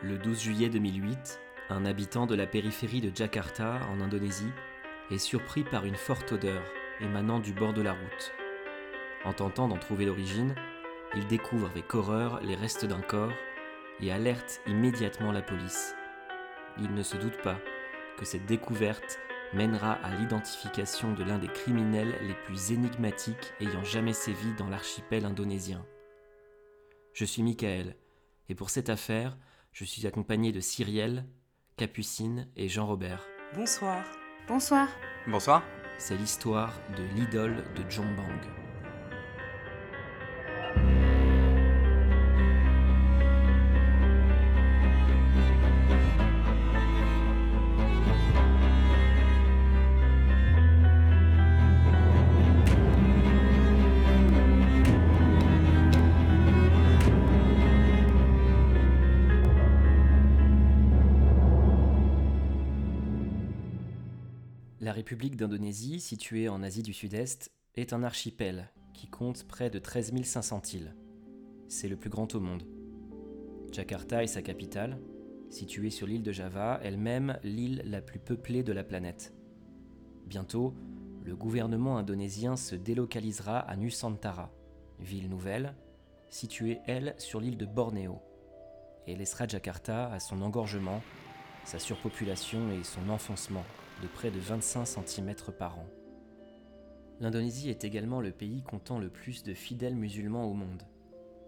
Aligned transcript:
Le 0.00 0.16
12 0.16 0.40
juillet 0.40 0.68
2008, 0.68 1.40
un 1.70 1.84
habitant 1.84 2.26
de 2.26 2.36
la 2.36 2.46
périphérie 2.46 3.00
de 3.00 3.10
Jakarta, 3.12 3.80
en 3.90 4.00
Indonésie, 4.00 4.52
est 5.10 5.18
surpris 5.18 5.64
par 5.64 5.86
une 5.86 5.96
forte 5.96 6.30
odeur 6.30 6.62
émanant 7.00 7.40
du 7.40 7.52
bord 7.52 7.72
de 7.72 7.82
la 7.82 7.94
route. 7.94 8.32
En 9.24 9.32
tentant 9.32 9.66
d'en 9.66 9.76
trouver 9.76 10.04
l'origine, 10.04 10.54
il 11.16 11.26
découvre 11.26 11.68
avec 11.68 11.92
horreur 11.96 12.40
les 12.42 12.54
restes 12.54 12.84
d'un 12.84 13.00
corps 13.00 13.32
et 14.00 14.12
alerte 14.12 14.60
immédiatement 14.68 15.32
la 15.32 15.42
police. 15.42 15.96
Il 16.78 16.94
ne 16.94 17.02
se 17.02 17.16
doute 17.16 17.42
pas 17.42 17.58
que 18.18 18.24
cette 18.24 18.46
découverte 18.46 19.18
mènera 19.52 19.94
à 19.94 20.14
l'identification 20.14 21.12
de 21.12 21.24
l'un 21.24 21.38
des 21.38 21.48
criminels 21.48 22.14
les 22.22 22.34
plus 22.34 22.70
énigmatiques 22.70 23.52
ayant 23.58 23.82
jamais 23.82 24.12
sévi 24.12 24.54
dans 24.58 24.68
l'archipel 24.68 25.24
indonésien. 25.24 25.84
Je 27.14 27.24
suis 27.24 27.42
Michael, 27.42 27.96
et 28.48 28.54
pour 28.54 28.70
cette 28.70 28.90
affaire, 28.90 29.36
je 29.78 29.84
suis 29.84 30.08
accompagné 30.08 30.50
de 30.50 30.58
Cyrielle, 30.58 31.24
Capucine 31.76 32.48
et 32.56 32.68
Jean-Robert. 32.68 33.24
Bonsoir. 33.54 34.04
Bonsoir. 34.48 34.88
Bonsoir. 35.28 35.62
C'est 35.98 36.16
l'histoire 36.16 36.74
de 36.96 37.04
l'idole 37.14 37.62
de 37.76 37.82
Bang. 38.16 38.57
République 65.08 65.36
d'Indonésie, 65.36 66.00
située 66.00 66.50
en 66.50 66.62
Asie 66.62 66.82
du 66.82 66.92
Sud-Est, 66.92 67.50
est 67.76 67.94
un 67.94 68.02
archipel 68.02 68.70
qui 68.92 69.08
compte 69.08 69.48
près 69.48 69.70
de 69.70 69.78
13 69.78 70.12
500 70.22 70.60
îles. 70.74 70.94
C'est 71.66 71.88
le 71.88 71.96
plus 71.96 72.10
grand 72.10 72.34
au 72.34 72.40
monde. 72.40 72.64
Jakarta 73.72 74.22
est 74.22 74.26
sa 74.26 74.42
capitale, 74.42 75.00
située 75.48 75.88
sur 75.88 76.06
l'île 76.06 76.22
de 76.22 76.30
Java, 76.30 76.78
elle-même 76.82 77.38
l'île 77.42 77.80
la 77.86 78.02
plus 78.02 78.18
peuplée 78.18 78.62
de 78.62 78.74
la 78.74 78.84
planète. 78.84 79.32
Bientôt, 80.26 80.74
le 81.24 81.34
gouvernement 81.34 81.96
indonésien 81.96 82.56
se 82.56 82.74
délocalisera 82.74 83.60
à 83.60 83.76
Nusantara, 83.76 84.52
ville 85.00 85.30
nouvelle, 85.30 85.74
située 86.28 86.80
elle 86.84 87.14
sur 87.16 87.40
l'île 87.40 87.56
de 87.56 87.64
Bornéo, 87.64 88.20
et 89.06 89.16
laissera 89.16 89.48
Jakarta 89.48 90.12
à 90.12 90.20
son 90.20 90.42
engorgement, 90.42 91.00
sa 91.64 91.78
surpopulation 91.78 92.70
et 92.72 92.84
son 92.84 93.08
enfoncement 93.08 93.64
de 94.02 94.06
près 94.06 94.30
de 94.30 94.38
25 94.38 94.84
cm 94.84 95.34
par 95.58 95.78
an. 95.78 95.86
L'Indonésie 97.20 97.70
est 97.70 97.84
également 97.84 98.20
le 98.20 98.30
pays 98.30 98.62
comptant 98.62 98.98
le 98.98 99.10
plus 99.10 99.42
de 99.42 99.54
fidèles 99.54 99.96
musulmans 99.96 100.44
au 100.44 100.54
monde. 100.54 100.82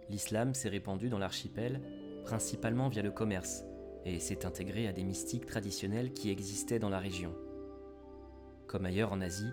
L'islam 0.09 0.55
s'est 0.55 0.69
répandu 0.69 1.09
dans 1.09 1.19
l'archipel 1.19 1.81
principalement 2.25 2.89
via 2.89 3.03
le 3.03 3.11
commerce 3.11 3.65
et 4.05 4.19
s'est 4.19 4.45
intégré 4.47 4.89
à 4.89 4.93
des 4.93 5.05
mystiques 5.05 5.47
traditionnels 5.47 6.13
qui 6.13 6.31
existaient 6.31 6.79
dans 6.79 6.89
la 6.89 6.99
région. 6.99 7.35
Comme 8.67 8.87
ailleurs 8.87 9.13
en 9.13 9.21
Asie, 9.21 9.51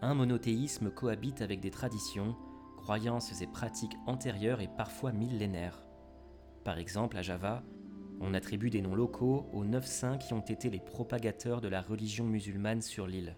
un 0.00 0.14
monothéisme 0.14 0.90
cohabite 0.90 1.42
avec 1.42 1.60
des 1.60 1.70
traditions, 1.70 2.36
croyances 2.76 3.40
et 3.42 3.46
pratiques 3.46 3.96
antérieures 4.06 4.60
et 4.60 4.68
parfois 4.68 5.12
millénaires. 5.12 5.82
Par 6.64 6.78
exemple, 6.78 7.16
à 7.16 7.22
Java, 7.22 7.62
on 8.20 8.34
attribue 8.34 8.70
des 8.70 8.82
noms 8.82 8.94
locaux 8.94 9.46
aux 9.52 9.64
neuf 9.64 9.86
saints 9.86 10.18
qui 10.18 10.32
ont 10.34 10.40
été 10.40 10.70
les 10.70 10.80
propagateurs 10.80 11.60
de 11.60 11.68
la 11.68 11.80
religion 11.80 12.24
musulmane 12.24 12.82
sur 12.82 13.06
l'île. 13.06 13.36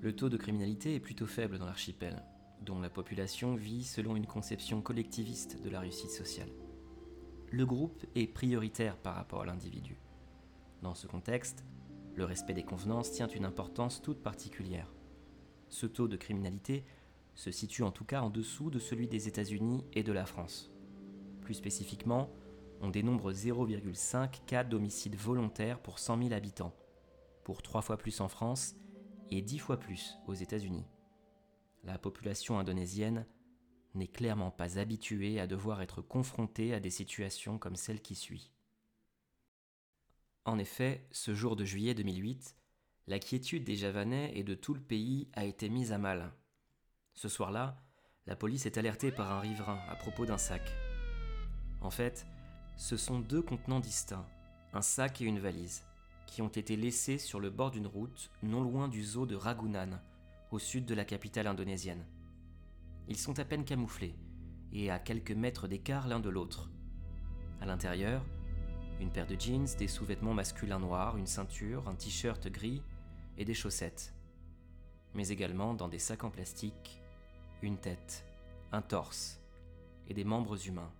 Le 0.00 0.14
taux 0.14 0.28
de 0.28 0.36
criminalité 0.36 0.94
est 0.94 1.00
plutôt 1.00 1.26
faible 1.26 1.58
dans 1.58 1.66
l'archipel, 1.66 2.22
dont 2.62 2.80
la 2.80 2.90
population 2.90 3.54
vit 3.54 3.84
selon 3.84 4.16
une 4.16 4.26
conception 4.26 4.80
collectiviste 4.80 5.62
de 5.62 5.70
la 5.70 5.80
réussite 5.80 6.10
sociale. 6.10 6.50
Le 7.50 7.64
groupe 7.64 8.04
est 8.14 8.26
prioritaire 8.26 8.96
par 8.96 9.14
rapport 9.14 9.42
à 9.42 9.46
l'individu. 9.46 9.98
Dans 10.82 10.94
ce 10.94 11.06
contexte, 11.06 11.64
le 12.14 12.24
respect 12.24 12.54
des 12.54 12.64
convenances 12.64 13.12
tient 13.12 13.28
une 13.28 13.44
importance 13.44 14.02
toute 14.02 14.22
particulière. 14.22 14.92
Ce 15.68 15.86
taux 15.86 16.08
de 16.08 16.16
criminalité 16.16 16.84
se 17.34 17.50
situe 17.50 17.84
en 17.84 17.92
tout 17.92 18.04
cas 18.04 18.20
en 18.20 18.30
dessous 18.30 18.70
de 18.70 18.78
celui 18.78 19.06
des 19.06 19.28
États-Unis 19.28 19.84
et 19.92 20.02
de 20.02 20.12
la 20.12 20.26
France. 20.26 20.72
Plus 21.40 21.54
spécifiquement, 21.54 22.30
on 22.80 22.90
dénombre 22.90 23.32
0,5 23.32 24.44
cas 24.46 24.64
d'homicide 24.64 25.16
volontaire 25.16 25.80
pour 25.80 25.98
100 25.98 26.22
000 26.22 26.32
habitants, 26.32 26.74
pour 27.44 27.62
3 27.62 27.82
fois 27.82 27.96
plus 27.96 28.20
en 28.20 28.28
France 28.28 28.74
et 29.30 29.42
10 29.42 29.58
fois 29.58 29.78
plus 29.78 30.16
aux 30.26 30.34
États-Unis. 30.34 30.86
La 31.84 31.98
population 31.98 32.58
indonésienne 32.58 33.26
n'est 33.94 34.08
clairement 34.08 34.50
pas 34.50 34.78
habituée 34.78 35.40
à 35.40 35.46
devoir 35.46 35.82
être 35.82 36.02
confrontée 36.02 36.74
à 36.74 36.80
des 36.80 36.90
situations 36.90 37.58
comme 37.58 37.76
celle 37.76 38.00
qui 38.00 38.14
suit. 38.14 38.52
En 40.44 40.58
effet, 40.58 41.06
ce 41.10 41.34
jour 41.34 41.56
de 41.56 41.64
juillet 41.64 41.94
2008, 41.94 42.56
la 43.06 43.18
quiétude 43.18 43.64
des 43.64 43.76
Javanais 43.76 44.32
et 44.34 44.44
de 44.44 44.54
tout 44.54 44.74
le 44.74 44.80
pays 44.80 45.28
a 45.32 45.44
été 45.44 45.68
mise 45.68 45.92
à 45.92 45.98
mal. 45.98 46.32
Ce 47.14 47.28
soir-là, 47.28 47.82
la 48.26 48.36
police 48.36 48.66
est 48.66 48.78
alertée 48.78 49.10
par 49.10 49.32
un 49.32 49.40
riverain 49.40 49.80
à 49.88 49.96
propos 49.96 50.26
d'un 50.26 50.38
sac. 50.38 50.62
En 51.80 51.90
fait, 51.90 52.26
ce 52.78 52.96
sont 52.96 53.18
deux 53.18 53.42
contenants 53.42 53.80
distincts, 53.80 54.24
un 54.72 54.82
sac 54.82 55.20
et 55.20 55.24
une 55.24 55.40
valise, 55.40 55.82
qui 56.26 56.42
ont 56.42 56.48
été 56.48 56.76
laissés 56.76 57.18
sur 57.18 57.40
le 57.40 57.50
bord 57.50 57.72
d'une 57.72 57.88
route 57.88 58.30
non 58.44 58.62
loin 58.62 58.86
du 58.86 59.02
zoo 59.02 59.26
de 59.26 59.34
Ragunan, 59.34 60.00
au 60.52 60.60
sud 60.60 60.86
de 60.86 60.94
la 60.94 61.04
capitale 61.04 61.48
indonésienne. 61.48 62.06
Ils 63.08 63.16
sont 63.18 63.40
à 63.40 63.44
peine 63.44 63.64
camouflés 63.64 64.14
et 64.72 64.92
à 64.92 65.00
quelques 65.00 65.32
mètres 65.32 65.66
d'écart 65.66 66.06
l'un 66.06 66.20
de 66.20 66.28
l'autre. 66.28 66.70
À 67.60 67.66
l'intérieur, 67.66 68.24
une 69.00 69.10
paire 69.10 69.26
de 69.26 69.38
jeans, 69.38 69.66
des 69.76 69.88
sous-vêtements 69.88 70.34
masculins 70.34 70.78
noirs, 70.78 71.16
une 71.16 71.26
ceinture, 71.26 71.88
un 71.88 71.96
t-shirt 71.96 72.46
gris 72.46 72.80
et 73.36 73.44
des 73.44 73.54
chaussettes. 73.54 74.14
Mais 75.14 75.28
également 75.30 75.74
dans 75.74 75.88
des 75.88 75.98
sacs 75.98 76.22
en 76.22 76.30
plastique, 76.30 77.02
une 77.60 77.78
tête, 77.78 78.24
un 78.70 78.82
torse 78.82 79.40
et 80.06 80.14
des 80.14 80.24
membres 80.24 80.68
humains 80.68 80.92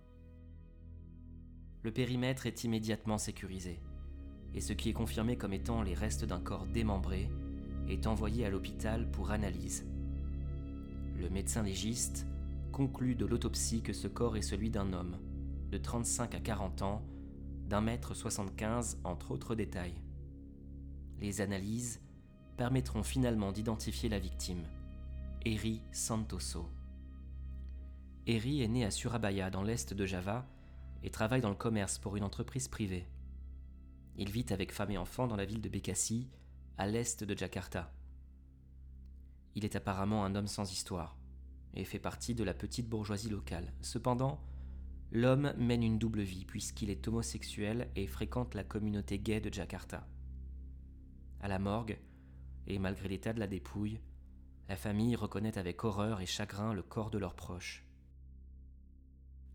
le 1.83 1.91
périmètre 1.91 2.45
est 2.45 2.63
immédiatement 2.63 3.17
sécurisé, 3.17 3.79
et 4.53 4.61
ce 4.61 4.73
qui 4.73 4.89
est 4.89 4.93
confirmé 4.93 5.37
comme 5.37 5.53
étant 5.53 5.81
les 5.81 5.93
restes 5.93 6.25
d'un 6.25 6.39
corps 6.39 6.65
démembré 6.65 7.29
est 7.87 8.07
envoyé 8.07 8.45
à 8.45 8.49
l'hôpital 8.49 9.09
pour 9.09 9.31
analyse. 9.31 9.85
Le 11.17 11.29
médecin 11.29 11.63
légiste 11.63 12.27
conclut 12.71 13.15
de 13.15 13.25
l'autopsie 13.25 13.81
que 13.81 13.93
ce 13.93 14.07
corps 14.07 14.37
est 14.37 14.41
celui 14.41 14.69
d'un 14.69 14.93
homme, 14.93 15.17
de 15.71 15.77
35 15.77 16.35
à 16.35 16.39
40 16.39 16.81
ans, 16.81 17.03
d'un 17.67 17.81
mètre 17.81 18.13
75 18.13 18.99
entre 19.03 19.31
autres 19.31 19.55
détails. 19.55 20.01
Les 21.19 21.41
analyses 21.41 22.01
permettront 22.57 23.03
finalement 23.03 23.51
d'identifier 23.51 24.09
la 24.09 24.19
victime, 24.19 24.63
Eri 25.45 25.81
Santoso. 25.91 26.69
Eri 28.27 28.61
est 28.61 28.67
né 28.67 28.85
à 28.85 28.91
Surabaya 28.91 29.49
dans 29.49 29.63
l'est 29.63 29.93
de 29.93 30.05
Java 30.05 30.45
et 31.03 31.09
travaille 31.09 31.41
dans 31.41 31.49
le 31.49 31.55
commerce 31.55 31.97
pour 31.97 32.15
une 32.15 32.23
entreprise 32.23 32.67
privée. 32.67 33.07
Il 34.17 34.31
vit 34.31 34.45
avec 34.49 34.71
femme 34.71 34.91
et 34.91 34.97
enfants 34.97 35.27
dans 35.27 35.35
la 35.35 35.45
ville 35.45 35.61
de 35.61 35.69
Bekasi, 35.69 36.29
à 36.77 36.87
l'est 36.87 37.23
de 37.23 37.37
Jakarta. 37.37 37.93
Il 39.55 39.65
est 39.65 39.75
apparemment 39.75 40.25
un 40.25 40.35
homme 40.35 40.47
sans 40.47 40.71
histoire 40.71 41.17
et 41.73 41.85
fait 41.85 41.99
partie 41.99 42.35
de 42.35 42.43
la 42.43 42.53
petite 42.53 42.89
bourgeoisie 42.89 43.29
locale. 43.29 43.73
Cependant, 43.81 44.41
l'homme 45.11 45.53
mène 45.57 45.83
une 45.83 45.99
double 45.99 46.21
vie 46.21 46.45
puisqu'il 46.45 46.89
est 46.89 47.07
homosexuel 47.07 47.89
et 47.95 48.07
fréquente 48.07 48.55
la 48.55 48.63
communauté 48.63 49.19
gay 49.19 49.39
de 49.39 49.53
Jakarta. 49.53 50.07
À 51.41 51.47
la 51.47 51.59
morgue, 51.59 51.99
et 52.67 52.79
malgré 52.79 53.07
l'état 53.07 53.33
de 53.33 53.39
la 53.39 53.47
dépouille, 53.47 53.99
la 54.67 54.75
famille 54.75 55.15
reconnaît 55.15 55.57
avec 55.57 55.83
horreur 55.83 56.21
et 56.21 56.25
chagrin 56.25 56.73
le 56.73 56.83
corps 56.83 57.09
de 57.09 57.17
leurs 57.17 57.35
proches. 57.35 57.85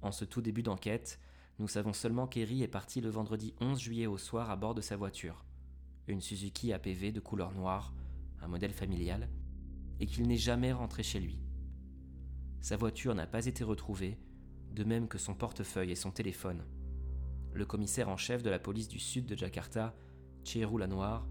En 0.02 0.10
ce 0.10 0.24
tout 0.24 0.42
début 0.42 0.62
d'enquête, 0.62 1.20
nous 1.58 1.68
savons 1.68 1.92
seulement 1.92 2.26
qu'Eri 2.26 2.62
est 2.62 2.68
parti 2.68 3.00
le 3.00 3.10
vendredi 3.10 3.54
11 3.60 3.78
juillet 3.78 4.06
au 4.06 4.18
soir 4.18 4.50
à 4.50 4.56
bord 4.56 4.74
de 4.74 4.80
sa 4.80 4.96
voiture, 4.96 5.44
une 6.08 6.20
Suzuki 6.20 6.72
APV 6.72 7.12
de 7.12 7.20
couleur 7.20 7.52
noire, 7.52 7.94
un 8.42 8.48
modèle 8.48 8.72
familial, 8.72 9.28
et 10.00 10.06
qu'il 10.06 10.26
n'est 10.26 10.36
jamais 10.36 10.72
rentré 10.72 11.02
chez 11.02 11.20
lui. 11.20 11.38
Sa 12.60 12.76
voiture 12.76 13.14
n'a 13.14 13.26
pas 13.26 13.46
été 13.46 13.62
retrouvée, 13.62 14.18
de 14.72 14.82
même 14.82 15.06
que 15.06 15.18
son 15.18 15.34
portefeuille 15.34 15.92
et 15.92 15.96
son 15.96 16.10
téléphone. 16.10 16.64
Le 17.52 17.64
commissaire 17.64 18.08
en 18.08 18.16
chef 18.16 18.42
de 18.42 18.50
la 18.50 18.58
police 18.58 18.88
du 18.88 18.98
sud 18.98 19.26
de 19.26 19.36
Jakarta, 19.36 19.94
Cheru 20.42 20.78
Lanoir, 20.80 21.28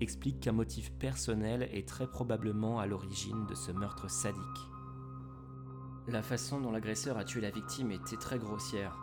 explique 0.00 0.40
qu'un 0.40 0.52
motif 0.52 0.92
personnel 0.92 1.68
est 1.72 1.88
très 1.88 2.06
probablement 2.06 2.80
à 2.80 2.86
l'origine 2.86 3.46
de 3.46 3.54
ce 3.54 3.72
meurtre 3.72 4.10
sadique. 4.10 4.42
La 6.08 6.22
façon 6.22 6.60
dont 6.60 6.72
l'agresseur 6.72 7.16
a 7.16 7.24
tué 7.24 7.40
la 7.40 7.50
victime 7.50 7.92
était 7.92 8.16
très 8.16 8.38
grossière, 8.38 8.98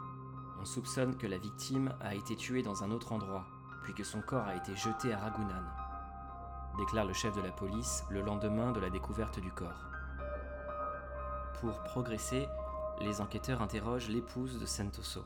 On 0.61 0.65
soupçonne 0.65 1.15
que 1.15 1.27
la 1.27 1.37
victime 1.37 1.93
a 2.01 2.15
été 2.15 2.35
tuée 2.35 2.63
dans 2.63 2.83
un 2.83 2.91
autre 2.91 3.13
endroit, 3.13 3.45
puis 3.83 3.93
que 3.93 4.03
son 4.03 4.21
corps 4.21 4.45
a 4.45 4.55
été 4.55 4.75
jeté 4.75 5.13
à 5.13 5.19
Ragunan, 5.19 5.63
déclare 6.77 7.05
le 7.05 7.13
chef 7.13 7.35
de 7.35 7.41
la 7.41 7.51
police 7.51 8.03
le 8.09 8.21
lendemain 8.21 8.71
de 8.71 8.79
la 8.79 8.89
découverte 8.89 9.39
du 9.39 9.51
corps. 9.51 9.85
Pour 11.59 11.81
progresser, 11.83 12.47
les 13.01 13.21
enquêteurs 13.21 13.61
interrogent 13.61 14.09
l'épouse 14.09 14.59
de 14.59 14.65
Sentoso. 14.65 15.23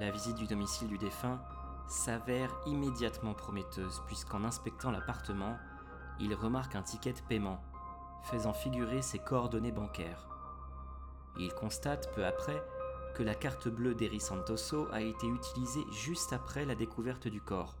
La 0.00 0.10
visite 0.10 0.36
du 0.36 0.46
domicile 0.46 0.88
du 0.88 0.98
défunt 0.98 1.40
s'avère 1.86 2.50
immédiatement 2.66 3.34
prometteuse 3.34 4.02
puisqu'en 4.06 4.44
inspectant 4.44 4.90
l'appartement, 4.90 5.58
il 6.20 6.34
remarque 6.34 6.74
un 6.74 6.82
ticket 6.82 7.12
de 7.12 7.20
paiement 7.28 7.62
faisant 8.24 8.52
figurer 8.52 9.02
ses 9.02 9.18
coordonnées 9.18 9.72
bancaires. 9.72 10.28
Il 11.38 11.52
constate 11.54 12.14
peu 12.14 12.24
après 12.24 12.62
que 13.14 13.22
la 13.22 13.34
carte 13.34 13.68
bleue 13.68 13.94
d'Eri 13.94 14.20
Santoso 14.20 14.88
a 14.90 15.02
été 15.02 15.26
utilisée 15.26 15.84
juste 15.92 16.32
après 16.32 16.64
la 16.64 16.74
découverte 16.74 17.28
du 17.28 17.40
corps, 17.40 17.78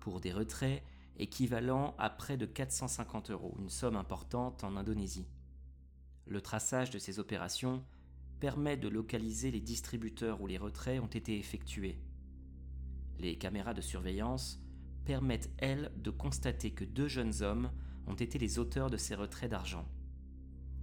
pour 0.00 0.20
des 0.20 0.32
retraits 0.32 0.82
équivalents 1.18 1.94
à 1.98 2.08
près 2.08 2.36
de 2.36 2.46
450 2.46 3.30
euros, 3.30 3.54
une 3.58 3.68
somme 3.68 3.96
importante 3.96 4.64
en 4.64 4.76
Indonésie. 4.76 5.28
Le 6.26 6.40
traçage 6.40 6.90
de 6.90 6.98
ces 6.98 7.18
opérations 7.18 7.84
permet 8.40 8.76
de 8.76 8.88
localiser 8.88 9.50
les 9.50 9.60
distributeurs 9.60 10.40
où 10.40 10.46
les 10.46 10.56
retraits 10.56 11.00
ont 11.00 11.06
été 11.06 11.38
effectués. 11.38 12.00
Les 13.18 13.36
caméras 13.36 13.74
de 13.74 13.82
surveillance 13.82 14.62
permettent, 15.04 15.50
elles, 15.58 15.92
de 15.96 16.10
constater 16.10 16.70
que 16.70 16.84
deux 16.84 17.08
jeunes 17.08 17.42
hommes 17.42 17.70
ont 18.06 18.14
été 18.14 18.38
les 18.38 18.58
auteurs 18.58 18.88
de 18.88 18.96
ces 18.96 19.14
retraits 19.14 19.50
d'argent. 19.50 19.86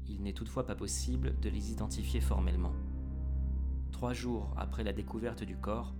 Il 0.05 0.21
n'est 0.21 0.33
toutefois 0.33 0.65
pas 0.65 0.75
possible 0.75 1.39
de 1.39 1.49
les 1.49 1.71
identifier 1.71 2.21
formellement. 2.21 2.73
Trois 3.97 4.13
jours 4.13 4.53
après 4.57 4.83
la 4.83 4.93
découverte 4.93 5.41
du 5.41 5.57
corps, 5.57 5.95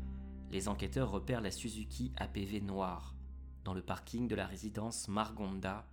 les 0.51 0.67
enquêteurs 0.67 1.09
repèrent 1.09 1.41
la 1.41 1.49
Suzuki 1.49 2.13
APV 2.17 2.61
noire 2.61 3.15
dans 3.63 3.73
le 3.73 3.81
parking 3.81 4.27
de 4.27 4.35
la 4.35 4.45
résidence 4.45 5.07
Margonda, 5.07 5.83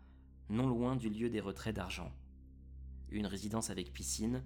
non 0.51 0.67
loin 0.67 0.97
du 0.97 1.09
lieu 1.09 1.31
des 1.31 1.41
retraits 1.41 1.75
d'argent. 1.75 2.13
Une 3.09 3.25
résidence 3.25 3.71
avec 3.71 3.95
piscine, 3.95 4.45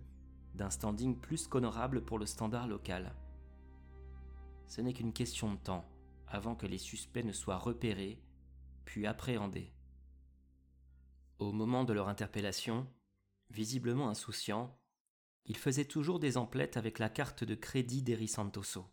d'un 0.54 0.70
standing 0.70 1.18
plus 1.18 1.48
qu'honorable 1.48 2.04
pour 2.04 2.20
le 2.20 2.26
standard 2.26 2.68
local. 2.68 3.12
Ce 4.68 4.80
n'est 4.80 4.92
qu'une 4.92 5.12
question 5.12 5.52
de 5.52 5.58
temps 5.58 5.84
avant 6.28 6.54
que 6.54 6.68
les 6.68 6.78
suspects 6.78 7.24
ne 7.24 7.32
soient 7.32 7.58
repérés, 7.58 8.22
puis 8.84 9.04
appréhendés. 9.04 9.74
Au 11.40 11.50
moment 11.50 11.82
de 11.82 11.92
leur 11.92 12.06
interpellation, 12.06 12.86
visiblement 13.50 14.08
insouciants, 14.08 14.78
ils 15.48 15.56
faisaient 15.56 15.86
toujours 15.86 16.20
des 16.20 16.36
emplettes 16.36 16.76
avec 16.76 16.98
la 16.98 17.08
carte 17.08 17.42
de 17.42 17.54
crédit 17.54 18.02
d'Eri 18.02 18.28
Santoso. 18.28 18.86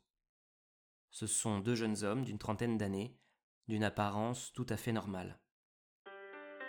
Ce 1.11 1.27
sont 1.27 1.59
deux 1.59 1.75
jeunes 1.75 2.03
hommes 2.03 2.23
d'une 2.23 2.39
trentaine 2.39 2.77
d'années, 2.77 3.19
d'une 3.67 3.83
apparence 3.83 4.53
tout 4.53 4.65
à 4.69 4.77
fait 4.77 4.93
normale. 4.93 5.39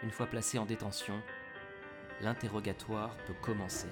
Une 0.03 0.11
fois 0.11 0.27
placés 0.27 0.59
en 0.59 0.67
détention, 0.67 1.23
l'interrogatoire 2.21 3.17
peut 3.27 3.37
commencer. 3.43 3.89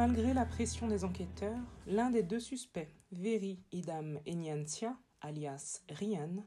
Malgré 0.00 0.32
la 0.32 0.46
pression 0.46 0.88
des 0.88 1.04
enquêteurs, 1.04 1.60
l'un 1.86 2.08
des 2.08 2.22
deux 2.22 2.40
suspects, 2.40 2.88
Veri 3.12 3.62
Idam 3.70 4.18
Enyancia, 4.26 4.96
alias 5.20 5.82
Rian, 5.90 6.42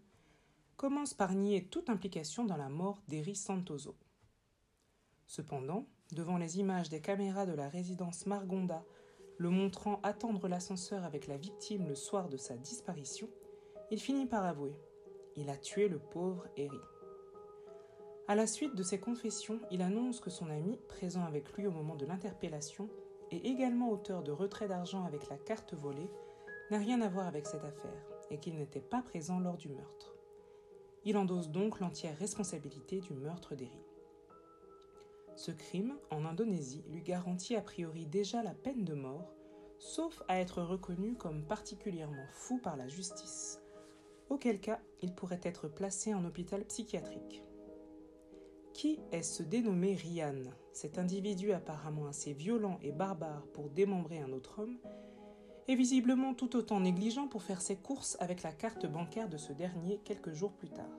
commence 0.76 1.14
par 1.14 1.36
nier 1.36 1.68
toute 1.68 1.92
implication 1.92 2.46
dans 2.46 2.58
la 2.58 2.70
mort 2.70 3.04
d'Eri 3.08 3.36
Santoso. 3.36 3.96
Cependant, 5.28 5.86
devant 6.14 6.38
les 6.38 6.58
images 6.58 6.90
des 6.90 7.00
caméras 7.00 7.46
de 7.46 7.54
la 7.54 7.70
résidence 7.70 8.26
Margonda 8.26 8.84
le 9.38 9.52
montrant 9.52 10.00
attendre 10.02 10.48
l'ascenseur 10.48 11.04
avec 11.04 11.28
la 11.28 11.38
victime 11.38 11.88
le 11.88 11.94
soir 11.94 12.30
de 12.30 12.38
sa 12.38 12.58
disparition, 12.58 13.30
il 13.92 14.00
finit 14.00 14.26
par 14.26 14.46
avouer 14.46 14.74
il 15.36 15.52
a 15.52 15.58
tué 15.58 15.90
le 15.90 16.00
pauvre 16.00 16.48
Eri. 16.58 16.82
À 18.28 18.34
la 18.34 18.48
suite 18.48 18.74
de 18.74 18.82
ses 18.82 19.00
confessions, 19.00 19.60
il 19.70 19.84
annonce 19.84 20.22
que 20.22 20.32
son 20.32 20.50
ami, 20.50 20.80
présent 20.88 21.24
avec 21.24 21.54
lui 21.54 21.68
au 21.68 21.72
moment 21.72 21.96
de 21.96 22.08
l'interpellation, 22.08 22.90
et 23.34 23.48
également 23.48 23.90
auteur 23.90 24.22
de 24.22 24.32
retrait 24.32 24.68
d'argent 24.68 25.06
avec 25.06 25.28
la 25.28 25.38
carte 25.38 25.74
volée, 25.74 26.10
n'a 26.70 26.78
rien 26.78 27.02
à 27.02 27.10
voir 27.10 27.26
avec 27.26 27.48
cette 27.48 27.64
affaire 27.64 28.06
et 28.30 28.38
qu'il 28.38 28.56
n'était 28.56 28.80
pas 28.80 29.02
présent 29.02 29.40
lors 29.40 29.58
du 29.58 29.70
meurtre. 29.70 30.14
Il 31.04 31.18
endosse 31.18 31.50
donc 31.50 31.80
l'entière 31.80 32.16
responsabilité 32.18 33.00
du 33.00 33.14
meurtre 33.14 33.56
d'Eri. 33.56 33.84
Ce 35.36 35.50
crime, 35.50 35.96
en 36.12 36.26
Indonésie, 36.26 36.86
lui 36.90 37.02
garantit 37.02 37.56
a 37.56 37.62
priori 37.62 38.06
déjà 38.06 38.44
la 38.44 38.54
peine 38.54 38.86
de 38.86 38.94
mort, 38.94 39.34
sauf 39.80 40.22
à 40.28 40.40
être 40.40 40.62
reconnu 40.62 41.16
comme 41.16 41.44
particulièrement 41.44 42.28
fou 42.30 42.60
par 42.60 42.78
la 42.78 42.88
justice, 42.88 43.60
auquel 44.30 44.62
cas 44.62 44.80
il 45.02 45.16
pourrait 45.16 45.42
être 45.42 45.68
placé 45.68 46.14
en 46.14 46.24
hôpital 46.24 46.64
psychiatrique. 46.66 47.44
Qui 48.74 49.00
est 49.12 49.22
ce 49.22 49.44
dénommé 49.44 49.94
Rian, 49.94 50.44
cet 50.72 50.98
individu 50.98 51.52
apparemment 51.52 52.08
assez 52.08 52.34
violent 52.34 52.80
et 52.82 52.92
barbare 52.92 53.46
pour 53.54 53.70
démembrer 53.70 54.20
un 54.20 54.32
autre 54.32 54.64
homme, 54.64 54.78
et 55.68 55.76
visiblement 55.76 56.34
tout 56.34 56.56
autant 56.56 56.80
négligent 56.80 57.28
pour 57.28 57.44
faire 57.44 57.62
ses 57.62 57.76
courses 57.76 58.18
avec 58.20 58.42
la 58.44 58.52
carte 58.52 58.86
bancaire 58.86 59.30
de 59.30 59.38
ce 59.38 59.54
dernier 59.54 60.00
quelques 60.04 60.34
jours 60.34 60.54
plus 60.54 60.70
tard 60.70 60.90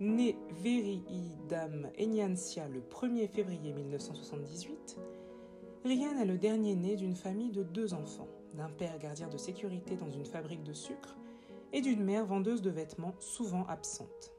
Né 0.00 0.36
Veri 0.62 1.02
Dam 1.48 1.90
Enyancia 1.98 2.68
le 2.68 2.80
1er 2.80 3.28
février 3.28 3.72
1978, 3.72 4.98
Rian 5.84 6.18
est 6.18 6.24
le 6.24 6.38
dernier 6.38 6.74
né 6.74 6.96
d'une 6.96 7.16
famille 7.16 7.52
de 7.52 7.62
deux 7.62 7.92
enfants, 7.92 8.28
d'un 8.54 8.70
père 8.70 8.98
gardien 8.98 9.28
de 9.28 9.36
sécurité 9.36 9.96
dans 9.96 10.10
une 10.10 10.26
fabrique 10.26 10.64
de 10.64 10.72
sucre 10.72 11.16
et 11.72 11.80
d'une 11.80 12.02
mère 12.02 12.24
vendeuse 12.24 12.62
de 12.62 12.70
vêtements 12.70 13.14
souvent 13.18 13.66
absente. 13.66 14.33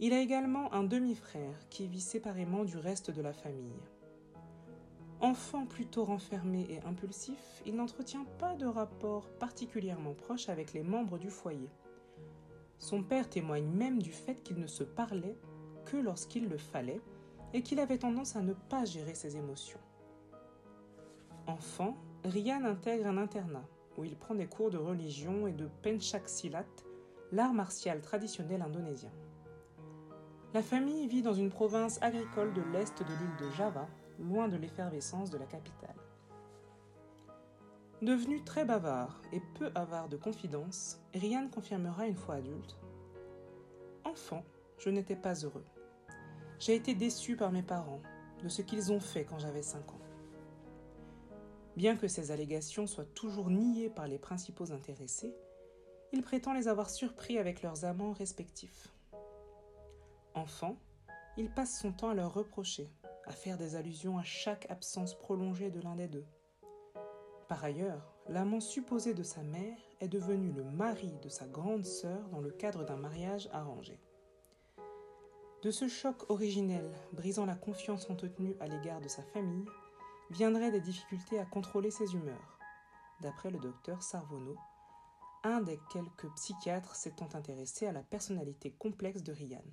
Il 0.00 0.12
a 0.12 0.20
également 0.20 0.72
un 0.72 0.82
demi-frère 0.82 1.68
qui 1.70 1.86
vit 1.86 2.00
séparément 2.00 2.64
du 2.64 2.76
reste 2.76 3.12
de 3.12 3.22
la 3.22 3.32
famille. 3.32 3.80
Enfant 5.20 5.66
plutôt 5.66 6.04
renfermé 6.04 6.66
et 6.68 6.80
impulsif, 6.84 7.62
il 7.64 7.76
n'entretient 7.76 8.26
pas 8.38 8.56
de 8.56 8.66
rapport 8.66 9.30
particulièrement 9.38 10.14
proche 10.14 10.48
avec 10.48 10.72
les 10.72 10.82
membres 10.82 11.16
du 11.16 11.30
foyer. 11.30 11.70
Son 12.78 13.04
père 13.04 13.30
témoigne 13.30 13.68
même 13.68 14.02
du 14.02 14.10
fait 14.10 14.42
qu'il 14.42 14.58
ne 14.58 14.66
se 14.66 14.82
parlait 14.82 15.38
que 15.86 15.96
lorsqu'il 15.96 16.48
le 16.48 16.58
fallait 16.58 17.00
et 17.52 17.62
qu'il 17.62 17.78
avait 17.78 17.98
tendance 17.98 18.34
à 18.34 18.42
ne 18.42 18.52
pas 18.52 18.84
gérer 18.84 19.14
ses 19.14 19.36
émotions. 19.36 19.80
Enfant, 21.46 21.96
Rian 22.24 22.64
intègre 22.64 23.06
un 23.06 23.16
internat 23.16 23.68
où 23.96 24.04
il 24.04 24.16
prend 24.16 24.34
des 24.34 24.48
cours 24.48 24.70
de 24.70 24.76
religion 24.76 25.46
et 25.46 25.52
de 25.52 25.68
penchak 25.82 26.28
silat, 26.28 26.64
l'art 27.30 27.54
martial 27.54 28.00
traditionnel 28.00 28.60
indonésien. 28.60 29.12
La 30.54 30.62
famille 30.62 31.08
vit 31.08 31.22
dans 31.22 31.34
une 31.34 31.50
province 31.50 32.00
agricole 32.00 32.52
de 32.52 32.62
l'est 32.72 32.96
de 32.96 33.08
l'île 33.08 33.36
de 33.40 33.50
Java, 33.56 33.88
loin 34.20 34.46
de 34.46 34.56
l'effervescence 34.56 35.28
de 35.28 35.36
la 35.36 35.46
capitale. 35.46 35.96
Devenu 38.02 38.40
très 38.44 38.64
bavard 38.64 39.20
et 39.32 39.42
peu 39.58 39.72
avare 39.74 40.08
de 40.08 40.16
confidences, 40.16 41.00
Rian 41.12 41.48
confirmera 41.48 42.06
une 42.06 42.14
fois 42.14 42.36
adulte 42.36 42.78
Enfant, 44.04 44.44
je 44.78 44.90
n'étais 44.90 45.16
pas 45.16 45.34
heureux. 45.34 45.64
J'ai 46.60 46.76
été 46.76 46.94
déçu 46.94 47.34
par 47.34 47.50
mes 47.50 47.64
parents 47.64 48.02
de 48.40 48.48
ce 48.48 48.62
qu'ils 48.62 48.92
ont 48.92 49.00
fait 49.00 49.24
quand 49.24 49.40
j'avais 49.40 49.62
5 49.62 49.90
ans. 49.90 50.00
Bien 51.76 51.96
que 51.96 52.06
ces 52.06 52.30
allégations 52.30 52.86
soient 52.86 53.04
toujours 53.04 53.50
niées 53.50 53.90
par 53.90 54.06
les 54.06 54.18
principaux 54.18 54.70
intéressés, 54.70 55.34
il 56.12 56.22
prétend 56.22 56.52
les 56.52 56.68
avoir 56.68 56.90
surpris 56.90 57.38
avec 57.38 57.60
leurs 57.60 57.84
amants 57.84 58.12
respectifs. 58.12 58.93
Enfant, 60.34 60.76
il 61.36 61.48
passe 61.48 61.78
son 61.78 61.92
temps 61.92 62.10
à 62.10 62.14
leur 62.14 62.34
reprocher, 62.34 62.90
à 63.26 63.32
faire 63.32 63.56
des 63.56 63.76
allusions 63.76 64.18
à 64.18 64.24
chaque 64.24 64.70
absence 64.70 65.14
prolongée 65.14 65.70
de 65.70 65.80
l'un 65.80 65.94
des 65.94 66.08
deux. 66.08 66.26
Par 67.48 67.62
ailleurs, 67.62 68.14
l'amant 68.28 68.60
supposé 68.60 69.14
de 69.14 69.22
sa 69.22 69.42
mère 69.42 69.78
est 70.00 70.08
devenu 70.08 70.50
le 70.50 70.64
mari 70.64 71.12
de 71.22 71.28
sa 71.28 71.46
grande 71.46 71.84
sœur 71.84 72.28
dans 72.30 72.40
le 72.40 72.50
cadre 72.50 72.84
d'un 72.84 72.96
mariage 72.96 73.48
arrangé. 73.52 74.00
De 75.62 75.70
ce 75.70 75.88
choc 75.88 76.28
originel, 76.30 76.90
brisant 77.12 77.46
la 77.46 77.54
confiance 77.54 78.10
entretenue 78.10 78.56
à 78.60 78.66
l'égard 78.66 79.00
de 79.00 79.08
sa 79.08 79.22
famille, 79.22 79.66
viendraient 80.30 80.72
des 80.72 80.80
difficultés 80.80 81.38
à 81.38 81.46
contrôler 81.46 81.90
ses 81.90 82.14
humeurs, 82.14 82.58
d'après 83.20 83.50
le 83.50 83.58
docteur 83.58 84.02
Sarvono, 84.02 84.56
un 85.44 85.60
des 85.60 85.78
quelques 85.92 86.28
psychiatres 86.34 86.96
s'étant 86.96 87.28
intéressé 87.34 87.86
à 87.86 87.92
la 87.92 88.02
personnalité 88.02 88.72
complexe 88.72 89.22
de 89.22 89.32
Ryan. 89.32 89.64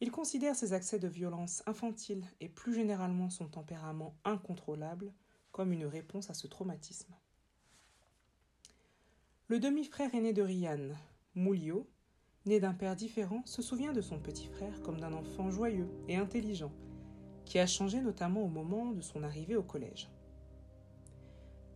Il 0.00 0.10
considère 0.10 0.56
ses 0.56 0.72
accès 0.72 0.98
de 0.98 1.08
violence 1.08 1.62
infantile 1.66 2.24
et 2.40 2.48
plus 2.48 2.74
généralement 2.74 3.30
son 3.30 3.48
tempérament 3.48 4.16
incontrôlable 4.24 5.12
comme 5.52 5.72
une 5.72 5.86
réponse 5.86 6.30
à 6.30 6.34
ce 6.34 6.46
traumatisme. 6.46 7.14
Le 9.46 9.60
demi-frère 9.60 10.14
aîné 10.14 10.32
de 10.32 10.42
Ryan, 10.42 10.88
Moulio, 11.34 11.88
né 12.46 12.60
d'un 12.60 12.74
père 12.74 12.96
différent, 12.96 13.42
se 13.46 13.62
souvient 13.62 13.92
de 13.92 14.00
son 14.00 14.18
petit 14.18 14.46
frère 14.46 14.82
comme 14.82 14.98
d'un 14.98 15.12
enfant 15.12 15.50
joyeux 15.50 15.88
et 16.08 16.16
intelligent, 16.16 16.72
qui 17.44 17.58
a 17.58 17.66
changé 17.66 18.00
notamment 18.00 18.42
au 18.42 18.48
moment 18.48 18.92
de 18.92 19.00
son 19.00 19.22
arrivée 19.22 19.56
au 19.56 19.62
collège. 19.62 20.10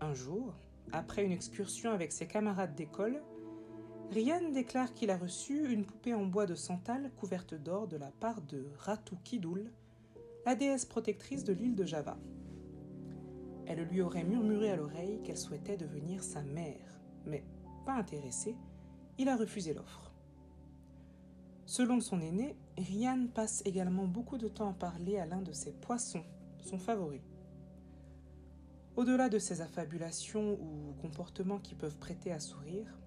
Un 0.01 0.15
jour, 0.15 0.55
après 0.93 1.25
une 1.25 1.33
excursion 1.33 1.93
avec 1.93 2.13
ses 2.13 2.27
camarades 2.27 2.75
d'école, 2.75 3.23
Ryan 4.11 4.49
déclare 4.53 4.95
qu'il 4.95 5.11
a 5.11 5.19
reçu 5.19 5.71
une 5.71 5.85
poupée 5.85 6.15
en 6.15 6.25
bois 6.25 6.47
de 6.47 6.55
santal 6.55 7.11
couverte 7.19 7.55
d'or 7.55 7.89
de 7.89 7.99
la 7.99 8.11
part 8.11 8.41
de 8.41 8.67
Ratu 8.79 9.17
Kidul, 9.23 9.71
la 10.47 10.55
déesse 10.55 10.87
protectrice 10.87 11.45
de 11.45 11.53
l'île 11.53 11.75
de 11.75 11.85
Java. 11.85 12.17
Elle 13.67 13.83
lui 13.83 14.01
aurait 14.01 14.25
murmuré 14.25 14.71
à 14.71 14.77
l'oreille 14.77 15.21
qu'elle 15.23 15.37
souhaitait 15.37 15.77
devenir 15.77 16.25
sa 16.25 16.43
mère, 16.43 17.03
mais 17.27 17.45
pas 17.85 17.93
intéressé, 17.93 18.57
il 19.19 19.29
a 19.29 19.37
refusé 19.37 19.75
l'offre. 19.75 20.11
Selon 21.67 22.01
son 22.01 22.23
aîné, 22.23 22.57
Ryan 22.79 23.27
passe 23.35 23.63
également 23.67 24.07
beaucoup 24.07 24.39
de 24.39 24.49
temps 24.49 24.71
à 24.71 24.73
parler 24.73 25.19
à 25.19 25.27
l'un 25.27 25.43
de 25.43 25.53
ses 25.53 25.73
poissons, 25.73 26.25
son 26.61 26.79
favori. 26.79 27.21
Au-delà 28.97 29.29
de 29.29 29.39
ces 29.39 29.61
affabulations 29.61 30.55
ou 30.55 30.95
comportements 31.03 31.59
qui 31.59 31.75
peuvent 31.75 31.99
prêter 31.99 32.33
à 32.33 32.41
sourire, 32.41 32.99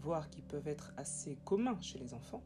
voire 0.00 0.30
qui 0.30 0.42
peuvent 0.42 0.68
être 0.68 0.92
assez 0.96 1.36
communs 1.44 1.80
chez 1.80 1.98
les 1.98 2.14
enfants, 2.14 2.42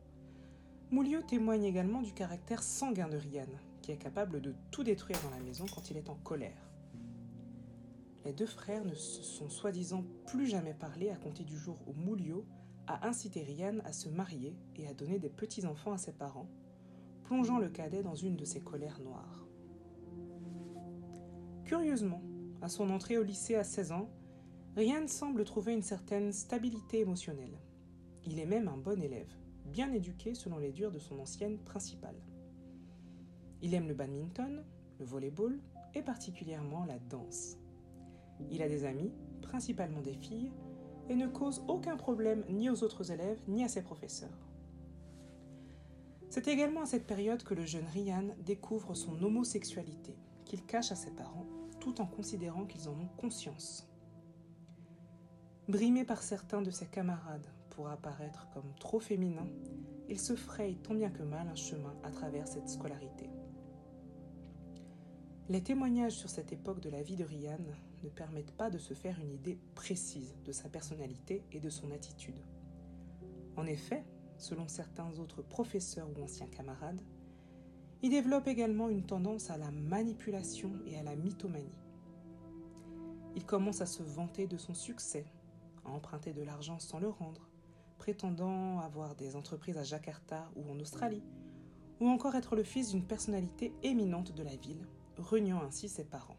Moulio 0.90 1.22
témoigne 1.22 1.64
également 1.64 2.02
du 2.02 2.12
caractère 2.12 2.62
sanguin 2.62 3.08
de 3.08 3.16
Ryan, 3.16 3.48
qui 3.82 3.92
est 3.92 3.96
capable 3.96 4.40
de 4.40 4.54
tout 4.70 4.84
détruire 4.84 5.18
dans 5.22 5.30
la 5.30 5.42
maison 5.42 5.66
quand 5.74 5.90
il 5.90 5.96
est 5.96 6.10
en 6.10 6.14
colère. 6.16 6.70
Les 8.24 8.32
deux 8.32 8.46
frères 8.46 8.84
ne 8.84 8.94
se 8.94 9.22
sont 9.22 9.48
soi-disant 9.48 10.04
plus 10.26 10.46
jamais 10.46 10.74
parlé 10.74 11.10
à 11.10 11.16
compter 11.16 11.44
du 11.44 11.58
jour 11.58 11.76
où 11.86 11.92
Moulio 11.92 12.46
a 12.86 13.06
incité 13.06 13.42
Ryan 13.42 13.78
à 13.84 13.92
se 13.92 14.08
marier 14.08 14.56
et 14.76 14.86
à 14.86 14.94
donner 14.94 15.18
des 15.18 15.30
petits-enfants 15.30 15.92
à 15.92 15.98
ses 15.98 16.12
parents, 16.12 16.48
plongeant 17.24 17.58
le 17.58 17.68
cadet 17.68 18.02
dans 18.02 18.14
une 18.14 18.36
de 18.36 18.44
ses 18.44 18.60
colères 18.60 19.00
noires. 19.00 19.46
Curieusement, 21.64 22.22
à 22.62 22.68
son 22.68 22.90
entrée 22.90 23.18
au 23.18 23.22
lycée 23.22 23.56
à 23.56 23.64
16 23.64 23.92
ans, 23.92 24.10
Ryan 24.76 25.06
semble 25.06 25.44
trouver 25.44 25.72
une 25.72 25.82
certaine 25.82 26.32
stabilité 26.32 26.98
émotionnelle. 26.98 27.60
Il 28.24 28.40
est 28.40 28.46
même 28.46 28.66
un 28.66 28.76
bon 28.76 29.00
élève, 29.00 29.32
bien 29.66 29.92
éduqué 29.92 30.34
selon 30.34 30.58
les 30.58 30.72
dires 30.72 30.90
de 30.90 30.98
son 30.98 31.20
ancienne 31.20 31.58
principale. 31.58 32.20
Il 33.62 33.72
aime 33.74 33.86
le 33.86 33.94
badminton, 33.94 34.64
le 34.98 35.04
volleyball 35.04 35.60
et 35.94 36.02
particulièrement 36.02 36.84
la 36.86 36.98
danse. 36.98 37.56
Il 38.50 38.62
a 38.62 38.68
des 38.68 38.84
amis, 38.84 39.12
principalement 39.42 40.00
des 40.00 40.14
filles, 40.14 40.50
et 41.08 41.14
ne 41.14 41.28
cause 41.28 41.62
aucun 41.68 41.96
problème 41.96 42.44
ni 42.48 42.68
aux 42.68 42.82
autres 42.82 43.12
élèves 43.12 43.40
ni 43.46 43.62
à 43.62 43.68
ses 43.68 43.82
professeurs. 43.82 44.48
C'est 46.30 46.48
également 46.48 46.82
à 46.82 46.86
cette 46.86 47.06
période 47.06 47.44
que 47.44 47.54
le 47.54 47.64
jeune 47.64 47.86
Ryan 47.92 48.34
découvre 48.44 48.94
son 48.94 49.22
homosexualité, 49.22 50.16
qu'il 50.44 50.66
cache 50.66 50.90
à 50.90 50.96
ses 50.96 51.12
parents, 51.12 51.46
tout 51.78 52.00
en 52.00 52.06
considérant 52.06 52.64
qu'ils 52.64 52.88
en 52.88 52.92
ont 52.92 53.10
conscience. 53.16 53.88
Brimé 55.66 56.04
par 56.04 56.22
certains 56.22 56.60
de 56.60 56.70
ses 56.70 56.84
camarades 56.84 57.46
pour 57.70 57.88
apparaître 57.88 58.46
comme 58.52 58.74
trop 58.78 59.00
féminin, 59.00 59.46
il 60.10 60.20
se 60.20 60.36
fraye 60.36 60.76
tant 60.76 60.92
bien 60.92 61.08
que 61.08 61.22
mal 61.22 61.48
un 61.48 61.54
chemin 61.54 61.94
à 62.02 62.10
travers 62.10 62.46
cette 62.46 62.68
scolarité. 62.68 63.30
Les 65.48 65.62
témoignages 65.62 66.16
sur 66.16 66.28
cette 66.28 66.52
époque 66.52 66.80
de 66.80 66.90
la 66.90 67.02
vie 67.02 67.16
de 67.16 67.24
Ryan 67.24 67.64
ne 68.02 68.08
permettent 68.10 68.52
pas 68.52 68.68
de 68.68 68.76
se 68.76 68.92
faire 68.92 69.18
une 69.18 69.32
idée 69.32 69.58
précise 69.74 70.34
de 70.44 70.52
sa 70.52 70.68
personnalité 70.68 71.42
et 71.50 71.60
de 71.60 71.70
son 71.70 71.90
attitude. 71.92 72.42
En 73.56 73.64
effet, 73.64 74.04
selon 74.36 74.68
certains 74.68 75.18
autres 75.18 75.40
professeurs 75.40 76.10
ou 76.14 76.22
anciens 76.22 76.48
camarades, 76.48 77.00
il 78.02 78.10
développe 78.10 78.48
également 78.48 78.90
une 78.90 79.06
tendance 79.06 79.48
à 79.48 79.56
la 79.56 79.70
manipulation 79.70 80.72
et 80.86 80.98
à 80.98 81.02
la 81.02 81.16
mythomanie. 81.16 81.80
Il 83.34 83.46
commence 83.46 83.80
à 83.80 83.86
se 83.86 84.02
vanter 84.02 84.46
de 84.46 84.58
son 84.58 84.74
succès 84.74 85.24
à 85.84 85.90
emprunter 85.90 86.32
de 86.32 86.42
l'argent 86.42 86.78
sans 86.78 86.98
le 86.98 87.08
rendre, 87.08 87.48
prétendant 87.98 88.80
avoir 88.80 89.14
des 89.14 89.36
entreprises 89.36 89.78
à 89.78 89.84
Jakarta 89.84 90.50
ou 90.56 90.70
en 90.70 90.78
Australie, 90.80 91.24
ou 92.00 92.08
encore 92.08 92.34
être 92.34 92.56
le 92.56 92.64
fils 92.64 92.90
d'une 92.90 93.06
personnalité 93.06 93.72
éminente 93.82 94.32
de 94.32 94.42
la 94.42 94.56
ville, 94.56 94.86
reniant 95.16 95.62
ainsi 95.62 95.88
ses 95.88 96.04
parents. 96.04 96.36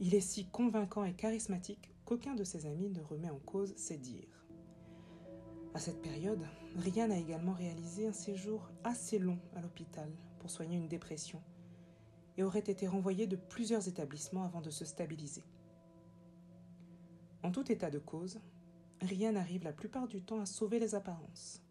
Il 0.00 0.14
est 0.14 0.20
si 0.20 0.46
convaincant 0.46 1.04
et 1.04 1.14
charismatique 1.14 1.90
qu'aucun 2.04 2.34
de 2.34 2.44
ses 2.44 2.66
amis 2.66 2.88
ne 2.88 3.02
remet 3.02 3.30
en 3.30 3.40
cause 3.40 3.74
ses 3.76 3.98
dires. 3.98 4.46
À 5.74 5.80
cette 5.80 6.00
période, 6.00 6.44
Ryan 6.76 7.10
a 7.10 7.16
également 7.16 7.52
réalisé 7.52 8.06
un 8.06 8.12
séjour 8.12 8.70
assez 8.84 9.18
long 9.18 9.38
à 9.54 9.60
l'hôpital 9.60 10.10
pour 10.38 10.50
soigner 10.50 10.76
une 10.76 10.88
dépression 10.88 11.42
et 12.36 12.44
aurait 12.44 12.60
été 12.60 12.86
renvoyé 12.86 13.26
de 13.26 13.36
plusieurs 13.36 13.88
établissements 13.88 14.44
avant 14.44 14.60
de 14.60 14.70
se 14.70 14.84
stabiliser. 14.84 15.42
En 17.42 17.50
tout 17.52 17.70
état 17.70 17.90
de 17.90 17.98
cause, 17.98 18.40
Ryan 19.00 19.36
arrive 19.36 19.64
la 19.64 19.72
plupart 19.72 20.08
du 20.08 20.22
temps 20.22 20.40
à 20.40 20.46
sauver 20.46 20.78
les 20.78 20.94
apparences. 20.94 21.62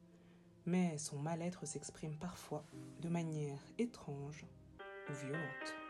Mais 0.66 0.98
son 0.98 1.20
mal-être 1.20 1.66
s'exprime 1.66 2.18
parfois 2.18 2.66
de 3.02 3.10
manière 3.10 3.60
étrange 3.78 4.46
ou 5.10 5.14
violente. 5.14 5.87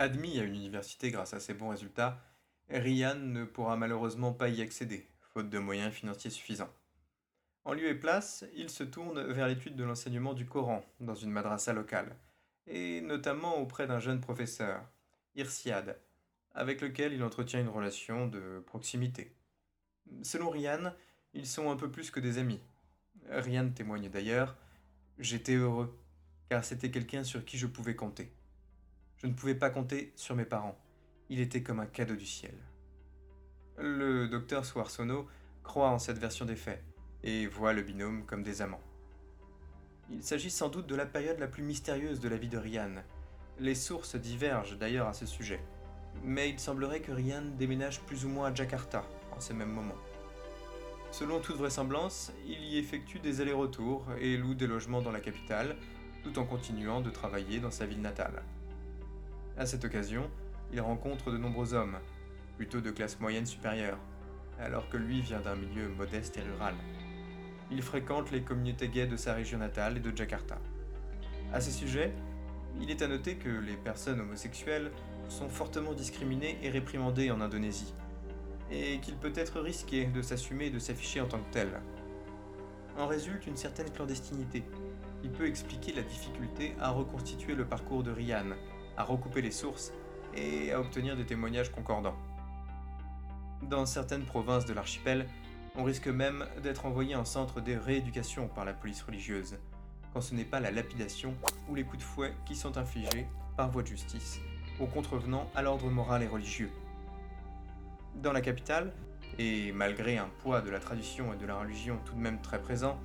Admis 0.00 0.38
à 0.38 0.44
une 0.44 0.54
université 0.54 1.10
grâce 1.10 1.34
à 1.34 1.40
ses 1.40 1.54
bons 1.54 1.70
résultats, 1.70 2.22
Ryan 2.70 3.16
ne 3.16 3.44
pourra 3.44 3.76
malheureusement 3.76 4.32
pas 4.32 4.48
y 4.48 4.62
accéder, 4.62 5.08
faute 5.20 5.50
de 5.50 5.58
moyens 5.58 5.92
financiers 5.92 6.30
suffisants. 6.30 6.72
En 7.64 7.72
lieu 7.72 7.88
et 7.88 7.96
place, 7.96 8.44
il 8.54 8.70
se 8.70 8.84
tourne 8.84 9.20
vers 9.32 9.48
l'étude 9.48 9.74
de 9.74 9.82
l'enseignement 9.82 10.34
du 10.34 10.46
Coran 10.46 10.84
dans 11.00 11.16
une 11.16 11.30
madrasa 11.30 11.72
locale, 11.72 12.14
et 12.68 13.00
notamment 13.00 13.56
auprès 13.56 13.88
d'un 13.88 13.98
jeune 13.98 14.20
professeur, 14.20 14.82
Irsiad, 15.34 15.98
avec 16.54 16.80
lequel 16.80 17.12
il 17.12 17.24
entretient 17.24 17.60
une 17.60 17.68
relation 17.68 18.28
de 18.28 18.62
proximité. 18.66 19.34
Selon 20.22 20.50
Ryan, 20.50 20.92
ils 21.34 21.46
sont 21.46 21.72
un 21.72 21.76
peu 21.76 21.90
plus 21.90 22.12
que 22.12 22.20
des 22.20 22.38
amis. 22.38 22.60
Ryan 23.30 23.68
témoigne 23.70 24.08
d'ailleurs 24.08 24.56
J'étais 25.18 25.56
heureux, 25.56 25.98
car 26.48 26.64
c'était 26.64 26.92
quelqu'un 26.92 27.24
sur 27.24 27.44
qui 27.44 27.58
je 27.58 27.66
pouvais 27.66 27.96
compter. 27.96 28.32
Je 29.20 29.26
ne 29.26 29.32
pouvais 29.32 29.56
pas 29.56 29.70
compter 29.70 30.12
sur 30.14 30.36
mes 30.36 30.44
parents. 30.44 30.78
Il 31.28 31.40
était 31.40 31.62
comme 31.62 31.80
un 31.80 31.86
cadeau 31.86 32.14
du 32.14 32.24
ciel. 32.24 32.54
Le 33.76 34.28
docteur 34.28 34.64
Soarsono 34.64 35.26
croit 35.64 35.90
en 35.90 35.98
cette 35.98 36.18
version 36.18 36.44
des 36.44 36.54
faits 36.54 36.82
et 37.24 37.48
voit 37.48 37.72
le 37.72 37.82
binôme 37.82 38.24
comme 38.24 38.44
des 38.44 38.62
amants. 38.62 38.80
Il 40.10 40.22
s'agit 40.22 40.50
sans 40.50 40.68
doute 40.68 40.86
de 40.86 40.94
la 40.94 41.04
période 41.04 41.40
la 41.40 41.48
plus 41.48 41.64
mystérieuse 41.64 42.20
de 42.20 42.28
la 42.28 42.36
vie 42.36 42.48
de 42.48 42.58
Ryan. 42.58 43.02
Les 43.58 43.74
sources 43.74 44.14
divergent 44.14 44.78
d'ailleurs 44.78 45.08
à 45.08 45.12
ce 45.12 45.26
sujet, 45.26 45.60
mais 46.22 46.48
il 46.48 46.60
semblerait 46.60 47.00
que 47.00 47.12
Ryan 47.12 47.42
déménage 47.58 48.00
plus 48.02 48.24
ou 48.24 48.28
moins 48.28 48.50
à 48.50 48.54
Jakarta 48.54 49.04
en 49.36 49.40
ces 49.40 49.52
mêmes 49.52 49.72
moments. 49.72 49.98
Selon 51.10 51.40
toute 51.40 51.56
vraisemblance, 51.56 52.32
il 52.46 52.62
y 52.62 52.78
effectue 52.78 53.18
des 53.18 53.40
allers-retours 53.40 54.06
et 54.20 54.36
loue 54.36 54.54
des 54.54 54.68
logements 54.68 55.02
dans 55.02 55.10
la 55.10 55.20
capitale, 55.20 55.76
tout 56.22 56.38
en 56.38 56.44
continuant 56.44 57.00
de 57.00 57.10
travailler 57.10 57.58
dans 57.58 57.72
sa 57.72 57.84
ville 57.84 58.00
natale. 58.00 58.44
À 59.58 59.66
cette 59.66 59.84
occasion, 59.84 60.30
il 60.72 60.80
rencontre 60.80 61.32
de 61.32 61.36
nombreux 61.36 61.74
hommes, 61.74 61.98
plutôt 62.56 62.80
de 62.80 62.92
classe 62.92 63.18
moyenne 63.18 63.44
supérieure, 63.44 63.98
alors 64.60 64.88
que 64.88 64.96
lui 64.96 65.20
vient 65.20 65.40
d'un 65.40 65.56
milieu 65.56 65.88
modeste 65.88 66.36
et 66.36 66.42
rural. 66.42 66.76
Il 67.72 67.82
fréquente 67.82 68.30
les 68.30 68.42
communautés 68.42 68.86
gays 68.86 69.08
de 69.08 69.16
sa 69.16 69.34
région 69.34 69.58
natale 69.58 69.96
et 69.96 70.00
de 70.00 70.16
Jakarta. 70.16 70.58
À 71.52 71.60
ce 71.60 71.72
sujet, 71.72 72.12
il 72.80 72.88
est 72.92 73.02
à 73.02 73.08
noter 73.08 73.34
que 73.34 73.48
les 73.48 73.76
personnes 73.76 74.20
homosexuelles 74.20 74.92
sont 75.28 75.48
fortement 75.48 75.92
discriminées 75.92 76.56
et 76.62 76.70
réprimandées 76.70 77.32
en 77.32 77.40
Indonésie, 77.40 77.94
et 78.70 79.00
qu'il 79.00 79.16
peut 79.16 79.32
être 79.34 79.60
risqué 79.60 80.04
de 80.04 80.22
s'assumer 80.22 80.66
et 80.66 80.70
de 80.70 80.78
s'afficher 80.78 81.20
en 81.20 81.26
tant 81.26 81.40
que 81.40 81.52
tel. 81.52 81.80
En 82.96 83.08
résulte 83.08 83.48
une 83.48 83.56
certaine 83.56 83.90
clandestinité, 83.90 84.62
qui 85.20 85.28
peut 85.28 85.48
expliquer 85.48 85.94
la 85.94 86.02
difficulté 86.02 86.76
à 86.80 86.90
reconstituer 86.90 87.56
le 87.56 87.64
parcours 87.64 88.04
de 88.04 88.12
Ryan, 88.12 88.54
à 88.98 89.04
recouper 89.04 89.40
les 89.40 89.52
sources 89.52 89.92
et 90.34 90.72
à 90.72 90.80
obtenir 90.80 91.16
des 91.16 91.24
témoignages 91.24 91.70
concordants. 91.70 92.16
Dans 93.62 93.86
certaines 93.86 94.24
provinces 94.24 94.66
de 94.66 94.74
l'archipel, 94.74 95.26
on 95.76 95.84
risque 95.84 96.08
même 96.08 96.44
d'être 96.62 96.84
envoyé 96.84 97.14
en 97.14 97.24
centre 97.24 97.60
de 97.60 97.74
rééducation 97.74 98.48
par 98.48 98.64
la 98.64 98.74
police 98.74 99.02
religieuse, 99.02 99.56
quand 100.12 100.20
ce 100.20 100.34
n'est 100.34 100.44
pas 100.44 100.58
la 100.58 100.72
lapidation 100.72 101.34
ou 101.68 101.76
les 101.76 101.84
coups 101.84 101.98
de 101.98 102.02
fouet 102.02 102.34
qui 102.44 102.56
sont 102.56 102.76
infligés, 102.76 103.26
par 103.56 103.70
voie 103.70 103.82
de 103.82 103.88
justice, 103.88 104.40
aux 104.80 104.86
contrevenants 104.86 105.48
à 105.54 105.62
l'ordre 105.62 105.88
moral 105.88 106.22
et 106.22 106.28
religieux. 106.28 106.70
Dans 108.16 108.32
la 108.32 108.40
capitale, 108.40 108.92
et 109.38 109.70
malgré 109.70 110.18
un 110.18 110.28
poids 110.42 110.60
de 110.60 110.70
la 110.70 110.80
tradition 110.80 111.32
et 111.32 111.36
de 111.36 111.46
la 111.46 111.56
religion 111.56 112.00
tout 112.04 112.14
de 112.14 112.20
même 112.20 112.40
très 112.40 112.60
présent, 112.60 112.98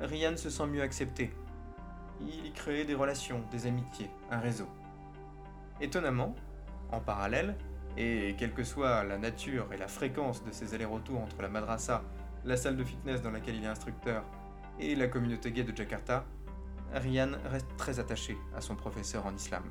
Ryan 0.00 0.36
se 0.36 0.50
sent 0.50 0.66
mieux 0.66 0.82
accepté. 0.82 1.32
Il 2.20 2.46
y 2.46 2.52
crée 2.52 2.84
des 2.84 2.94
relations, 2.94 3.42
des 3.50 3.66
amitiés, 3.66 4.10
un 4.30 4.38
réseau. 4.38 4.68
Étonnamment, 5.82 6.36
en 6.92 7.00
parallèle, 7.00 7.56
et 7.96 8.36
quelle 8.38 8.54
que 8.54 8.62
soit 8.62 9.02
la 9.02 9.18
nature 9.18 9.66
et 9.72 9.76
la 9.76 9.88
fréquence 9.88 10.44
de 10.44 10.52
ses 10.52 10.74
allers-retours 10.74 11.20
entre 11.20 11.42
la 11.42 11.48
madrasa, 11.48 12.02
la 12.44 12.56
salle 12.56 12.76
de 12.76 12.84
fitness 12.84 13.20
dans 13.20 13.32
laquelle 13.32 13.56
il 13.56 13.64
est 13.64 13.68
instructeur, 13.68 14.24
et 14.78 14.94
la 14.94 15.08
communauté 15.08 15.50
gay 15.50 15.64
de 15.64 15.76
Jakarta, 15.76 16.24
Ryan 16.94 17.32
reste 17.46 17.66
très 17.76 17.98
attaché 17.98 18.38
à 18.56 18.60
son 18.60 18.76
professeur 18.76 19.26
en 19.26 19.34
islam. 19.34 19.64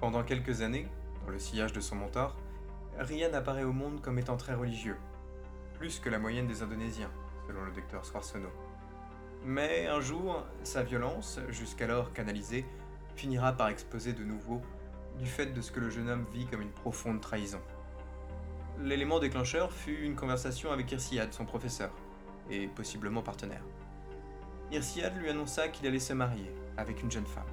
Pendant 0.00 0.22
quelques 0.22 0.62
années, 0.62 0.86
dans 1.26 1.32
le 1.32 1.40
sillage 1.40 1.72
de 1.72 1.80
son 1.80 1.96
mentor, 1.96 2.36
Ryan 2.96 3.34
apparaît 3.34 3.64
au 3.64 3.72
monde 3.72 4.00
comme 4.00 4.20
étant 4.20 4.36
très 4.36 4.54
religieux, 4.54 4.98
plus 5.78 5.98
que 5.98 6.10
la 6.10 6.20
moyenne 6.20 6.46
des 6.46 6.62
Indonésiens, 6.62 7.10
selon 7.48 7.64
le 7.64 7.72
docteur 7.72 8.04
Swarsono. 8.04 8.50
Mais 9.44 9.88
un 9.88 10.00
jour, 10.00 10.44
sa 10.62 10.84
violence, 10.84 11.40
jusqu'alors 11.48 12.12
canalisée, 12.12 12.64
finira 13.18 13.52
par 13.52 13.68
exploser 13.68 14.12
de 14.12 14.22
nouveau 14.22 14.62
du 15.18 15.26
fait 15.26 15.46
de 15.46 15.60
ce 15.60 15.72
que 15.72 15.80
le 15.80 15.90
jeune 15.90 16.08
homme 16.08 16.24
vit 16.32 16.46
comme 16.46 16.62
une 16.62 16.70
profonde 16.70 17.20
trahison. 17.20 17.60
L'élément 18.80 19.18
déclencheur 19.18 19.72
fut 19.72 20.04
une 20.04 20.14
conversation 20.14 20.70
avec 20.70 20.92
Irsiad, 20.92 21.32
son 21.32 21.44
professeur, 21.44 21.90
et 22.48 22.68
possiblement 22.68 23.20
partenaire. 23.20 23.64
Irsiad 24.70 25.16
lui 25.16 25.28
annonça 25.28 25.66
qu'il 25.68 25.88
allait 25.88 25.98
se 25.98 26.12
marier 26.12 26.52
avec 26.76 27.02
une 27.02 27.10
jeune 27.10 27.26
femme. 27.26 27.48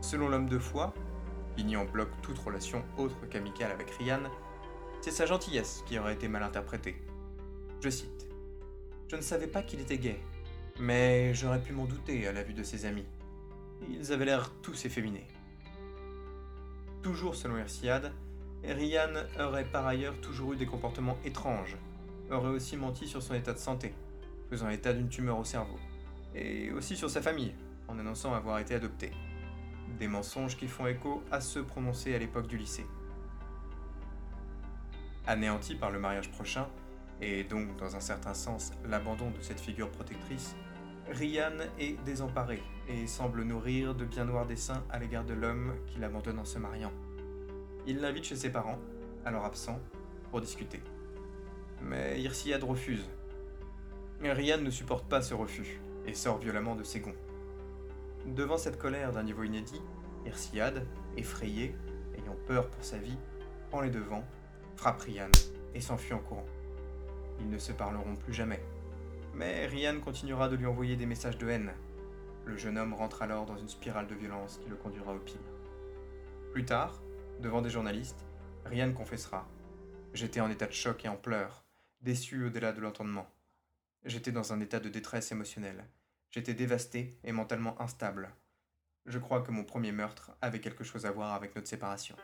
Selon 0.00 0.28
l'homme 0.28 0.48
de 0.48 0.58
foi, 0.58 0.92
qui 1.56 1.64
nie 1.64 1.76
en 1.76 1.84
bloc 1.84 2.08
toute 2.20 2.38
relation 2.38 2.82
autre 2.98 3.28
qu'amicale 3.30 3.70
avec 3.70 3.88
Ryan, 3.90 4.22
c'est 5.00 5.12
sa 5.12 5.26
gentillesse 5.26 5.84
qui 5.86 5.96
aurait 5.96 6.14
été 6.14 6.26
mal 6.26 6.42
interprétée. 6.42 6.96
Je 7.80 7.88
cite 7.88 8.26
Je 9.06 9.14
ne 9.14 9.22
savais 9.22 9.46
pas 9.46 9.62
qu'il 9.62 9.80
était 9.80 9.98
gay, 9.98 10.18
mais 10.80 11.34
j'aurais 11.34 11.60
pu 11.60 11.72
m'en 11.72 11.84
douter 11.84 12.26
à 12.26 12.32
la 12.32 12.42
vue 12.42 12.54
de 12.54 12.64
ses 12.64 12.84
amis. 12.84 13.06
Ils 13.90 14.12
avaient 14.12 14.24
l'air 14.24 14.50
tous 14.62 14.84
efféminés. 14.84 15.26
Toujours 17.02 17.34
selon 17.34 17.58
Irsiad, 17.58 18.12
Ryan 18.64 19.24
aurait 19.40 19.64
par 19.64 19.86
ailleurs 19.86 20.20
toujours 20.20 20.52
eu 20.52 20.56
des 20.56 20.66
comportements 20.66 21.18
étranges, 21.24 21.76
aurait 22.30 22.50
aussi 22.50 22.76
menti 22.76 23.08
sur 23.08 23.22
son 23.22 23.34
état 23.34 23.52
de 23.52 23.58
santé, 23.58 23.92
faisant 24.50 24.68
état 24.68 24.92
d'une 24.92 25.08
tumeur 25.08 25.38
au 25.38 25.44
cerveau, 25.44 25.78
et 26.34 26.70
aussi 26.70 26.96
sur 26.96 27.10
sa 27.10 27.20
famille, 27.20 27.54
en 27.88 27.98
annonçant 27.98 28.34
avoir 28.34 28.60
été 28.60 28.74
adopté. 28.74 29.10
Des 29.98 30.06
mensonges 30.06 30.56
qui 30.56 30.68
font 30.68 30.86
écho 30.86 31.22
à 31.30 31.40
ceux 31.40 31.64
prononcés 31.64 32.14
à 32.14 32.18
l'époque 32.18 32.46
du 32.46 32.56
lycée. 32.56 32.86
Anéanti 35.26 35.74
par 35.74 35.90
le 35.90 35.98
mariage 35.98 36.30
prochain, 36.30 36.68
et 37.20 37.44
donc 37.44 37.76
dans 37.76 37.96
un 37.96 38.00
certain 38.00 38.34
sens 38.34 38.72
l'abandon 38.84 39.30
de 39.30 39.40
cette 39.40 39.60
figure 39.60 39.90
protectrice, 39.90 40.56
Ryan 41.10 41.52
est 41.78 42.02
désemparé 42.04 42.62
et 42.88 43.06
semble 43.06 43.42
nourrir 43.42 43.94
de 43.94 44.04
bien 44.04 44.24
noirs 44.24 44.46
desseins 44.46 44.84
à 44.90 44.98
l'égard 44.98 45.24
de 45.24 45.34
l'homme 45.34 45.74
qu'il 45.86 46.02
abandonne 46.04 46.38
en 46.38 46.44
se 46.44 46.58
mariant. 46.58 46.92
Il 47.86 48.00
l'invite 48.00 48.24
chez 48.24 48.36
ses 48.36 48.50
parents, 48.50 48.78
alors 49.24 49.44
absents, 49.44 49.80
pour 50.30 50.40
discuter. 50.40 50.80
Mais 51.82 52.20
Irsiad 52.20 52.62
refuse. 52.62 53.08
Ryan 54.22 54.58
ne 54.58 54.70
supporte 54.70 55.08
pas 55.08 55.20
ce 55.20 55.34
refus 55.34 55.80
et 56.06 56.14
sort 56.14 56.38
violemment 56.38 56.76
de 56.76 56.84
ses 56.84 57.00
gonds. 57.00 57.16
Devant 58.24 58.56
cette 58.56 58.78
colère 58.78 59.12
d'un 59.12 59.24
niveau 59.24 59.42
inédit, 59.42 59.82
Irsiad, 60.24 60.86
effrayé, 61.16 61.74
ayant 62.16 62.36
peur 62.46 62.68
pour 62.68 62.84
sa 62.84 62.98
vie, 62.98 63.18
prend 63.70 63.80
les 63.80 63.90
devants, 63.90 64.24
frappe 64.76 65.00
Ryan 65.00 65.30
et 65.74 65.80
s'enfuit 65.80 66.14
en 66.14 66.20
courant. 66.20 66.46
Ils 67.40 67.50
ne 67.50 67.58
se 67.58 67.72
parleront 67.72 68.14
plus 68.14 68.32
jamais. 68.32 68.62
Mais 69.34 69.66
Ryan 69.66 69.98
continuera 70.00 70.48
de 70.48 70.56
lui 70.56 70.66
envoyer 70.66 70.96
des 70.96 71.06
messages 71.06 71.38
de 71.38 71.48
haine. 71.48 71.72
Le 72.44 72.56
jeune 72.56 72.76
homme 72.76 72.92
rentre 72.92 73.22
alors 73.22 73.46
dans 73.46 73.56
une 73.56 73.68
spirale 73.68 74.06
de 74.06 74.14
violence 74.14 74.58
qui 74.58 74.68
le 74.68 74.76
conduira 74.76 75.14
au 75.14 75.18
pire. 75.18 75.36
Plus 76.52 76.64
tard, 76.64 77.02
devant 77.40 77.62
des 77.62 77.70
journalistes, 77.70 78.26
Ryan 78.66 78.92
confessera 78.92 79.48
J'étais 80.12 80.40
en 80.40 80.50
état 80.50 80.66
de 80.66 80.72
choc 80.72 81.04
et 81.04 81.08
en 81.08 81.16
pleurs, 81.16 81.64
déçu 82.02 82.44
au-delà 82.44 82.72
de 82.72 82.80
l'entendement. 82.80 83.26
J'étais 84.04 84.32
dans 84.32 84.52
un 84.52 84.60
état 84.60 84.80
de 84.80 84.90
détresse 84.90 85.32
émotionnelle. 85.32 85.84
J'étais 86.30 86.54
dévasté 86.54 87.16
et 87.24 87.32
mentalement 87.32 87.80
instable. 87.80 88.30
Je 89.06 89.18
crois 89.18 89.40
que 89.40 89.50
mon 89.50 89.64
premier 89.64 89.92
meurtre 89.92 90.32
avait 90.42 90.60
quelque 90.60 90.84
chose 90.84 91.06
à 91.06 91.10
voir 91.10 91.32
avec 91.32 91.56
notre 91.56 91.68
séparation. 91.68 92.16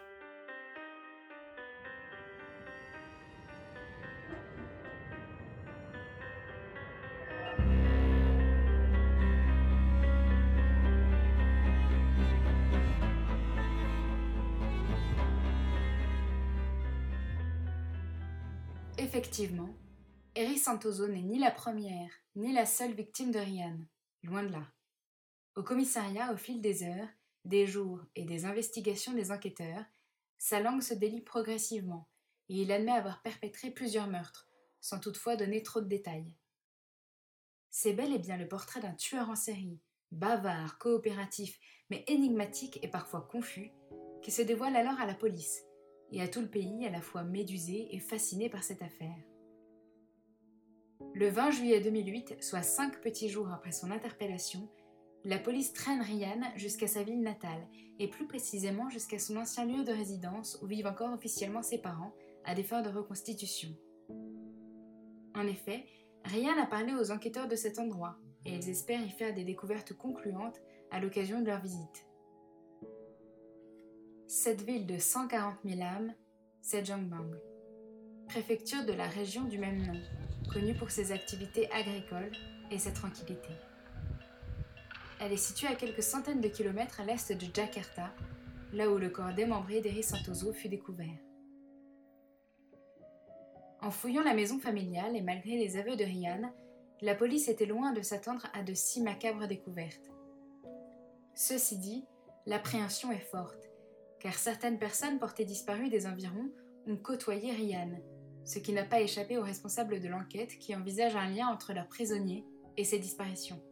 Effectivement, 19.08 19.74
Eri 20.34 20.58
Santoso 20.58 21.08
n'est 21.08 21.22
ni 21.22 21.38
la 21.38 21.50
première, 21.50 22.10
ni 22.36 22.52
la 22.52 22.66
seule 22.66 22.92
victime 22.92 23.30
de 23.30 23.38
Ryan, 23.38 23.78
loin 24.22 24.42
de 24.42 24.52
là. 24.52 24.70
Au 25.56 25.62
commissariat, 25.62 26.30
au 26.30 26.36
fil 26.36 26.60
des 26.60 26.82
heures, 26.82 27.08
des 27.46 27.66
jours 27.66 28.02
et 28.16 28.24
des 28.24 28.44
investigations 28.44 29.14
des 29.14 29.32
enquêteurs, 29.32 29.82
sa 30.36 30.60
langue 30.60 30.82
se 30.82 30.92
délie 30.92 31.22
progressivement 31.22 32.06
et 32.50 32.60
il 32.60 32.70
admet 32.70 32.92
avoir 32.92 33.22
perpétré 33.22 33.70
plusieurs 33.70 34.08
meurtres, 34.08 34.46
sans 34.82 35.00
toutefois 35.00 35.36
donner 35.36 35.62
trop 35.62 35.80
de 35.80 35.88
détails. 35.88 36.34
C'est 37.70 37.94
bel 37.94 38.12
et 38.12 38.18
bien 38.18 38.36
le 38.36 38.46
portrait 38.46 38.80
d'un 38.80 38.92
tueur 38.92 39.30
en 39.30 39.36
série, 39.36 39.80
bavard, 40.12 40.76
coopératif, 40.76 41.58
mais 41.88 42.04
énigmatique 42.08 42.78
et 42.82 42.88
parfois 42.88 43.22
confus, 43.22 43.72
qui 44.22 44.30
se 44.30 44.42
dévoile 44.42 44.76
alors 44.76 45.00
à 45.00 45.06
la 45.06 45.14
police 45.14 45.62
et 46.12 46.22
à 46.22 46.28
tout 46.28 46.40
le 46.40 46.48
pays 46.48 46.86
à 46.86 46.90
la 46.90 47.00
fois 47.00 47.22
médusé 47.22 47.88
et 47.94 48.00
fasciné 48.00 48.48
par 48.48 48.62
cette 48.62 48.82
affaire. 48.82 49.16
Le 51.14 51.28
20 51.28 51.50
juillet 51.50 51.80
2008, 51.80 52.42
soit 52.42 52.62
cinq 52.62 53.00
petits 53.00 53.28
jours 53.28 53.50
après 53.50 53.72
son 53.72 53.90
interpellation, 53.90 54.68
la 55.24 55.38
police 55.38 55.72
traîne 55.72 56.00
Ryan 56.00 56.40
jusqu'à 56.56 56.86
sa 56.86 57.02
ville 57.02 57.20
natale, 57.20 57.66
et 57.98 58.08
plus 58.08 58.26
précisément 58.26 58.88
jusqu'à 58.88 59.18
son 59.18 59.36
ancien 59.36 59.64
lieu 59.64 59.84
de 59.84 59.92
résidence 59.92 60.58
où 60.62 60.66
vivent 60.66 60.86
encore 60.86 61.12
officiellement 61.12 61.62
ses 61.62 61.78
parents, 61.78 62.14
à 62.44 62.54
des 62.54 62.62
fins 62.62 62.82
de 62.82 62.88
reconstitution. 62.88 63.70
En 65.34 65.46
effet, 65.46 65.84
Ryan 66.24 66.58
a 66.60 66.66
parlé 66.66 66.94
aux 66.94 67.10
enquêteurs 67.10 67.48
de 67.48 67.56
cet 67.56 67.78
endroit, 67.78 68.16
et 68.44 68.54
ils 68.54 68.68
espèrent 68.68 69.04
y 69.04 69.10
faire 69.10 69.34
des 69.34 69.44
découvertes 69.44 69.92
concluantes 69.92 70.60
à 70.90 71.00
l'occasion 71.00 71.40
de 71.40 71.46
leur 71.46 71.60
visite. 71.60 72.07
Cette 74.30 74.60
ville 74.60 74.84
de 74.84 74.98
140 74.98 75.54
000 75.64 75.80
âmes, 75.80 76.12
c'est 76.60 76.84
Jongbang, 76.84 77.30
préfecture 78.26 78.84
de 78.84 78.92
la 78.92 79.06
région 79.06 79.44
du 79.44 79.56
même 79.56 79.78
nom, 79.86 79.98
connue 80.52 80.74
pour 80.74 80.90
ses 80.90 81.12
activités 81.12 81.66
agricoles 81.72 82.32
et 82.70 82.78
sa 82.78 82.90
tranquillité. 82.90 83.48
Elle 85.18 85.32
est 85.32 85.38
située 85.38 85.68
à 85.68 85.74
quelques 85.74 86.02
centaines 86.02 86.42
de 86.42 86.48
kilomètres 86.48 87.00
à 87.00 87.06
l'est 87.06 87.32
de 87.32 87.54
Jakarta, 87.54 88.12
là 88.74 88.90
où 88.90 88.98
le 88.98 89.08
corps 89.08 89.32
démembré 89.32 89.80
d'Eri 89.80 90.02
Santoso 90.02 90.52
fut 90.52 90.68
découvert. 90.68 91.18
En 93.80 93.90
fouillant 93.90 94.24
la 94.24 94.34
maison 94.34 94.58
familiale 94.58 95.16
et 95.16 95.22
malgré 95.22 95.56
les 95.56 95.78
aveux 95.78 95.96
de 95.96 96.04
Ryan, 96.04 96.52
la 97.00 97.14
police 97.14 97.48
était 97.48 97.64
loin 97.64 97.94
de 97.94 98.02
s'attendre 98.02 98.46
à 98.52 98.62
de 98.62 98.74
si 98.74 99.00
macabres 99.00 99.48
découvertes. 99.48 100.10
Ceci 101.34 101.78
dit, 101.78 102.04
l'appréhension 102.44 103.10
est 103.10 103.30
forte 103.30 103.67
car 104.20 104.34
certaines 104.34 104.78
personnes 104.78 105.18
portées 105.18 105.44
disparues 105.44 105.90
des 105.90 106.06
environs 106.06 106.50
ont 106.86 106.96
côtoyé 106.96 107.52
Ryan, 107.52 107.90
ce 108.44 108.58
qui 108.58 108.72
n'a 108.72 108.84
pas 108.84 109.00
échappé 109.00 109.38
aux 109.38 109.42
responsables 109.42 110.00
de 110.00 110.08
l'enquête 110.08 110.58
qui 110.58 110.74
envisagent 110.74 111.16
un 111.16 111.28
lien 111.28 111.48
entre 111.48 111.72
leurs 111.72 111.88
prisonniers 111.88 112.44
et 112.76 112.84
ces 112.84 112.98
disparitions. 112.98 113.62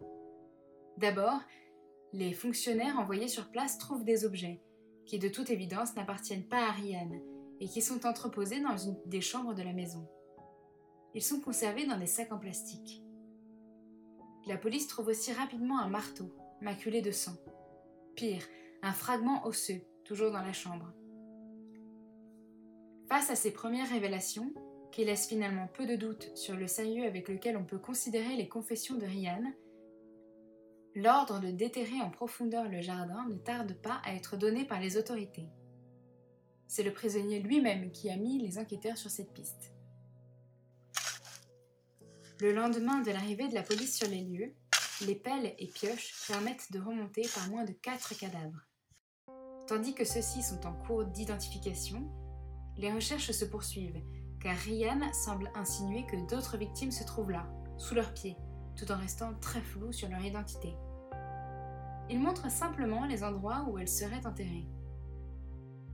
D'abord, 0.99 1.41
les 2.13 2.33
fonctionnaires 2.33 2.99
envoyés 2.99 3.29
sur 3.29 3.51
place 3.51 3.79
trouvent 3.79 4.05
des 4.05 4.25
objets 4.25 4.61
qui 5.07 5.19
de 5.19 5.29
toute 5.29 5.51
évidence 5.51 5.95
n'appartiennent 5.95 6.47
pas 6.47 6.67
à 6.67 6.73
Ryan 6.73 7.11
et 7.61 7.69
qui 7.69 7.81
sont 7.81 8.07
entreposés 8.07 8.61
dans 8.61 8.77
une 8.77 8.97
des 9.07 9.21
chambres 9.21 9.55
de 9.55 9.63
la 9.63 9.73
maison. 9.73 10.07
Ils 11.15 11.23
sont 11.23 11.41
conservés 11.41 11.87
dans 11.87 11.99
des 11.99 12.07
sacs 12.07 12.33
en 12.33 12.39
plastique. 12.39 13.03
La 14.47 14.59
police 14.59 14.87
trouve 14.87 15.09
aussi 15.09 15.33
rapidement 15.33 15.79
un 15.79 15.89
marteau, 15.89 16.31
maculé 16.61 17.01
de 17.01 17.11
sang. 17.11 17.37
Pire, 18.15 18.43
un 18.83 18.93
fragment 18.93 19.47
osseux, 19.47 19.81
toujours 20.07 20.31
dans 20.31 20.43
la 20.43 20.53
chambre. 20.53 20.93
Face 23.09 23.31
à 23.31 23.37
ces 23.37 23.53
premières 23.53 23.91
révélations, 23.91 24.53
qui 24.93 25.05
laissent 25.05 25.29
finalement 25.29 25.69
peu 25.75 25.85
de 25.85 25.97
doute 25.97 26.31
sur 26.35 26.57
le 26.57 26.67
sérieux 26.67 27.07
avec 27.07 27.29
lequel 27.29 27.57
on 27.57 27.65
peut 27.65 27.79
considérer 27.79 28.37
les 28.37 28.49
confessions 28.49 28.97
de 28.97 29.05
Ryan, 29.05 29.43
l'ordre 30.95 31.41
de 31.41 31.51
déterrer 31.51 32.01
en 32.01 32.11
profondeur 32.11 32.69
le 32.69 32.81
jardin 32.81 33.27
ne 33.29 33.37
tarde 33.37 33.75
pas 33.75 34.01
à 34.05 34.15
être 34.15 34.39
donné 34.39 34.65
par 34.65 34.81
les 34.81 34.97
autorités. 34.97 35.49
C'est 36.67 36.83
le 36.83 36.93
prisonnier 36.93 37.41
lui-même 37.41 37.91
qui 37.91 38.09
a 38.11 38.17
mis 38.17 38.39
les 38.39 38.59
enquêteurs 38.59 38.97
sur 38.97 39.11
cette 39.11 39.35
piste. 39.35 39.73
Le 42.41 42.53
lendemain 42.53 43.03
de 43.03 43.11
l'arrivée 43.11 43.49
de 43.49 43.55
la 43.55 43.63
police 43.63 43.97
sur 43.97 44.09
les 44.09 44.23
lieux, 44.23 44.55
les 45.05 45.15
pelles 45.15 45.55
et 45.59 45.67
pioches 45.67 46.27
permettent 46.27 46.73
de 46.73 46.81
remonter 46.81 47.23
par 47.35 47.49
moins 47.51 47.65
de 47.65 47.73
quatre 47.73 48.17
cadavres. 48.17 48.66
Tandis 49.67 49.95
que 49.95 50.05
ceux-ci 50.05 50.43
sont 50.43 50.65
en 50.65 50.73
cours 50.73 51.05
d'identification, 51.05 52.09
les 52.77 52.93
recherches 52.93 53.33
se 53.33 53.45
poursuivent, 53.45 54.01
car 54.41 54.57
Ryan 54.57 55.13
semble 55.13 55.51
insinuer 55.57 56.07
que 56.07 56.29
d'autres 56.31 56.57
victimes 56.57 56.93
se 56.93 57.03
trouvent 57.03 57.33
là, 57.33 57.47
sous 57.77 57.97
leurs 57.97 58.15
pieds, 58.15 58.37
tout 58.77 58.91
en 58.93 58.97
restant 58.97 59.35
très 59.41 59.61
floues 59.61 59.93
sur 59.93 60.09
leur 60.09 60.25
identité. 60.25 60.73
Il 62.09 62.21
montre 62.21 62.49
simplement 62.49 63.07
les 63.07 63.25
endroits 63.25 63.67
où 63.69 63.79
elles 63.79 63.89
seraient 63.89 64.25
enterrées. 64.25 64.69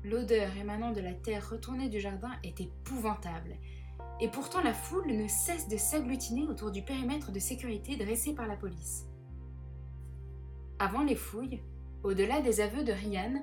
L'odeur 0.05 0.55
émanant 0.59 0.93
de 0.93 1.01
la 1.01 1.15
terre 1.15 1.49
retournée 1.49 1.89
du 1.89 1.99
jardin 1.99 2.33
est 2.43 2.61
épouvantable, 2.61 3.57
et 4.21 4.29
pourtant 4.29 4.61
la 4.63 4.75
foule 4.75 5.07
ne 5.07 5.29
cesse 5.29 5.69
de 5.69 5.79
s'agglutiner 5.79 6.47
autour 6.47 6.73
du 6.73 6.83
périmètre 6.83 7.33
de 7.33 7.39
sécurité 7.39 7.97
dressé 7.97 8.35
par 8.35 8.47
la 8.47 8.57
police. 8.57 9.07
Avant 10.79 11.03
les 11.03 11.17
fouilles, 11.17 11.63
au-delà 12.05 12.41
des 12.41 12.61
aveux 12.61 12.85
de 12.85 12.93
Ryan, 12.93 13.43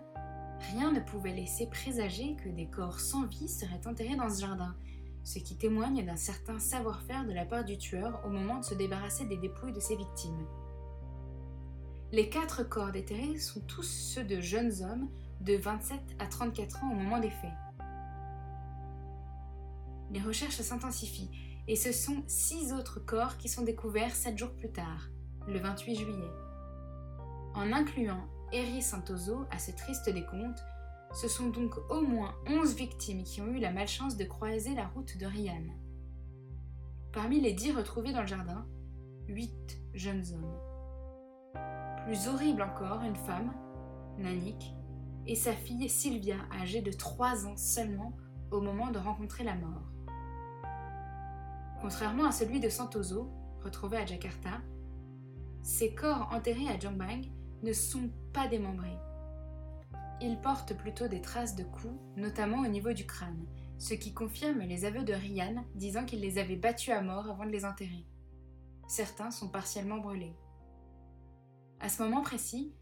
rien 0.71 0.91
ne 0.91 0.99
pouvait 0.99 1.33
laisser 1.33 1.67
présager 1.67 2.35
que 2.43 2.49
des 2.49 2.67
corps 2.67 2.99
sans 2.99 3.25
vie 3.25 3.47
seraient 3.47 3.87
enterrés 3.87 4.15
dans 4.15 4.29
ce 4.29 4.41
jardin, 4.41 4.75
ce 5.23 5.39
qui 5.39 5.55
témoigne 5.55 6.05
d'un 6.05 6.17
certain 6.17 6.59
savoir-faire 6.59 7.25
de 7.25 7.31
la 7.31 7.45
part 7.45 7.63
du 7.63 7.77
tueur 7.77 8.21
au 8.25 8.29
moment 8.29 8.59
de 8.59 8.65
se 8.65 8.73
débarrasser 8.73 9.25
des 9.25 9.37
dépouilles 9.37 9.73
de 9.73 9.79
ses 9.79 9.95
victimes. 9.95 10.45
Les 12.11 12.29
quatre 12.29 12.63
corps 12.63 12.91
déterrés 12.91 13.37
sont 13.37 13.61
tous 13.61 13.83
ceux 13.83 14.23
de 14.23 14.41
jeunes 14.41 14.83
hommes 14.83 15.09
de 15.41 15.55
27 15.55 15.99
à 16.19 16.25
34 16.25 16.83
ans 16.83 16.91
au 16.91 16.95
moment 16.95 17.19
des 17.19 17.29
faits. 17.29 17.51
Les 20.11 20.19
recherches 20.19 20.59
s'intensifient 20.59 21.29
et 21.67 21.75
ce 21.75 21.91
sont 21.91 22.23
six 22.27 22.73
autres 22.73 22.99
corps 22.99 23.37
qui 23.37 23.47
sont 23.47 23.61
découverts 23.61 24.15
sept 24.15 24.37
jours 24.37 24.51
plus 24.53 24.71
tard, 24.71 25.09
le 25.47 25.59
28 25.59 25.95
juillet. 25.95 26.31
En 27.53 27.71
incluant 27.71 28.27
Eri 28.51 28.81
Santoso 28.81 29.45
à 29.51 29.59
ce 29.59 29.71
triste 29.71 30.09
décompte, 30.09 30.63
ce 31.13 31.27
sont 31.27 31.49
donc 31.49 31.75
au 31.89 32.01
moins 32.01 32.33
11 32.47 32.75
victimes 32.75 33.23
qui 33.23 33.41
ont 33.41 33.47
eu 33.47 33.59
la 33.59 33.71
malchance 33.71 34.17
de 34.17 34.25
croiser 34.25 34.73
la 34.73 34.87
route 34.87 35.17
de 35.17 35.25
Ryan. 35.25 35.63
Parmi 37.13 37.39
les 37.41 37.53
dix 37.53 37.71
retrouvés 37.71 38.11
dans 38.11 38.21
le 38.21 38.27
jardin, 38.27 38.65
huit 39.27 39.79
jeunes 39.93 40.23
hommes. 40.33 41.55
Plus 42.05 42.27
horrible 42.27 42.63
encore, 42.63 43.03
une 43.03 43.15
femme, 43.15 43.53
Nanik, 44.17 44.73
et 45.27 45.35
sa 45.35 45.53
fille 45.53 45.89
Sylvia, 45.89 46.37
âgée 46.59 46.81
de 46.81 46.91
3 46.91 47.45
ans 47.45 47.57
seulement 47.57 48.17
au 48.51 48.61
moment 48.61 48.89
de 48.89 48.97
rencontrer 48.97 49.43
la 49.43 49.55
mort. 49.55 49.91
Contrairement 51.81 52.25
à 52.25 52.31
celui 52.31 52.59
de 52.59 52.69
Santoso, 52.69 53.29
retrouvé 53.63 53.97
à 53.97 54.05
Jakarta, 54.05 54.61
ces 55.61 55.93
corps 55.93 56.29
enterrés 56.31 56.67
à 56.67 56.79
Jombang 56.79 57.21
ne 57.63 57.73
sont 57.73 58.09
pas 58.33 58.47
démembrés. 58.47 58.97
Ils 60.21 60.39
portent 60.41 60.77
plutôt 60.77 61.07
des 61.07 61.21
traces 61.21 61.55
de 61.55 61.63
coups, 61.63 61.99
notamment 62.17 62.59
au 62.61 62.67
niveau 62.67 62.91
du 62.91 63.05
crâne, 63.05 63.45
ce 63.77 63.93
qui 63.93 64.13
confirme 64.13 64.59
les 64.59 64.85
aveux 64.85 65.03
de 65.03 65.13
Ryan 65.13 65.63
disant 65.75 66.05
qu'il 66.05 66.19
les 66.19 66.37
avait 66.37 66.57
battus 66.57 66.93
à 66.93 67.01
mort 67.01 67.29
avant 67.29 67.45
de 67.45 67.51
les 67.51 67.65
enterrer. 67.65 68.05
Certains 68.87 69.31
sont 69.31 69.49
partiellement 69.49 69.99
brûlés. 69.99 70.35
À 71.79 71.87
ce 71.87 72.03
moment 72.03 72.21
précis, 72.21 72.73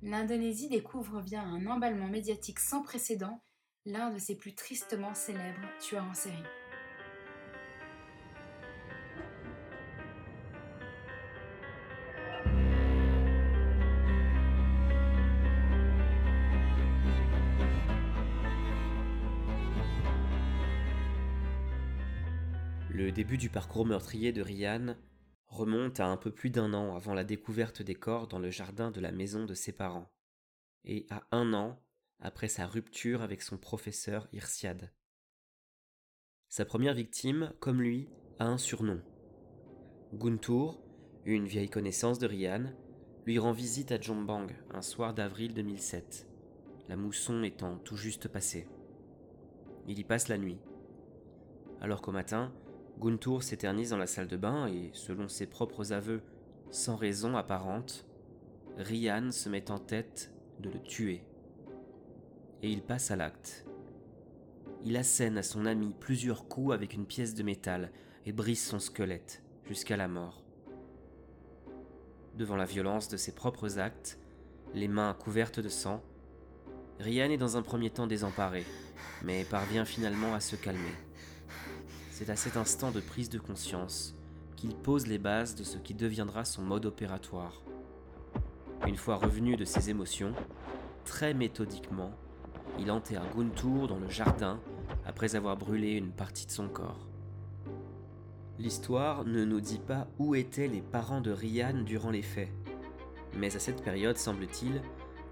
l'Indonésie 0.00 0.68
découvre 0.68 1.20
via 1.20 1.42
un 1.42 1.66
emballement 1.66 2.08
médiatique 2.08 2.60
sans 2.60 2.82
précédent 2.82 3.42
l'un 3.84 4.10
de 4.10 4.18
ses 4.18 4.36
plus 4.36 4.54
tristement 4.54 5.14
célèbres 5.14 5.68
tueurs 5.80 6.04
en 6.04 6.14
série. 6.14 6.36
Le 23.08 23.12
début 23.12 23.38
du 23.38 23.48
parcours 23.48 23.86
meurtrier 23.86 24.32
de 24.32 24.42
Ryan 24.42 24.94
remonte 25.46 25.98
à 25.98 26.08
un 26.08 26.18
peu 26.18 26.30
plus 26.30 26.50
d'un 26.50 26.74
an 26.74 26.94
avant 26.94 27.14
la 27.14 27.24
découverte 27.24 27.80
des 27.80 27.94
corps 27.94 28.28
dans 28.28 28.38
le 28.38 28.50
jardin 28.50 28.90
de 28.90 29.00
la 29.00 29.12
maison 29.12 29.46
de 29.46 29.54
ses 29.54 29.72
parents, 29.72 30.12
et 30.84 31.06
à 31.08 31.26
un 31.30 31.54
an 31.54 31.80
après 32.20 32.48
sa 32.48 32.66
rupture 32.66 33.22
avec 33.22 33.40
son 33.40 33.56
professeur 33.56 34.28
Irsiad. 34.34 34.92
Sa 36.50 36.66
première 36.66 36.92
victime, 36.92 37.54
comme 37.60 37.80
lui, 37.80 38.10
a 38.38 38.44
un 38.44 38.58
surnom. 38.58 39.00
Guntur, 40.12 40.78
une 41.24 41.46
vieille 41.46 41.70
connaissance 41.70 42.18
de 42.18 42.26
Ryan, 42.26 42.74
lui 43.24 43.38
rend 43.38 43.52
visite 43.52 43.90
à 43.90 43.98
Jombang 43.98 44.48
un 44.70 44.82
soir 44.82 45.14
d'avril 45.14 45.54
2007, 45.54 46.28
la 46.90 46.96
mousson 46.96 47.42
étant 47.42 47.78
tout 47.78 47.96
juste 47.96 48.28
passée. 48.28 48.68
Il 49.86 49.98
y 49.98 50.04
passe 50.04 50.28
la 50.28 50.36
nuit. 50.36 50.58
Alors 51.80 52.02
qu'au 52.02 52.12
matin, 52.12 52.52
Guntur 52.98 53.44
s'éternise 53.44 53.90
dans 53.90 53.96
la 53.96 54.08
salle 54.08 54.26
de 54.26 54.36
bain 54.36 54.66
et, 54.66 54.90
selon 54.92 55.28
ses 55.28 55.46
propres 55.46 55.92
aveux, 55.92 56.20
sans 56.70 56.96
raison 56.96 57.36
apparente, 57.36 58.04
Ryan 58.76 59.30
se 59.30 59.48
met 59.48 59.70
en 59.70 59.78
tête 59.78 60.32
de 60.58 60.68
le 60.68 60.80
tuer. 60.80 61.22
Et 62.62 62.70
il 62.70 62.82
passe 62.82 63.12
à 63.12 63.16
l'acte. 63.16 63.64
Il 64.84 64.96
assène 64.96 65.38
à 65.38 65.44
son 65.44 65.64
ami 65.64 65.94
plusieurs 65.98 66.48
coups 66.48 66.74
avec 66.74 66.92
une 66.92 67.06
pièce 67.06 67.34
de 67.34 67.44
métal 67.44 67.92
et 68.26 68.32
brise 68.32 68.64
son 68.64 68.80
squelette 68.80 69.42
jusqu'à 69.64 69.96
la 69.96 70.08
mort. 70.08 70.42
Devant 72.36 72.56
la 72.56 72.64
violence 72.64 73.08
de 73.08 73.16
ses 73.16 73.32
propres 73.32 73.78
actes, 73.78 74.18
les 74.74 74.88
mains 74.88 75.14
couvertes 75.14 75.60
de 75.60 75.68
sang, 75.68 76.02
Ryan 76.98 77.30
est 77.30 77.38
dans 77.38 77.56
un 77.56 77.62
premier 77.62 77.90
temps 77.90 78.08
désemparé, 78.08 78.64
mais 79.22 79.44
parvient 79.44 79.84
finalement 79.84 80.34
à 80.34 80.40
se 80.40 80.56
calmer. 80.56 80.94
C'est 82.18 82.30
à 82.30 82.34
cet 82.34 82.56
instant 82.56 82.90
de 82.90 82.98
prise 82.98 83.30
de 83.30 83.38
conscience 83.38 84.16
qu'il 84.56 84.74
pose 84.74 85.06
les 85.06 85.18
bases 85.18 85.54
de 85.54 85.62
ce 85.62 85.78
qui 85.78 85.94
deviendra 85.94 86.44
son 86.44 86.62
mode 86.62 86.84
opératoire. 86.84 87.62
Une 88.88 88.96
fois 88.96 89.14
revenu 89.14 89.54
de 89.54 89.64
ses 89.64 89.88
émotions, 89.88 90.32
très 91.04 91.32
méthodiquement, 91.32 92.10
il 92.76 92.90
enterre 92.90 93.22
Guntur 93.36 93.86
dans 93.86 94.00
le 94.00 94.10
jardin 94.10 94.58
après 95.06 95.36
avoir 95.36 95.56
brûlé 95.56 95.92
une 95.92 96.10
partie 96.10 96.44
de 96.44 96.50
son 96.50 96.68
corps. 96.68 97.06
L'histoire 98.58 99.24
ne 99.24 99.44
nous 99.44 99.60
dit 99.60 99.78
pas 99.78 100.08
où 100.18 100.34
étaient 100.34 100.66
les 100.66 100.82
parents 100.82 101.20
de 101.20 101.30
Ryan 101.30 101.84
durant 101.84 102.10
les 102.10 102.22
faits, 102.22 102.50
mais 103.36 103.54
à 103.54 103.60
cette 103.60 103.84
période, 103.84 104.18
semble-t-il, 104.18 104.82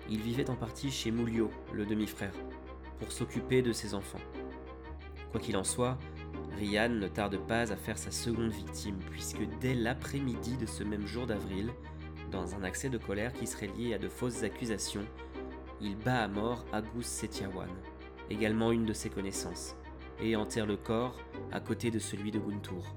il 0.09 0.21
vivait 0.21 0.51
en 0.51 0.55
partie 0.55 0.93
chez 0.93 1.11
Moulio, 1.11 1.51
le 1.73 1.85
demi-frère, 1.85 2.35
pour 3.01 3.11
s'occuper 3.11 3.61
de 3.61 3.73
ses 3.73 3.93
enfants. 3.95 4.23
Quoi 5.33 5.41
qu'il 5.41 5.57
en 5.57 5.65
soit, 5.65 5.99
Ryan 6.57 6.89
ne 6.89 7.09
tarde 7.09 7.37
pas 7.47 7.71
à 7.71 7.77
faire 7.77 7.99
sa 7.99 8.11
seconde 8.11 8.51
victime, 8.51 8.99
puisque 9.11 9.43
dès 9.61 9.75
l'après-midi 9.75 10.57
de 10.57 10.65
ce 10.65 10.83
même 10.83 11.07
jour 11.07 11.27
d'avril, 11.27 11.71
dans 12.31 12.55
un 12.55 12.65
accès 12.65 12.89
de 12.89 12.99
colère 12.99 13.33
qui 13.35 13.47
serait 13.47 13.69
lié 13.69 13.95
à 13.95 13.99
de 13.99 14.09
fausses 14.09 14.43
accusations, 14.43 15.07
il 15.81 15.97
bat 15.97 16.23
à 16.23 16.29
mort 16.29 16.65
Agus 16.73 17.03
Setiawan, 17.03 17.69
également 18.31 18.73
une 18.73 18.87
de 18.87 18.95
ses 18.95 19.11
connaissances, 19.11 19.77
et 20.21 20.35
enterre 20.35 20.67
le 20.67 20.79
corps 20.79 21.19
à 21.53 21.61
côté 21.61 21.91
de 21.91 21.99
celui 21.99 22.31
de 22.31 22.39
Guntur. 22.39 22.95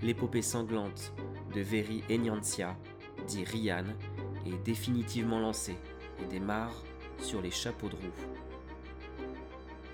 L'épopée 0.00 0.42
sanglante 0.42 1.12
de 1.54 1.60
Veri 1.60 2.02
Enyancia, 2.10 2.74
dit 3.26 3.44
Ryan, 3.44 3.84
est 4.46 4.64
définitivement 4.64 5.40
lancée 5.40 5.76
et 6.22 6.24
démarre 6.24 6.82
sur 7.18 7.42
les 7.42 7.50
chapeaux 7.50 7.90
de 7.90 7.96
roue. 7.96 9.20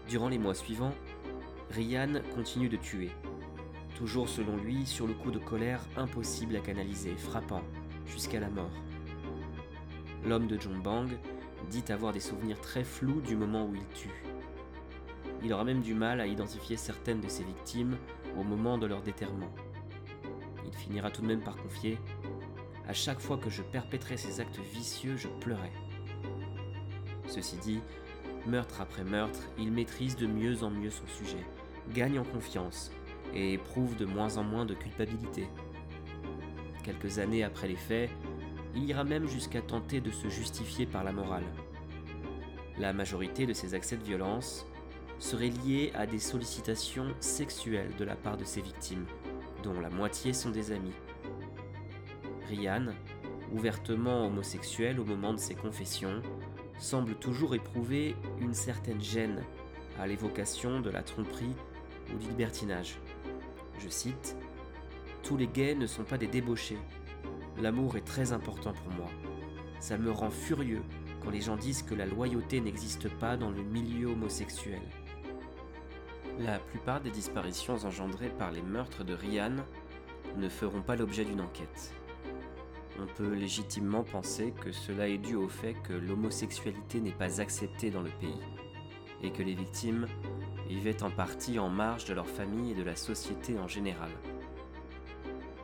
Durant 0.09 0.29
les 0.29 0.39
mois 0.39 0.55
suivants, 0.55 0.95
Ryan 1.71 2.23
continue 2.35 2.69
de 2.69 2.77
tuer. 2.77 3.11
Toujours 3.97 4.29
selon 4.29 4.57
lui, 4.57 4.87
sur 4.87 5.07
le 5.07 5.15
coup 5.15 5.31
de 5.31 5.39
colère 5.39 5.81
impossible 5.97 6.57
à 6.57 6.61
canaliser, 6.61 7.17
frappant, 7.17 7.63
jusqu'à 8.07 8.41
la 8.41 8.49
mort. 8.49 8.71
L'homme 10.25 10.47
de 10.47 10.59
Bang 10.83 11.11
dit 11.71 11.85
avoir 11.89 12.13
des 12.13 12.21
souvenirs 12.21 12.61
très 12.61 12.85
flous 12.85 13.21
du 13.21 13.37
moment 13.37 13.67
où 13.67 13.75
il 13.75 13.87
tue. 13.89 14.25
Il 15.43 15.53
aura 15.53 15.65
même 15.65 15.83
du 15.83 15.95
mal 15.95 16.21
à 16.21 16.27
identifier 16.27 16.77
certaines 16.77 17.21
de 17.21 17.29
ses 17.29 17.45
victimes 17.45 17.97
au 18.39 18.45
moment 18.45 18.79
de 18.79 18.87
leur 18.87 19.03
déterrement. 19.03 19.51
Il 20.65 20.73
finira 20.73 21.11
tout 21.11 21.23
de 21.23 21.27
même 21.27 21.43
par 21.43 21.57
confier 21.57 21.99
À 22.89 22.93
chaque 22.93 23.21
fois 23.21 23.39
que 23.39 23.51
je 23.51 23.63
perpétrais 23.63 24.17
ces 24.17 24.41
actes 24.41 24.61
vicieux, 24.73 25.17
je 25.17 25.29
pleurais. 25.41 25.73
Ceci 27.27 27.57
dit, 27.57 27.81
meurtre 28.47 28.81
après 28.81 29.05
meurtre, 29.05 29.41
il 29.59 29.73
maîtrise 29.73 30.17
de 30.17 30.27
mieux 30.27 30.63
en 30.63 30.71
mieux 30.71 30.91
son 30.91 31.07
sujet 31.07 31.45
gagne 31.93 32.19
en 32.19 32.25
confiance 32.25 32.91
et 33.35 33.55
éprouve 33.55 33.97
de 33.97 34.05
moins 34.05 34.37
en 34.39 34.45
moins 34.45 34.65
de 34.65 34.75
culpabilité. 34.75 35.49
Quelques 36.83 37.19
années 37.19 37.45
après 37.45 37.69
les 37.69 37.77
faits, 37.77 38.11
il 38.75 38.85
ira 38.85 39.05
même 39.05 39.27
jusqu'à 39.27 39.63
tenter 39.63 40.01
de 40.01 40.11
se 40.11 40.29
justifier 40.29 40.87
par 40.87 41.03
la 41.03 41.13
morale. 41.13 41.47
La 42.79 42.93
majorité 42.93 43.47
de 43.47 43.53
ces 43.53 43.75
accès 43.75 43.97
de 43.97 44.05
violence 44.05 44.67
seraient 45.19 45.49
liés 45.49 45.93
à 45.95 46.07
des 46.07 46.19
sollicitations 46.19 47.15
sexuelles 47.21 47.95
de 47.99 48.05
la 48.05 48.17
part 48.17 48.37
de 48.37 48.45
ses 48.45 48.61
victimes, 48.61 49.07
dont 49.63 49.81
la 49.81 49.89
moitié 49.89 50.33
sont 50.33 50.51
des 50.51 50.73
amis. 50.73 50.93
Ryan, 52.49 52.87
ouvertement 53.53 54.27
homosexuel 54.27 55.01
au 55.01 55.05
moment 55.05 55.33
de 55.33 55.39
ses 55.39 55.55
confessions, 55.55 56.21
semble 56.79 57.15
toujours 57.15 57.55
éprouver 57.55 58.15
une 58.41 58.55
certaine 58.55 59.01
gêne 59.01 59.43
à 59.99 60.07
l'évocation 60.07 60.81
de 60.81 60.91
la 60.91 61.03
tromperie 61.03 61.55
ou 62.15 62.19
du 62.19 62.29
libertinage. 62.29 62.99
Je 63.79 63.89
cite 63.89 64.37
Tous 65.23 65.37
les 65.37 65.47
gays 65.47 65.75
ne 65.75 65.87
sont 65.87 66.05
pas 66.05 66.19
des 66.19 66.27
débauchés. 66.27 66.79
L'amour 67.61 67.97
est 67.97 68.05
très 68.05 68.33
important 68.33 68.73
pour 68.73 68.93
moi. 68.95 69.11
Ça 69.81 69.99
me 69.99 70.11
rend 70.11 70.31
furieux 70.31 70.83
quand 71.23 71.31
les 71.31 71.41
gens 71.41 71.57
disent 71.57 71.83
que 71.83 71.95
la 71.95 72.07
loyauté 72.07 72.61
n'existe 72.61 73.09
pas 73.09 73.37
dans 73.37 73.51
le 73.51 73.63
milieu 73.63 74.09
homosexuel. 74.09 74.83
La 76.39 76.59
plupart 76.59 77.01
des 77.01 77.11
disparitions 77.11 77.75
engendrées 77.85 78.29
par 78.29 78.53
les 78.53 78.63
meurtres 78.63 79.05
de 79.05 79.15
Ryan 79.15 79.57
ne 80.37 80.49
feront 80.49 80.83
pas 80.83 80.97
l'objet 80.97 81.25
d'une 81.25 81.41
enquête. 81.41 81.95
On 82.99 83.07
peut 83.07 83.35
légitimement 83.35 84.05
penser 84.05 84.53
que 84.61 84.73
cela 84.73 85.09
est 85.09 85.19
dû 85.19 85.35
au 85.35 85.49
fait 85.49 85.75
que 85.83 85.93
l'homosexualité 85.93 87.01
n'est 87.01 87.11
pas 87.11 87.41
acceptée 87.41 87.91
dans 87.91 88.03
le 88.03 88.11
pays 88.21 88.41
et 89.23 89.31
que 89.31 89.43
les 89.43 89.55
victimes 89.55 90.07
vivaient 90.67 91.03
en 91.03 91.11
partie 91.11 91.59
en 91.59 91.69
marge 91.69 92.05
de 92.05 92.15
leur 92.15 92.29
famille 92.29 92.73
et 92.73 92.75
de 92.75 92.83
la 92.83 92.97
société 92.97 93.59
en 93.59 93.69
général. 93.69 94.11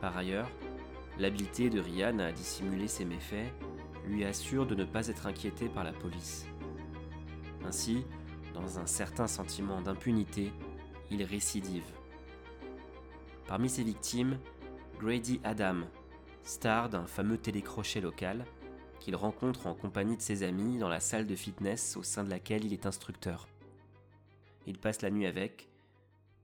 Par 0.01 0.17
ailleurs, 0.17 0.49
l'habileté 1.19 1.69
de 1.69 1.79
Ryan 1.79 2.19
à 2.19 2.31
dissimuler 2.31 2.87
ses 2.87 3.05
méfaits 3.05 3.53
lui 4.05 4.25
assure 4.25 4.65
de 4.65 4.75
ne 4.75 4.83
pas 4.83 5.07
être 5.07 5.27
inquiété 5.27 5.69
par 5.69 5.83
la 5.83 5.93
police. 5.93 6.45
Ainsi, 7.65 8.05
dans 8.53 8.79
un 8.79 8.85
certain 8.85 9.27
sentiment 9.27 9.81
d'impunité, 9.81 10.51
il 11.09 11.23
récidive. 11.23 11.85
Parmi 13.47 13.69
ses 13.69 13.83
victimes, 13.83 14.37
Grady 14.99 15.39
Adam, 15.43 15.81
star 16.43 16.89
d'un 16.89 17.05
fameux 17.05 17.37
télécrochet 17.37 18.01
local, 18.01 18.45
qu'il 18.99 19.15
rencontre 19.15 19.67
en 19.67 19.73
compagnie 19.73 20.15
de 20.15 20.21
ses 20.21 20.43
amis 20.43 20.77
dans 20.77 20.87
la 20.87 20.99
salle 20.99 21.27
de 21.27 21.35
fitness 21.35 21.97
au 21.97 22.03
sein 22.03 22.23
de 22.23 22.29
laquelle 22.29 22.63
il 22.63 22.73
est 22.73 22.85
instructeur. 22.85 23.47
Il 24.65 24.77
passe 24.77 25.01
la 25.01 25.11
nuit 25.11 25.25
avec, 25.25 25.69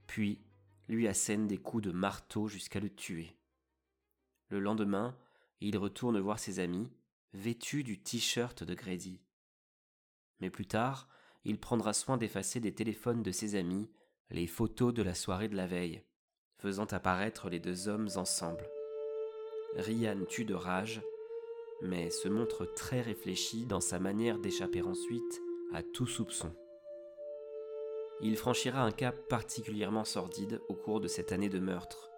puis 0.06 0.40
lui 0.88 1.08
assène 1.08 1.46
des 1.46 1.58
coups 1.58 1.84
de 1.84 1.92
marteau 1.92 2.48
jusqu'à 2.48 2.80
le 2.80 2.90
tuer. 2.90 3.36
Le 4.48 4.58
lendemain, 4.58 5.16
il 5.60 5.78
retourne 5.78 6.18
voir 6.18 6.38
ses 6.38 6.58
amis, 6.58 6.88
vêtu 7.32 7.84
du 7.84 8.00
t-shirt 8.00 8.64
de 8.64 8.74
Grady. 8.74 9.20
Mais 10.40 10.50
plus 10.50 10.66
tard, 10.66 11.08
il 11.44 11.58
prendra 11.58 11.92
soin 11.92 12.16
d'effacer 12.16 12.60
des 12.60 12.74
téléphones 12.74 13.22
de 13.22 13.30
ses 13.30 13.54
amis 13.54 13.88
les 14.30 14.46
photos 14.46 14.92
de 14.92 15.02
la 15.02 15.14
soirée 15.14 15.48
de 15.48 15.56
la 15.56 15.66
veille, 15.66 16.02
faisant 16.58 16.86
apparaître 16.86 17.48
les 17.48 17.60
deux 17.60 17.88
hommes 17.88 18.08
ensemble. 18.16 18.68
Ryan 19.76 20.24
tue 20.28 20.44
de 20.44 20.54
rage, 20.54 21.00
mais 21.82 22.10
se 22.10 22.28
montre 22.28 22.66
très 22.74 23.00
réfléchi 23.00 23.66
dans 23.66 23.80
sa 23.80 23.98
manière 23.98 24.38
d'échapper 24.38 24.82
ensuite 24.82 25.40
à 25.72 25.82
tout 25.82 26.06
soupçon. 26.06 26.54
Il 28.22 28.36
franchira 28.36 28.82
un 28.82 28.90
cap 28.90 29.16
particulièrement 29.30 30.04
sordide 30.04 30.60
au 30.68 30.74
cours 30.74 31.00
de 31.00 31.08
cette 31.08 31.32
année 31.32 31.48
de 31.48 31.58
meurtre, 31.58 32.10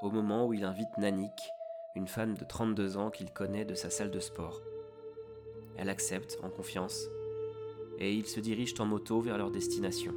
au 0.00 0.10
moment 0.10 0.46
où 0.46 0.54
il 0.54 0.64
invite 0.64 0.96
Nanik, 0.96 1.52
une 1.94 2.08
femme 2.08 2.34
de 2.38 2.44
32 2.44 2.96
ans 2.96 3.10
qu'il 3.10 3.30
connaît 3.30 3.66
de 3.66 3.74
sa 3.74 3.90
salle 3.90 4.10
de 4.10 4.18
sport. 4.18 4.62
Elle 5.76 5.90
accepte 5.90 6.38
en 6.42 6.48
confiance, 6.48 7.06
et 7.98 8.14
ils 8.14 8.26
se 8.26 8.40
dirigent 8.40 8.82
en 8.82 8.86
moto 8.86 9.20
vers 9.20 9.36
leur 9.36 9.50
destination. 9.50 10.14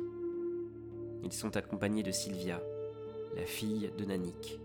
Ils 1.23 1.33
sont 1.33 1.57
accompagnés 1.57 2.03
de 2.03 2.11
Sylvia, 2.11 2.61
la 3.35 3.45
fille 3.45 3.91
de 3.97 4.05
Nanik. 4.05 4.61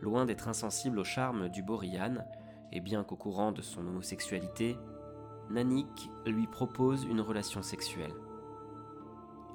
Loin 0.00 0.26
d'être 0.26 0.48
insensible 0.48 0.98
au 0.98 1.04
charme 1.04 1.50
du 1.50 1.62
beau 1.62 1.76
Ryan, 1.76 2.16
et 2.72 2.80
bien 2.80 3.04
qu'au 3.04 3.16
courant 3.16 3.52
de 3.52 3.62
son 3.62 3.86
homosexualité, 3.86 4.76
Nanik 5.50 6.10
lui 6.26 6.48
propose 6.48 7.04
une 7.04 7.20
relation 7.20 7.62
sexuelle. 7.62 8.12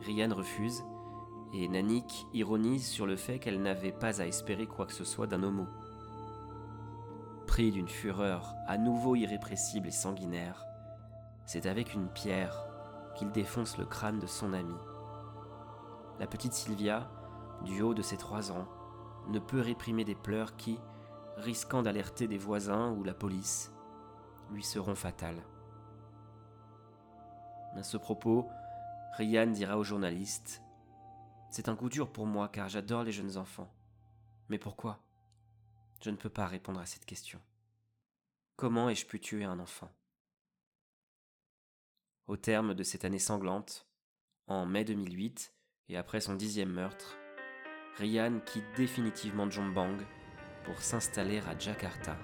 Ryan 0.01 0.33
refuse, 0.33 0.83
et 1.53 1.67
Nanik 1.67 2.27
ironise 2.33 2.87
sur 2.87 3.05
le 3.05 3.15
fait 3.15 3.39
qu'elle 3.39 3.61
n'avait 3.61 3.91
pas 3.91 4.21
à 4.21 4.27
espérer 4.27 4.67
quoi 4.67 4.85
que 4.85 4.93
ce 4.93 5.03
soit 5.03 5.27
d'un 5.27 5.43
homo. 5.43 5.65
Pris 7.47 7.71
d'une 7.71 7.87
fureur 7.87 8.53
à 8.67 8.77
nouveau 8.77 9.15
irrépressible 9.15 9.87
et 9.87 9.91
sanguinaire, 9.91 10.65
c'est 11.45 11.65
avec 11.65 11.93
une 11.93 12.07
pierre 12.09 12.67
qu'il 13.15 13.31
défonce 13.31 13.77
le 13.77 13.85
crâne 13.85 14.19
de 14.19 14.27
son 14.27 14.53
ami. 14.53 14.75
La 16.19 16.27
petite 16.27 16.53
Sylvia, 16.53 17.09
du 17.63 17.81
haut 17.81 17.93
de 17.93 18.01
ses 18.01 18.17
trois 18.17 18.51
ans, 18.51 18.67
ne 19.29 19.39
peut 19.39 19.61
réprimer 19.61 20.05
des 20.05 20.15
pleurs 20.15 20.55
qui, 20.55 20.79
risquant 21.37 21.81
d'alerter 21.81 22.27
des 22.27 22.37
voisins 22.37 22.91
ou 22.91 23.03
la 23.03 23.13
police, 23.13 23.73
lui 24.51 24.63
seront 24.63 24.95
fatales. 24.95 25.41
À 27.75 27.83
ce 27.83 27.97
propos, 27.97 28.47
Ryan 29.17 29.47
dira 29.47 29.77
au 29.77 29.83
journaliste 29.83 30.61
C'est 31.49 31.69
un 31.69 31.75
coup 31.75 31.89
dur 31.89 32.11
pour 32.11 32.25
moi 32.25 32.47
car 32.47 32.69
j'adore 32.69 33.03
les 33.03 33.11
jeunes 33.11 33.37
enfants. 33.37 33.73
Mais 34.49 34.57
pourquoi? 34.57 34.99
Je 36.01 36.09
ne 36.09 36.15
peux 36.15 36.29
pas 36.29 36.47
répondre 36.47 36.79
à 36.79 36.85
cette 36.85 37.05
question. 37.05 37.41
Comment 38.55 38.89
ai-je 38.89 39.05
pu 39.05 39.19
tuer 39.19 39.43
un 39.43 39.59
enfant? 39.59 39.91
Au 42.27 42.37
terme 42.37 42.73
de 42.73 42.83
cette 42.83 43.05
année 43.05 43.19
sanglante, 43.19 43.87
en 44.47 44.65
mai 44.65 44.85
2008, 44.85 45.53
et 45.89 45.97
après 45.97 46.21
son 46.21 46.35
dixième 46.35 46.71
meurtre, 46.71 47.17
Ryan 47.97 48.39
quitte 48.45 48.71
définitivement 48.77 49.49
Jombang 49.49 49.97
pour 50.63 50.81
s'installer 50.81 51.39
à 51.39 51.57
Jakarta. 51.57 52.15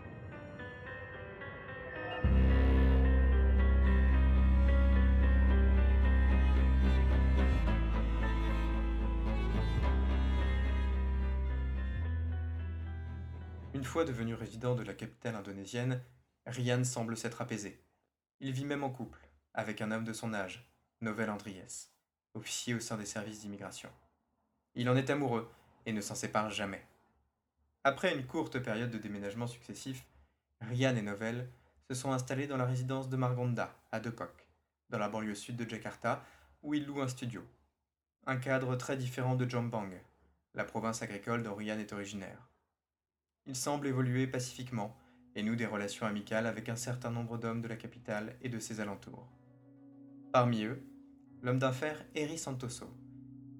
Devenu 14.03 14.33
résident 14.33 14.75
de 14.75 14.83
la 14.83 14.93
capitale 14.93 15.35
indonésienne, 15.35 16.01
Ryan 16.45 16.83
semble 16.83 17.15
s'être 17.15 17.41
apaisé. 17.41 17.79
Il 18.41 18.51
vit 18.51 18.65
même 18.65 18.83
en 18.83 18.89
couple, 18.89 19.19
avec 19.53 19.81
un 19.81 19.91
homme 19.91 20.03
de 20.03 20.11
son 20.11 20.33
âge, 20.33 20.69
Novel 21.01 21.29
Andries, 21.29 21.87
officier 22.33 22.73
au 22.73 22.79
sein 22.79 22.97
des 22.97 23.05
services 23.05 23.41
d'immigration. 23.41 23.89
Il 24.73 24.89
en 24.89 24.97
est 24.97 25.09
amoureux 25.09 25.49
et 25.85 25.93
ne 25.93 26.01
s'en 26.01 26.15
sépare 26.15 26.49
jamais. 26.49 26.85
Après 27.83 28.13
une 28.13 28.25
courte 28.25 28.59
période 28.59 28.91
de 28.91 28.97
déménagement 28.97 29.47
successifs, 29.47 30.05
Ryan 30.61 30.95
et 30.95 31.01
Novel 31.01 31.47
se 31.87 31.93
sont 31.93 32.11
installés 32.11 32.47
dans 32.47 32.57
la 32.57 32.65
résidence 32.65 33.09
de 33.09 33.15
Margonda, 33.15 33.73
à 33.91 33.99
Depok, 33.99 34.47
dans 34.89 34.97
la 34.97 35.09
banlieue 35.09 35.35
sud 35.35 35.55
de 35.55 35.69
Jakarta, 35.69 36.25
où 36.63 36.73
ils 36.73 36.85
louent 36.85 37.01
un 37.01 37.07
studio. 37.07 37.43
Un 38.25 38.37
cadre 38.37 38.75
très 38.75 38.97
différent 38.97 39.35
de 39.35 39.47
Jombang, 39.47 39.91
la 40.55 40.63
province 40.63 41.01
agricole 41.03 41.43
dont 41.43 41.53
Ryan 41.53 41.77
est 41.77 41.93
originaire. 41.93 42.39
Il 43.47 43.55
semble 43.55 43.85
évoluer 43.85 44.25
pacifiquement 44.25 44.97
et 45.35 45.43
noue 45.43 45.55
des 45.55 45.67
relations 45.67 46.07
amicales 46.07 46.47
avec 46.47 46.67
un 46.67 46.75
certain 46.75 47.11
nombre 47.11 47.37
d'hommes 47.37 47.61
de 47.61 47.67
la 47.67 47.75
capitale 47.75 48.35
et 48.41 48.49
de 48.49 48.57
ses 48.57 48.79
alentours. 48.79 49.27
Parmi 50.31 50.63
eux, 50.63 50.81
l'homme 51.43 51.59
d'affaires 51.59 52.03
Eri 52.15 52.39
Santoso, 52.39 52.89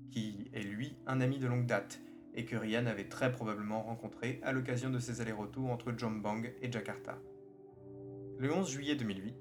qui 0.09 0.49
est 0.53 0.63
lui 0.63 0.97
un 1.05 1.21
ami 1.21 1.37
de 1.37 1.45
longue 1.45 1.67
date 1.67 2.01
et 2.33 2.45
que 2.45 2.55
Ryan 2.55 2.87
avait 2.87 3.09
très 3.09 3.31
probablement 3.31 3.83
rencontré 3.83 4.39
à 4.43 4.51
l'occasion 4.53 4.89
de 4.89 4.97
ses 4.97 5.21
allers-retours 5.21 5.69
entre 5.69 5.93
Jombang 5.95 6.51
et 6.61 6.71
Jakarta. 6.71 7.19
Le 8.39 8.51
11 8.51 8.67
juillet 8.67 8.95
2008, 8.95 9.35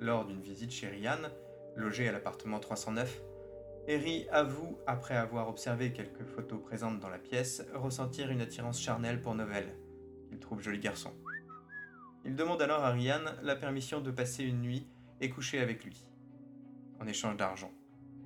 lors 0.00 0.26
d'une 0.26 0.42
visite 0.42 0.72
chez 0.72 0.88
Ryan, 0.88 1.18
logé 1.76 2.08
à 2.08 2.12
l'appartement 2.12 2.58
309, 2.58 3.22
Eri 3.88 4.26
avoue, 4.30 4.76
après 4.86 5.16
avoir 5.16 5.48
observé 5.48 5.94
quelques 5.94 6.22
photos 6.22 6.60
présentes 6.62 7.00
dans 7.00 7.08
la 7.08 7.16
pièce, 7.16 7.64
ressentir 7.72 8.30
une 8.30 8.42
attirance 8.42 8.78
charnelle 8.78 9.22
pour 9.22 9.34
Novel, 9.34 9.64
qu'il 10.28 10.38
trouve 10.38 10.60
joli 10.60 10.78
garçon. 10.78 11.10
Il 12.26 12.36
demande 12.36 12.60
alors 12.60 12.84
à 12.84 12.90
Ryan 12.90 13.22
la 13.42 13.56
permission 13.56 14.02
de 14.02 14.10
passer 14.10 14.44
une 14.44 14.60
nuit 14.60 14.86
et 15.22 15.30
coucher 15.30 15.60
avec 15.60 15.86
lui, 15.86 16.04
en 17.00 17.06
échange 17.06 17.38
d'argent, 17.38 17.72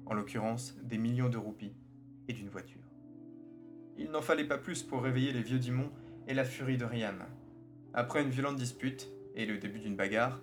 en 0.06 0.14
l'occurrence 0.14 0.74
des 0.82 0.98
millions 0.98 1.28
de 1.28 1.38
roupies 1.38 1.76
et 2.26 2.32
d'une 2.32 2.48
voiture. 2.48 2.82
Il 3.96 4.10
n'en 4.10 4.20
fallait 4.20 4.48
pas 4.48 4.58
plus 4.58 4.82
pour 4.82 5.04
réveiller 5.04 5.32
les 5.32 5.42
vieux 5.42 5.60
Dimon 5.60 5.92
et 6.26 6.34
la 6.34 6.44
furie 6.44 6.76
de 6.76 6.84
Ryan. 6.84 7.14
Après 7.94 8.20
une 8.20 8.30
violente 8.30 8.56
dispute 8.56 9.08
et 9.36 9.46
le 9.46 9.58
début 9.58 9.78
d'une 9.78 9.94
bagarre, 9.94 10.40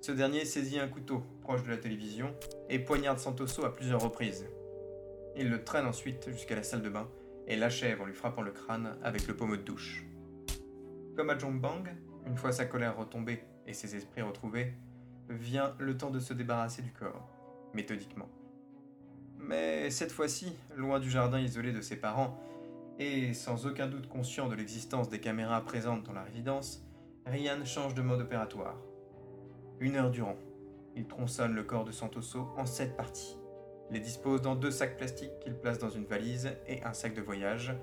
ce 0.00 0.12
dernier 0.12 0.46
saisit 0.46 0.78
un 0.78 0.88
couteau 0.88 1.22
proche 1.42 1.62
de 1.62 1.68
la 1.68 1.76
télévision 1.76 2.34
et 2.70 2.78
poignarde 2.78 3.18
Santoso 3.18 3.66
à 3.66 3.74
plusieurs 3.74 4.00
reprises. 4.00 4.46
Il 5.36 5.50
le 5.50 5.64
traîne 5.64 5.86
ensuite 5.86 6.30
jusqu'à 6.30 6.56
la 6.56 6.62
salle 6.62 6.82
de 6.82 6.90
bain 6.90 7.08
et 7.46 7.56
l'achève 7.56 8.00
en 8.00 8.04
lui 8.04 8.14
frappant 8.14 8.42
le 8.42 8.52
crâne 8.52 8.96
avec 9.02 9.26
le 9.26 9.36
pommeau 9.36 9.56
de 9.56 9.62
douche. 9.62 10.04
Comme 11.16 11.30
à 11.30 11.38
Jombang, 11.38 11.84
une 12.26 12.36
fois 12.36 12.52
sa 12.52 12.66
colère 12.66 12.96
retombée 12.96 13.42
et 13.66 13.72
ses 13.72 13.96
esprits 13.96 14.22
retrouvés, 14.22 14.74
vient 15.28 15.74
le 15.78 15.96
temps 15.96 16.10
de 16.10 16.20
se 16.20 16.34
débarrasser 16.34 16.82
du 16.82 16.92
corps, 16.92 17.28
méthodiquement. 17.74 18.28
Mais 19.38 19.90
cette 19.90 20.12
fois-ci, 20.12 20.56
loin 20.76 21.00
du 21.00 21.10
jardin 21.10 21.40
isolé 21.40 21.72
de 21.72 21.80
ses 21.80 21.96
parents, 21.96 22.38
et 22.98 23.34
sans 23.34 23.66
aucun 23.66 23.88
doute 23.88 24.08
conscient 24.08 24.48
de 24.48 24.54
l'existence 24.54 25.08
des 25.08 25.20
caméras 25.20 25.64
présentes 25.64 26.04
dans 26.04 26.12
la 26.12 26.22
résidence, 26.22 26.84
Ryan 27.26 27.64
change 27.64 27.94
de 27.94 28.02
mode 28.02 28.20
opératoire. 28.20 28.76
Une 29.80 29.96
heure 29.96 30.10
durant, 30.10 30.36
il 30.94 31.06
tronçonne 31.06 31.54
le 31.54 31.64
corps 31.64 31.84
de 31.84 31.90
Santoso 31.90 32.48
en 32.56 32.66
sept 32.66 32.96
parties, 32.96 33.36
les 33.90 34.00
dispose 34.00 34.42
dans 34.42 34.54
deux 34.54 34.70
sacs 34.70 34.96
plastiques 34.96 35.38
qu'il 35.40 35.54
place 35.54 35.78
dans 35.78 35.90
une 35.90 36.04
valise 36.04 36.50
et 36.66 36.82
un 36.82 36.92
sac 36.92 37.14
de 37.14 37.20
voyage, 37.20 37.74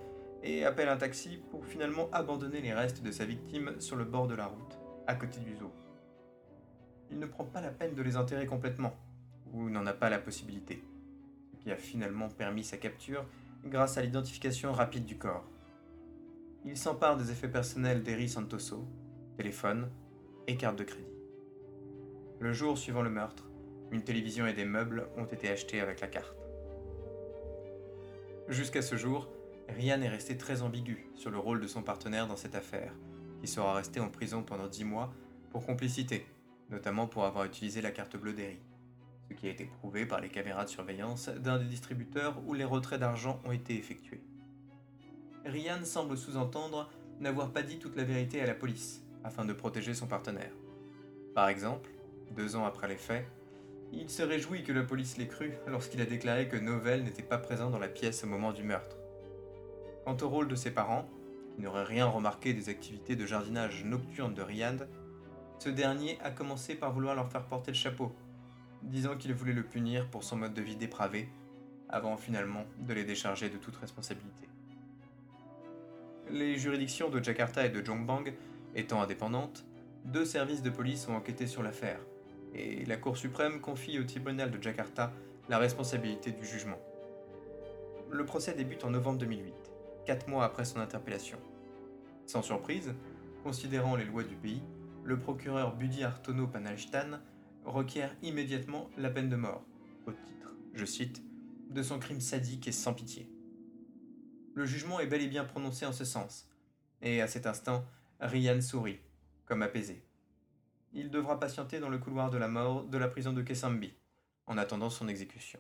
et 0.41 0.65
appelle 0.65 0.89
un 0.89 0.97
taxi 0.97 1.39
pour 1.51 1.65
finalement 1.65 2.09
abandonner 2.12 2.62
les 2.62 2.73
restes 2.73 3.03
de 3.03 3.12
sa 3.12 3.25
victime 3.25 3.79
sur 3.79 3.95
le 3.95 4.05
bord 4.05 4.27
de 4.27 4.35
la 4.35 4.47
route, 4.47 4.79
à 5.07 5.15
côté 5.15 5.39
du 5.39 5.55
zoo. 5.55 5.71
Il 7.12 7.19
ne 7.19 7.25
prend 7.25 7.43
pas 7.43 7.62
la 7.62 7.71
peine 7.71 7.93
de 7.93 8.01
les 8.01 8.17
enterrer 8.17 8.45
complètement, 8.45 8.95
ou 9.53 9.69
n'en 9.69 9.85
a 9.85 9.93
pas 9.93 10.09
la 10.09 10.19
possibilité 10.19 10.83
qui 11.59 11.71
a 11.71 11.75
finalement 11.75 12.29
permis 12.29 12.63
sa 12.63 12.77
capture 12.77 13.25
grâce 13.65 13.97
à 13.97 14.01
l'identification 14.01 14.71
rapide 14.71 15.05
du 15.05 15.17
corps. 15.17 15.45
Il 16.65 16.77
s'empare 16.77 17.17
des 17.17 17.31
effets 17.31 17.49
personnels 17.49 18.03
d'Eri 18.03 18.29
Santoso, 18.29 18.85
téléphone 19.38 19.89
et 20.47 20.55
carte 20.55 20.77
de 20.77 20.83
crédit. 20.83 21.05
Le 22.39 22.53
jour 22.53 22.77
suivant 22.77 23.01
le 23.01 23.09
meurtre, 23.09 23.48
une 23.91 24.04
télévision 24.04 24.47
et 24.47 24.54
des 24.54 24.65
meubles 24.65 25.08
ont 25.17 25.25
été 25.25 25.49
achetés 25.49 25.82
avec 25.82 26.02
la 26.02 26.08
carte. 26.08 26.36
Jusqu'à 28.47 28.82
ce 28.82 28.95
jour, 28.95 29.30
Ryan 29.69 30.02
est 30.02 30.10
resté 30.10 30.38
très 30.38 30.62
ambigu 30.62 31.10
sur 31.15 31.30
le 31.30 31.38
rôle 31.38 31.62
de 31.62 31.67
son 31.67 31.84
partenaire 31.84 32.28
dans 32.28 32.36
cette 32.36 32.56
affaire, 32.56 32.93
qui 33.41 33.47
sera 33.47 33.73
resté 33.73 33.99
en 33.99 34.10
prison 34.10 34.43
pendant 34.43 34.67
dix 34.67 34.84
mois 34.84 35.13
pour 35.52 35.65
complicité, 35.65 36.25
notamment 36.69 37.08
pour 37.08 37.25
avoir 37.25 37.45
utilisé 37.45 37.82
la 37.82 37.91
carte 37.91 38.17
bleue 38.17 38.34
d'Eri 38.34 38.60
ce 39.30 39.34
qui 39.36 39.47
a 39.47 39.52
été 39.52 39.65
prouvé 39.65 40.06
par 40.06 40.21
les 40.21 40.30
caméras 40.30 40.65
de 40.65 40.69
surveillance 40.69 41.30
d'un 41.30 41.60
des 41.60 41.65
distributeurs 41.65 42.41
où 42.47 42.54
les 42.54 42.63
retraits 42.63 42.99
d'argent 42.99 43.39
ont 43.45 43.52
été 43.52 43.78
effectués. 43.78 44.21
Ryan 45.45 45.84
semble 45.84 46.17
sous-entendre 46.17 46.89
n'avoir 47.19 47.52
pas 47.52 47.62
dit 47.62 47.78
toute 47.80 47.95
la 47.95 48.04
vérité 48.04 48.41
à 48.41 48.47
la 48.47 48.56
police, 48.56 49.04
afin 49.23 49.45
de 49.45 49.54
protéger 49.54 49.93
son 49.93 50.08
partenaire. 50.08 50.54
Par 51.36 51.49
exemple, 51.49 51.91
deux 52.36 52.56
ans 52.56 52.65
après 52.65 52.88
les 52.88 52.97
faits, 52.97 53.25
il 53.91 54.10
se 54.10 54.21
réjouit 54.21 54.63
que 54.63 54.71
la 54.71 54.84
police 54.84 55.17
l'ait 55.17 55.28
cru 55.28 55.54
lorsqu'il 55.67 56.02
a 56.02 56.06
déclaré 56.06 56.47
que 56.47 56.58
Novell 56.58 57.04
n'était 57.04 57.23
pas 57.23 57.38
présent 57.38 57.69
dans 57.69 57.80
la 57.80 57.88
pièce 57.88 58.23
au 58.23 58.28
moment 58.28 58.52
du 58.52 58.63
meurtre. 58.63 58.97
Quant 60.06 60.17
au 60.21 60.30
rôle 60.30 60.47
de 60.47 60.56
ses 60.56 60.71
parents, 60.71 61.08
qui 61.56 61.62
n'auraient 61.62 61.84
rien 61.84 62.06
remarqué 62.06 62.54
des 62.54 62.69
activités 62.69 63.15
de 63.15 63.25
jardinage 63.25 63.84
nocturne 63.84 64.34
de 64.34 64.41
Ryan, 64.41 64.78
ce 65.58 65.69
dernier 65.69 66.19
a 66.23 66.32
commencé 66.32 66.75
par 66.75 66.93
vouloir 66.93 67.15
leur 67.15 67.32
faire 67.32 67.45
porter 67.45 67.71
le 67.71 67.78
chapeau, 67.78 68.12
disant 68.84 69.17
qu'il 69.17 69.34
voulait 69.34 69.54
le 69.54 69.63
punir 69.63 70.08
pour 70.10 70.23
son 70.23 70.38
mode 70.38 70.54
de 70.54 70.62
vie 70.62 70.75
dépravé, 70.75 71.28
avant 71.89 72.15
finalement 72.15 72.65
de 72.80 72.93
les 72.93 73.04
décharger 73.04 73.49
de 73.49 73.58
toute 73.58 73.75
responsabilité. 73.75 74.47
Les 76.30 76.58
juridictions 76.58 77.10
de 77.10 77.21
Jakarta 77.21 77.65
et 77.65 77.69
de 77.69 77.84
Jongbang 77.84 78.32
étant 78.75 79.02
indépendantes, 79.02 79.65
deux 80.06 80.25
services 80.25 80.62
de 80.62 80.69
police 80.69 81.08
ont 81.10 81.15
enquêté 81.15 81.47
sur 81.47 81.63
l'affaire, 81.63 81.99
et 82.53 82.85
la 82.85 82.97
Cour 82.97 83.17
suprême 83.17 83.62
confie 83.62 83.99
au 83.99 84.03
tribunal 84.03 84.51
de 84.51 84.62
Jakarta 84.62 85.13
la 85.49 85.57
responsabilité 85.57 86.31
du 86.31 86.45
jugement. 86.45 86.79
Le 88.12 88.25
procès 88.25 88.53
débute 88.53 88.83
en 88.83 88.89
novembre 88.89 89.19
2008, 89.19 89.53
quatre 90.05 90.27
mois 90.27 90.45
après 90.45 90.65
son 90.65 90.79
interpellation. 90.79 91.38
Sans 92.25 92.41
surprise, 92.41 92.93
considérant 93.43 93.95
les 93.95 94.05
lois 94.05 94.23
du 94.23 94.35
pays, 94.35 94.62
le 95.03 95.17
procureur 95.17 95.75
Budi 95.75 96.03
Artono 96.03 96.49
requiert 97.65 98.15
immédiatement 98.21 98.89
la 98.97 99.09
peine 99.09 99.29
de 99.29 99.35
mort, 99.35 99.63
au 100.05 100.12
titre, 100.12 100.53
je 100.73 100.85
cite, 100.85 101.23
de 101.69 101.83
son 101.83 101.99
crime 101.99 102.21
sadique 102.21 102.67
et 102.67 102.71
sans 102.71 102.93
pitié. 102.93 103.29
Le 104.55 104.65
jugement 104.65 104.99
est 104.99 105.07
bel 105.07 105.21
et 105.21 105.27
bien 105.27 105.45
prononcé 105.45 105.85
en 105.85 105.91
ce 105.91 106.05
sens, 106.05 106.49
et 107.01 107.21
à 107.21 107.27
cet 107.27 107.47
instant, 107.47 107.85
Ryan 108.19 108.59
sourit, 108.62 108.99
comme 109.45 109.62
apaisé. 109.62 110.03
Il 110.93 111.12
devra 111.12 111.39
patienter 111.39 111.80
dans 111.80 111.89
le 111.89 111.99
couloir 111.99 112.30
de 112.30 112.38
la 112.38 112.47
mort 112.47 112.84
de 112.84 112.97
la 112.97 113.08
prison 113.08 113.34
de 113.34 113.41
Kesambi, 113.41 113.93
en 114.47 114.58
attendant 114.58 114.89
son 114.89 115.08
exécution. 115.08 115.60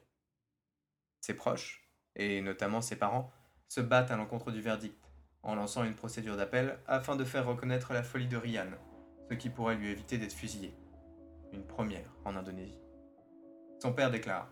Ses 1.21 1.35
proches, 1.35 1.87
et 2.15 2.41
notamment 2.41 2.81
ses 2.81 2.95
parents, 2.95 3.31
se 3.67 3.81
battent 3.81 4.11
à 4.11 4.17
l'encontre 4.17 4.51
du 4.51 4.61
verdict, 4.61 4.99
en 5.43 5.55
lançant 5.55 5.83
une 5.83 5.95
procédure 5.95 6.37
d'appel 6.37 6.79
afin 6.87 7.15
de 7.15 7.23
faire 7.23 7.45
reconnaître 7.45 7.93
la 7.93 8.03
folie 8.03 8.27
de 8.27 8.37
Ryan, 8.37 8.71
ce 9.29 9.35
qui 9.35 9.49
pourrait 9.49 9.75
lui 9.75 9.89
éviter 9.89 10.17
d'être 10.17 10.33
fusillé 10.33 10.73
une 11.53 11.65
première 11.65 12.13
en 12.25 12.35
Indonésie. 12.35 12.79
Son 13.79 13.93
père 13.93 14.11
déclare 14.11 14.51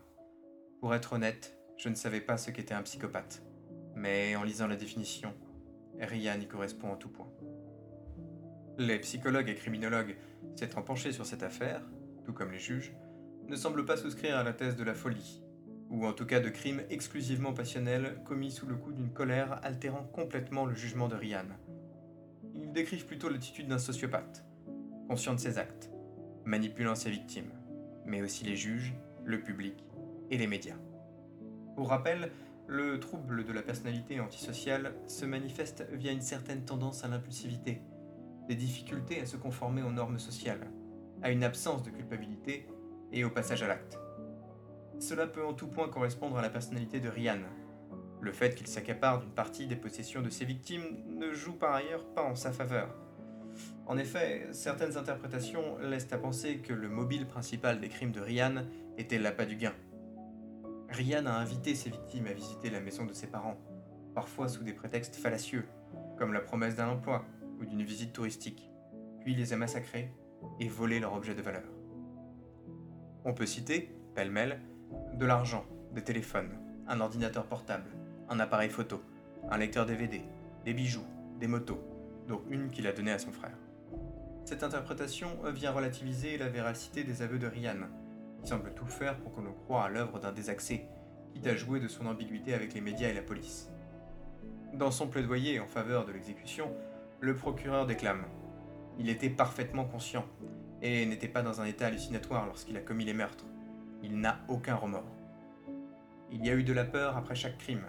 Pour 0.80 0.94
être 0.94 1.12
honnête, 1.12 1.58
je 1.76 1.88
ne 1.88 1.94
savais 1.94 2.20
pas 2.20 2.36
ce 2.36 2.50
qu'était 2.50 2.74
un 2.74 2.82
psychopathe, 2.82 3.42
mais 3.94 4.36
en 4.36 4.42
lisant 4.42 4.66
la 4.66 4.76
définition, 4.76 5.34
Ryan 6.00 6.40
y 6.40 6.46
correspond 6.46 6.90
en 6.90 6.96
tout 6.96 7.10
point. 7.10 7.30
Les 8.78 8.98
psychologues 9.00 9.48
et 9.48 9.54
criminologues 9.54 10.16
s'étant 10.58 10.82
penchés 10.82 11.12
sur 11.12 11.24
cette 11.24 11.44
affaire, 11.44 11.80
tout 12.24 12.32
comme 12.32 12.50
les 12.50 12.58
juges, 12.58 12.92
ne 13.46 13.54
semblent 13.54 13.84
pas 13.84 13.96
souscrire 13.96 14.36
à 14.36 14.42
la 14.42 14.52
thèse 14.52 14.74
de 14.74 14.82
la 14.82 14.94
folie, 14.94 15.40
ou 15.88 16.04
en 16.04 16.12
tout 16.12 16.26
cas 16.26 16.40
de 16.40 16.48
crimes 16.48 16.82
exclusivement 16.90 17.52
passionnels 17.52 18.20
commis 18.24 18.50
sous 18.50 18.66
le 18.66 18.74
coup 18.74 18.92
d'une 18.92 19.12
colère 19.12 19.60
altérant 19.62 20.02
complètement 20.02 20.66
le 20.66 20.74
jugement 20.74 21.06
de 21.06 21.14
Ryan. 21.14 21.46
Ils 22.54 22.72
décrivent 22.72 23.06
plutôt 23.06 23.28
l'attitude 23.28 23.68
d'un 23.68 23.78
sociopathe, 23.78 24.44
conscient 25.06 25.34
de 25.34 25.38
ses 25.38 25.58
actes, 25.58 25.90
manipulant 26.44 26.96
ses 26.96 27.10
victimes, 27.10 27.52
mais 28.04 28.20
aussi 28.20 28.44
les 28.44 28.56
juges, 28.56 28.94
le 29.24 29.40
public 29.40 29.84
et 30.30 30.38
les 30.38 30.48
médias. 30.48 30.76
Pour 31.76 31.90
rappel, 31.90 32.32
le 32.66 32.98
trouble 32.98 33.44
de 33.44 33.52
la 33.52 33.62
personnalité 33.62 34.18
antisociale 34.18 34.92
se 35.06 35.24
manifeste 35.24 35.86
via 35.92 36.10
une 36.10 36.20
certaine 36.20 36.64
tendance 36.64 37.04
à 37.04 37.08
l'impulsivité, 37.08 37.80
des 38.48 38.54
difficultés 38.54 39.20
à 39.20 39.26
se 39.26 39.36
conformer 39.36 39.82
aux 39.82 39.92
normes 39.92 40.18
sociales, 40.18 40.66
à 41.22 41.30
une 41.30 41.44
absence 41.44 41.82
de 41.82 41.90
culpabilité 41.90 42.66
et 43.12 43.24
au 43.24 43.30
passage 43.30 43.62
à 43.62 43.68
l'acte. 43.68 43.98
Cela 44.98 45.26
peut 45.26 45.44
en 45.44 45.52
tout 45.52 45.68
point 45.68 45.88
correspondre 45.88 46.38
à 46.38 46.42
la 46.42 46.50
personnalité 46.50 46.98
de 46.98 47.08
Ryan. 47.08 47.38
Le 48.20 48.32
fait 48.32 48.54
qu'il 48.54 48.66
s'accapare 48.66 49.20
d'une 49.20 49.30
partie 49.30 49.66
des 49.66 49.76
possessions 49.76 50.22
de 50.22 50.30
ses 50.30 50.44
victimes 50.44 50.82
ne 51.06 51.32
joue 51.32 51.52
par 51.52 51.74
ailleurs 51.74 52.04
pas 52.14 52.24
en 52.24 52.34
sa 52.34 52.50
faveur. 52.50 52.92
En 53.86 53.96
effet, 53.96 54.48
certaines 54.52 54.96
interprétations 54.96 55.78
laissent 55.78 56.12
à 56.12 56.18
penser 56.18 56.58
que 56.58 56.72
le 56.72 56.88
mobile 56.88 57.26
principal 57.26 57.80
des 57.80 57.88
crimes 57.88 58.12
de 58.12 58.20
Ryan 58.20 58.64
était 58.96 59.18
l'appât 59.18 59.46
du 59.46 59.56
gain. 59.56 59.74
Ryan 60.88 61.26
a 61.26 61.32
invité 61.32 61.74
ses 61.74 61.90
victimes 61.90 62.26
à 62.26 62.32
visiter 62.32 62.70
la 62.70 62.80
maison 62.80 63.04
de 63.04 63.12
ses 63.12 63.26
parents, 63.26 63.58
parfois 64.14 64.48
sous 64.48 64.64
des 64.64 64.72
prétextes 64.72 65.16
fallacieux, 65.16 65.64
comme 66.16 66.32
la 66.32 66.40
promesse 66.40 66.74
d'un 66.74 66.88
emploi 66.88 67.24
ou 67.60 67.64
d'une 67.64 67.82
visite 67.82 68.12
touristique, 68.12 68.70
puis 69.20 69.34
les 69.34 69.52
a 69.52 69.56
massacrés 69.56 70.12
et 70.60 70.68
volé 70.68 71.00
leurs 71.00 71.14
objets 71.14 71.34
de 71.34 71.42
valeur. 71.42 71.64
On 73.24 73.34
peut 73.34 73.46
citer, 73.46 73.94
pêle-mêle, 74.14 74.60
de 75.14 75.26
l'argent, 75.26 75.64
des 75.92 76.02
téléphones, 76.02 76.58
un 76.86 77.00
ordinateur 77.00 77.46
portable, 77.46 77.90
un 78.28 78.40
appareil 78.40 78.70
photo, 78.70 79.02
un 79.50 79.58
lecteur 79.58 79.86
DVD, 79.86 80.22
des 80.64 80.74
bijoux, 80.74 81.04
des 81.38 81.46
motos, 81.46 81.82
dont 82.26 82.42
une 82.48 82.70
qu'il 82.70 82.86
a 82.86 82.92
donnée 82.92 83.12
à 83.12 83.18
son 83.18 83.32
frère. 83.32 83.58
Cette 84.44 84.62
interprétation 84.62 85.28
vient 85.52 85.72
relativiser 85.72 86.38
la 86.38 86.48
véracité 86.48 87.04
des 87.04 87.22
aveux 87.22 87.38
de 87.38 87.46
Ryan, 87.46 87.88
qui 88.40 88.48
semble 88.48 88.72
tout 88.74 88.86
faire 88.86 89.18
pour 89.18 89.32
qu'on 89.32 89.42
le 89.42 89.50
croie 89.50 89.84
à 89.84 89.88
l'œuvre 89.88 90.18
d'un 90.18 90.32
désaxé, 90.32 90.86
quitte 91.34 91.46
à 91.46 91.56
jouer 91.56 91.80
de 91.80 91.88
son 91.88 92.06
ambiguïté 92.06 92.54
avec 92.54 92.72
les 92.72 92.80
médias 92.80 93.08
et 93.08 93.14
la 93.14 93.22
police. 93.22 93.68
Dans 94.74 94.90
son 94.90 95.08
plaidoyer 95.08 95.60
en 95.60 95.66
faveur 95.66 96.04
de 96.04 96.12
l'exécution, 96.12 96.74
le 97.20 97.34
procureur 97.34 97.86
déclame 97.86 98.24
Il 98.98 99.08
était 99.08 99.30
parfaitement 99.30 99.84
conscient 99.84 100.24
et 100.82 101.04
n'était 101.04 101.28
pas 101.28 101.42
dans 101.42 101.60
un 101.60 101.64
état 101.64 101.86
hallucinatoire 101.86 102.46
lorsqu'il 102.46 102.76
a 102.76 102.80
commis 102.80 103.04
les 103.04 103.12
meurtres. 103.12 103.44
Il 104.02 104.20
n'a 104.20 104.38
aucun 104.48 104.76
remords. 104.76 105.10
Il 106.30 106.46
y 106.46 106.50
a 106.50 106.54
eu 106.54 106.62
de 106.62 106.72
la 106.72 106.84
peur 106.84 107.16
après 107.16 107.34
chaque 107.34 107.58
crime, 107.58 107.84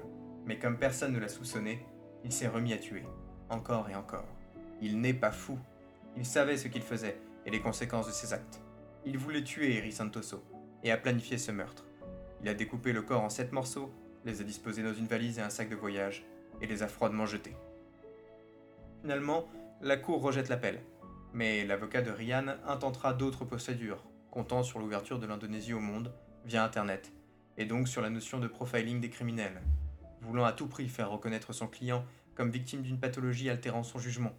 mais 0.45 0.57
comme 0.57 0.77
personne 0.77 1.13
ne 1.13 1.19
l'a 1.19 1.27
soupçonné, 1.27 1.85
il 2.23 2.31
s'est 2.31 2.47
remis 2.47 2.73
à 2.73 2.77
tuer, 2.77 3.03
encore 3.49 3.89
et 3.89 3.95
encore. 3.95 4.25
Il 4.81 4.99
n'est 4.99 5.13
pas 5.13 5.31
fou, 5.31 5.59
il 6.17 6.25
savait 6.25 6.57
ce 6.57 6.67
qu'il 6.67 6.81
faisait 6.81 7.19
et 7.45 7.51
les 7.51 7.61
conséquences 7.61 8.07
de 8.07 8.11
ses 8.11 8.33
actes. 8.33 8.61
Il 9.05 9.17
voulait 9.17 9.43
tuer 9.43 9.77
Eri 9.77 9.91
Santoso 9.91 10.43
et 10.83 10.91
a 10.91 10.97
planifié 10.97 11.37
ce 11.37 11.51
meurtre. 11.51 11.85
Il 12.41 12.49
a 12.49 12.55
découpé 12.55 12.93
le 12.93 13.03
corps 13.03 13.23
en 13.23 13.29
sept 13.29 13.51
morceaux, 13.51 13.93
les 14.25 14.41
a 14.41 14.43
disposés 14.43 14.83
dans 14.83 14.93
une 14.93 15.05
valise 15.05 15.37
et 15.37 15.41
un 15.41 15.49
sac 15.49 15.69
de 15.69 15.75
voyage 15.75 16.25
et 16.61 16.67
les 16.67 16.81
a 16.81 16.87
froidement 16.87 17.25
jetés. 17.25 17.55
Finalement, 19.01 19.47
la 19.81 19.97
cour 19.97 20.21
rejette 20.21 20.49
l'appel, 20.49 20.81
mais 21.33 21.65
l'avocat 21.65 22.01
de 22.01 22.11
Ryan 22.11 22.55
intentera 22.67 23.13
d'autres 23.13 23.45
procédures, 23.45 24.03
comptant 24.31 24.63
sur 24.63 24.79
l'ouverture 24.79 25.19
de 25.19 25.27
l'Indonésie 25.27 25.73
au 25.73 25.79
monde 25.79 26.13
via 26.45 26.63
Internet, 26.63 27.13
et 27.57 27.65
donc 27.65 27.87
sur 27.87 28.01
la 28.01 28.09
notion 28.09 28.39
de 28.39 28.47
profiling 28.47 28.99
des 28.99 29.09
criminels, 29.09 29.61
voulant 30.21 30.45
à 30.45 30.53
tout 30.53 30.67
prix 30.67 30.87
faire 30.87 31.11
reconnaître 31.11 31.53
son 31.53 31.67
client 31.67 32.05
comme 32.35 32.51
victime 32.51 32.81
d'une 32.81 32.99
pathologie 32.99 33.49
altérant 33.49 33.83
son 33.83 33.99
jugement 33.99 34.33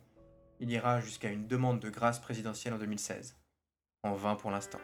il 0.60 0.70
ira 0.70 1.00
jusqu'à 1.00 1.30
une 1.30 1.46
demande 1.46 1.80
de 1.80 1.88
grâce 1.88 2.20
présidentielle 2.20 2.74
en 2.74 2.78
2016. 2.78 3.36
En 4.02 4.12
vain 4.12 4.34
pour 4.36 4.50
l'instant. 4.50 4.78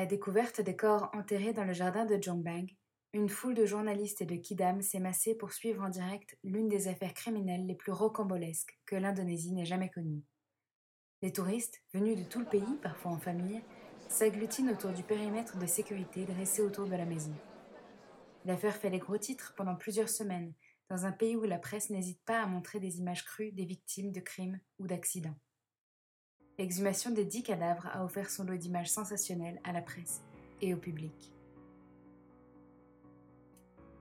La 0.00 0.06
découverte 0.06 0.62
des 0.62 0.76
corps 0.76 1.10
enterrés 1.12 1.52
dans 1.52 1.64
le 1.64 1.74
jardin 1.74 2.06
de 2.06 2.16
Jongbang, 2.18 2.64
une 3.12 3.28
foule 3.28 3.52
de 3.52 3.66
journalistes 3.66 4.22
et 4.22 4.24
de 4.24 4.36
kidam 4.36 4.80
s'est 4.80 4.98
massée 4.98 5.34
pour 5.34 5.52
suivre 5.52 5.82
en 5.82 5.90
direct 5.90 6.38
l'une 6.42 6.70
des 6.70 6.88
affaires 6.88 7.12
criminelles 7.12 7.66
les 7.66 7.74
plus 7.74 7.92
rocambolesques 7.92 8.80
que 8.86 8.96
l'Indonésie 8.96 9.52
n'ait 9.52 9.66
jamais 9.66 9.90
connues. 9.90 10.24
Les 11.20 11.34
touristes, 11.34 11.82
venus 11.92 12.16
de 12.16 12.22
tout 12.22 12.38
le 12.38 12.46
pays, 12.46 12.78
parfois 12.80 13.12
en 13.12 13.18
famille, 13.18 13.60
s'agglutinent 14.08 14.72
autour 14.72 14.92
du 14.92 15.02
périmètre 15.02 15.58
de 15.58 15.66
sécurité 15.66 16.24
dressé 16.24 16.62
autour 16.62 16.86
de 16.86 16.96
la 16.96 17.04
maison. 17.04 17.34
L'affaire 18.46 18.76
fait 18.76 18.88
les 18.88 19.00
gros 19.00 19.18
titres 19.18 19.52
pendant 19.54 19.76
plusieurs 19.76 20.08
semaines, 20.08 20.54
dans 20.88 21.04
un 21.04 21.12
pays 21.12 21.36
où 21.36 21.42
la 21.42 21.58
presse 21.58 21.90
n'hésite 21.90 22.22
pas 22.24 22.40
à 22.40 22.46
montrer 22.46 22.80
des 22.80 23.00
images 23.00 23.26
crues 23.26 23.52
des 23.52 23.66
victimes 23.66 24.12
de 24.12 24.20
crimes 24.20 24.60
ou 24.78 24.86
d'accidents. 24.86 25.36
L'exhumation 26.60 27.10
des 27.10 27.24
dix 27.24 27.42
cadavres 27.42 27.88
a 27.90 28.04
offert 28.04 28.28
son 28.28 28.44
lot 28.44 28.58
d'images 28.58 28.90
sensationnelles 28.90 29.58
à 29.64 29.72
la 29.72 29.80
presse 29.80 30.20
et 30.60 30.74
au 30.74 30.76
public. 30.76 31.32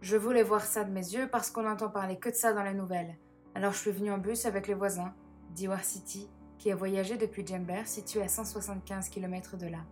Je 0.02 0.18
voulais 0.18 0.44
voir 0.44 0.66
ça 0.66 0.84
de 0.84 0.92
mes 0.92 1.14
yeux 1.14 1.30
parce 1.32 1.52
qu'on 1.52 1.62
n'entend 1.62 1.88
parler 1.88 2.18
que 2.18 2.28
de 2.28 2.36
ça 2.36 2.52
dans 2.52 2.64
les 2.64 2.74
nouvelles. 2.74 3.16
Alors 3.56 3.72
je 3.72 3.78
suis 3.78 3.92
venu 3.92 4.12
en 4.12 4.18
bus 4.18 4.46
avec 4.46 4.68
les 4.68 4.74
voisins, 4.74 5.14
dit 5.56 5.70
City, 5.84 6.28
qui 6.58 6.70
a 6.70 6.76
voyagé 6.76 7.16
depuis 7.16 7.48
Jember, 7.48 7.84
situé 7.86 8.24
à 8.24 8.28
175 8.28 9.08
km 9.08 9.56
de 9.56 9.68
là. 9.68 9.86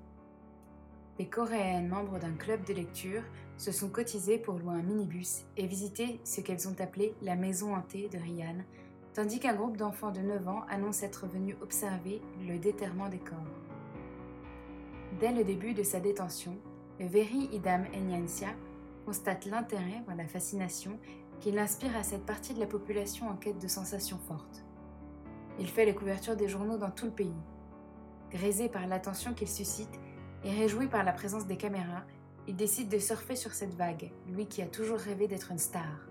Les 1.20 1.30
Coréennes 1.30 1.88
membres 1.88 2.20
d'un 2.20 2.36
club 2.36 2.65
de 2.65 2.74
lecture 2.74 3.24
se 3.55 3.72
sont 3.72 3.89
cotisées 3.89 4.39
pour 4.39 4.59
louer 4.59 4.74
un 4.74 4.84
minibus 4.84 5.45
et 5.55 5.68
visiter 5.68 6.20
ce 6.26 6.41
qu'elles 6.41 6.68
ont 6.68 6.76
appelé 6.82 7.15
la 7.22 7.38
maison 7.38 7.74
hantée 7.74 8.09
de 8.09 8.18
Ryan, 8.18 8.57
tandis 9.18 9.39
qu'un 9.39 9.55
groupe 9.55 9.78
d'enfants 9.78 10.11
de 10.11 10.20
9 10.20 10.47
ans 10.47 10.61
annonce 10.70 11.01
être 11.01 11.26
venu 11.26 11.57
observer 11.61 12.22
le 12.47 12.59
déterrement 12.59 13.09
des 13.09 13.18
corps. 13.18 13.36
Dès 15.20 15.32
le 15.32 15.43
début 15.43 15.74
de 15.74 15.82
sa 15.82 15.99
détention, 15.99 16.55
Veri 16.99 17.49
Idam 17.51 17.86
Enyansia 17.95 18.49
constate 19.05 19.47
l'intérêt, 19.47 20.03
voire 20.05 20.15
la 20.15 20.28
fascination, 20.28 20.99
qu'il 21.39 21.57
inspire 21.57 21.97
à 21.97 22.03
cette 22.03 22.28
partie 22.28 22.53
de 22.53 22.59
la 22.59 22.68
population 22.68 23.28
en 23.28 23.36
quête 23.36 23.57
de 23.57 23.68
sensations 23.68 24.20
fortes. 24.28 24.63
Il 25.59 25.68
fait 25.68 25.86
les 25.86 25.95
couvertures 25.95 26.36
des 26.36 26.47
journaux 26.47 26.78
dans 26.78 26.91
tout 26.91 27.05
le 27.05 27.11
pays. 27.11 27.41
Grisé 28.30 28.70
par 28.70 28.86
l'attention 28.86 29.34
qu'il 29.34 29.49
suscite 29.49 29.99
et 30.43 30.51
réjoui 30.51 30.86
par 30.86 31.03
la 31.03 31.11
présence 31.11 31.47
des 31.47 31.57
caméras, 31.57 32.03
il 32.47 32.55
décide 32.55 32.89
de 32.89 32.99
surfer 32.99 33.36
sur 33.36 33.53
cette 33.53 33.74
vague, 33.74 34.11
lui 34.28 34.45
qui 34.45 34.61
a 34.61 34.68
toujours 34.68 34.99
rêvé 34.99 35.28
d'être 35.28 35.51
une 35.51 35.57
star. 35.57 36.07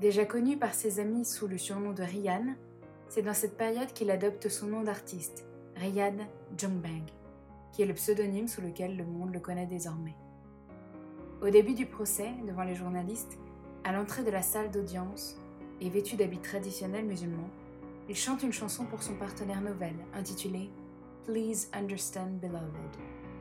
Déjà 0.00 0.24
connu 0.24 0.56
par 0.56 0.72
ses 0.72 0.98
amis 0.98 1.26
sous 1.26 1.46
le 1.46 1.58
surnom 1.58 1.92
de 1.92 2.02
Ryan, 2.02 2.54
c'est 3.10 3.20
dans 3.20 3.34
cette 3.34 3.58
période 3.58 3.92
qu'il 3.92 4.10
adopte 4.10 4.48
son 4.48 4.68
nom 4.68 4.82
d'artiste, 4.82 5.44
Ryan 5.76 6.16
Jongbang, 6.56 7.04
qui 7.70 7.82
est 7.82 7.86
le 7.86 7.92
pseudonyme 7.92 8.48
sous 8.48 8.62
lequel 8.62 8.96
le 8.96 9.04
monde 9.04 9.34
le 9.34 9.40
connaît 9.40 9.66
désormais. 9.66 10.16
Au 11.42 11.50
début 11.50 11.74
du 11.74 11.84
procès, 11.84 12.30
devant 12.48 12.62
les 12.62 12.74
journalistes, 12.74 13.38
à 13.84 13.92
l'entrée 13.92 14.24
de 14.24 14.30
la 14.30 14.40
salle 14.40 14.70
d'audience, 14.70 15.36
et 15.82 15.90
vêtu 15.90 16.16
d'habits 16.16 16.38
traditionnels 16.38 17.04
musulmans, 17.04 17.50
il 18.08 18.16
chante 18.16 18.42
une 18.42 18.54
chanson 18.54 18.86
pour 18.86 19.02
son 19.02 19.16
partenaire 19.16 19.60
nouvelle, 19.60 19.98
intitulée 20.14 20.70
Please 21.26 21.68
Understand 21.74 22.38
Beloved, 22.40 22.96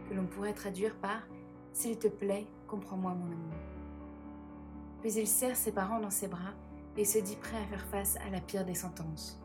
que 0.10 0.14
l'on 0.14 0.26
pourrait 0.26 0.52
traduire 0.52 0.96
par 0.96 1.22
S'il 1.72 1.98
te 1.98 2.10
plaît, 2.10 2.48
comprends-moi 2.68 3.14
mon 3.14 3.28
amour 3.28 3.79
puis 5.02 5.14
il 5.14 5.28
serre 5.28 5.56
ses 5.56 5.72
parents 5.72 6.00
dans 6.00 6.10
ses 6.10 6.28
bras 6.28 6.54
et 6.98 7.06
se 7.06 7.20
dit 7.20 7.36
prêt 7.36 7.58
à 7.58 7.66
faire 7.66 7.86
face 7.86 8.18
à 8.18 8.30
la 8.30 8.42
pire 8.42 8.66
des 8.66 8.76
sentences. 8.76 9.42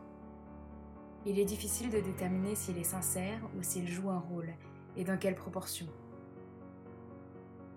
Il 1.25 1.39
est 1.39 1.45
difficile 1.45 1.89
de 1.89 1.99
déterminer 1.99 2.53
s'il 2.53 2.77
est 2.77 2.83
sincère 2.83 3.39
ou 3.57 3.63
s'il 3.63 3.87
joue 3.87 4.09
un 4.09 4.19
rôle, 4.19 4.53
et 4.97 5.03
dans 5.03 5.17
quelle 5.17 5.35
proportion. 5.35 5.87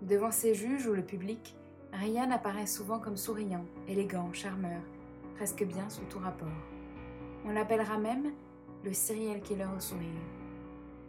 Devant 0.03 0.31
ses 0.31 0.55
juges 0.55 0.87
ou 0.87 0.93
le 0.93 1.05
public, 1.05 1.57
Ryan 1.93 2.31
apparaît 2.31 2.67
souvent 2.67 2.99
comme 2.99 3.17
souriant, 3.17 3.65
élégant, 3.87 4.33
charmeur, 4.33 4.83
presque 5.37 5.65
bien 5.65 5.89
sous 5.89 6.05
tout 6.05 6.19
rapport. 6.19 6.49
On 7.47 7.51
l'appellera 7.51 7.99
même 7.99 8.33
le 8.85 8.93
serial 8.93 9.41
killer 9.41 9.67
au 9.77 9.81
sourire, 9.81 10.09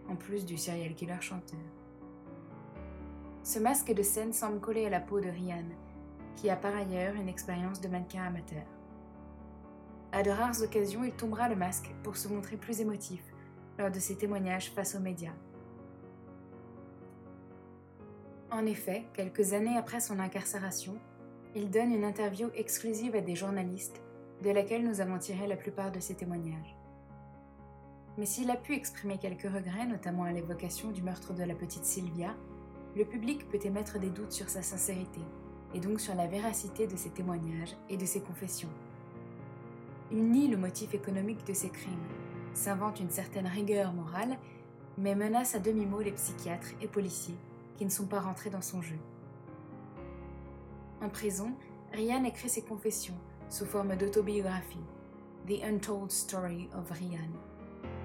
en 0.07 0.15
plus 0.15 0.45
du 0.45 0.57
serial 0.57 0.95
killer 0.95 1.21
chanteur. 1.21 1.59
Ce 3.43 3.59
masque 3.59 3.93
de 3.93 4.03
scène 4.03 4.31
semble 4.31 4.59
coller 4.59 4.85
à 4.85 4.89
la 4.89 4.99
peau 4.99 5.19
de 5.19 5.29
Ryan, 5.29 5.65
qui 6.35 6.49
a 6.49 6.55
par 6.55 6.75
ailleurs 6.75 7.15
une 7.15 7.29
expérience 7.29 7.81
de 7.81 7.87
mannequin 7.87 8.23
amateur. 8.23 8.63
À 10.11 10.23
de 10.23 10.31
rares 10.31 10.61
occasions, 10.63 11.03
il 11.03 11.11
tombera 11.11 11.49
le 11.49 11.55
masque 11.55 11.91
pour 12.03 12.17
se 12.17 12.27
montrer 12.27 12.57
plus 12.57 12.81
émotif 12.81 13.21
lors 13.77 13.91
de 13.91 13.99
ses 13.99 14.15
témoignages 14.15 14.71
face 14.71 14.95
aux 14.95 14.99
médias. 14.99 15.35
En 18.51 18.65
effet, 18.65 19.05
quelques 19.13 19.53
années 19.53 19.77
après 19.77 19.99
son 19.99 20.19
incarcération, 20.19 20.97
il 21.55 21.69
donne 21.69 21.93
une 21.93 22.03
interview 22.03 22.49
exclusive 22.55 23.15
à 23.15 23.21
des 23.21 23.35
journalistes, 23.35 24.01
de 24.43 24.49
laquelle 24.49 24.87
nous 24.87 25.01
avons 25.01 25.19
tiré 25.19 25.45
la 25.45 25.55
plupart 25.55 25.91
de 25.91 25.99
ses 25.99 26.15
témoignages. 26.15 26.75
Mais 28.17 28.25
s'il 28.25 28.49
a 28.49 28.55
pu 28.55 28.73
exprimer 28.73 29.17
quelques 29.17 29.43
regrets, 29.43 29.85
notamment 29.85 30.23
à 30.23 30.31
l'évocation 30.31 30.91
du 30.91 31.03
meurtre 31.03 31.33
de 31.33 31.43
la 31.43 31.53
petite 31.53 31.85
Sylvia, 31.85 32.35
le 32.95 33.05
public 33.05 33.47
peut 33.49 33.59
émettre 33.63 33.99
des 33.99 34.09
doutes 34.09 34.31
sur 34.31 34.49
sa 34.49 34.63
sincérité 34.63 35.21
et 35.73 35.79
donc 35.79 35.99
sur 35.99 36.15
la 36.15 36.27
véracité 36.27 36.87
de 36.87 36.95
ses 36.95 37.09
témoignages 37.09 37.75
et 37.89 37.97
de 37.97 38.05
ses 38.05 38.21
confessions. 38.21 38.69
Il 40.11 40.31
nie 40.31 40.47
le 40.47 40.57
motif 40.57 40.93
économique 40.93 41.45
de 41.45 41.53
ses 41.53 41.69
crimes, 41.69 42.07
s'invente 42.53 42.99
une 42.99 43.11
certaine 43.11 43.47
rigueur 43.47 43.93
morale, 43.93 44.37
mais 44.97 45.15
menace 45.15 45.55
à 45.55 45.59
demi-mot 45.59 46.01
les 46.01 46.11
psychiatres 46.11 46.73
et 46.81 46.87
policiers 46.87 47.37
qui 47.77 47.85
ne 47.85 47.89
sont 47.89 48.07
pas 48.07 48.19
rentrés 48.19 48.49
dans 48.49 48.61
son 48.61 48.81
jeu. 48.81 48.97
En 51.01 51.09
prison, 51.09 51.53
Ryan 51.93 52.23
écrit 52.25 52.49
ses 52.49 52.63
confessions 52.63 53.17
sous 53.49 53.65
forme 53.65 53.95
d'autobiographie, 53.95 54.77
The 55.47 55.63
Untold 55.63 56.11
Story 56.11 56.69
of 56.77 56.91
Ryan, 56.91 57.29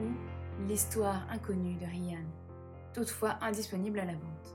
ou 0.03 0.13
L'histoire 0.69 1.27
inconnue 1.31 1.75
de 1.75 1.85
Ryan, 1.85 2.25
toutefois 2.95 3.37
indisponible 3.43 3.99
à 3.99 4.05
la 4.05 4.13
vente. 4.13 4.55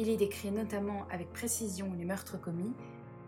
Il 0.00 0.08
y 0.08 0.16
décrit 0.16 0.52
notamment 0.52 1.06
avec 1.10 1.32
précision 1.32 1.92
les 1.98 2.04
meurtres 2.04 2.40
commis 2.40 2.72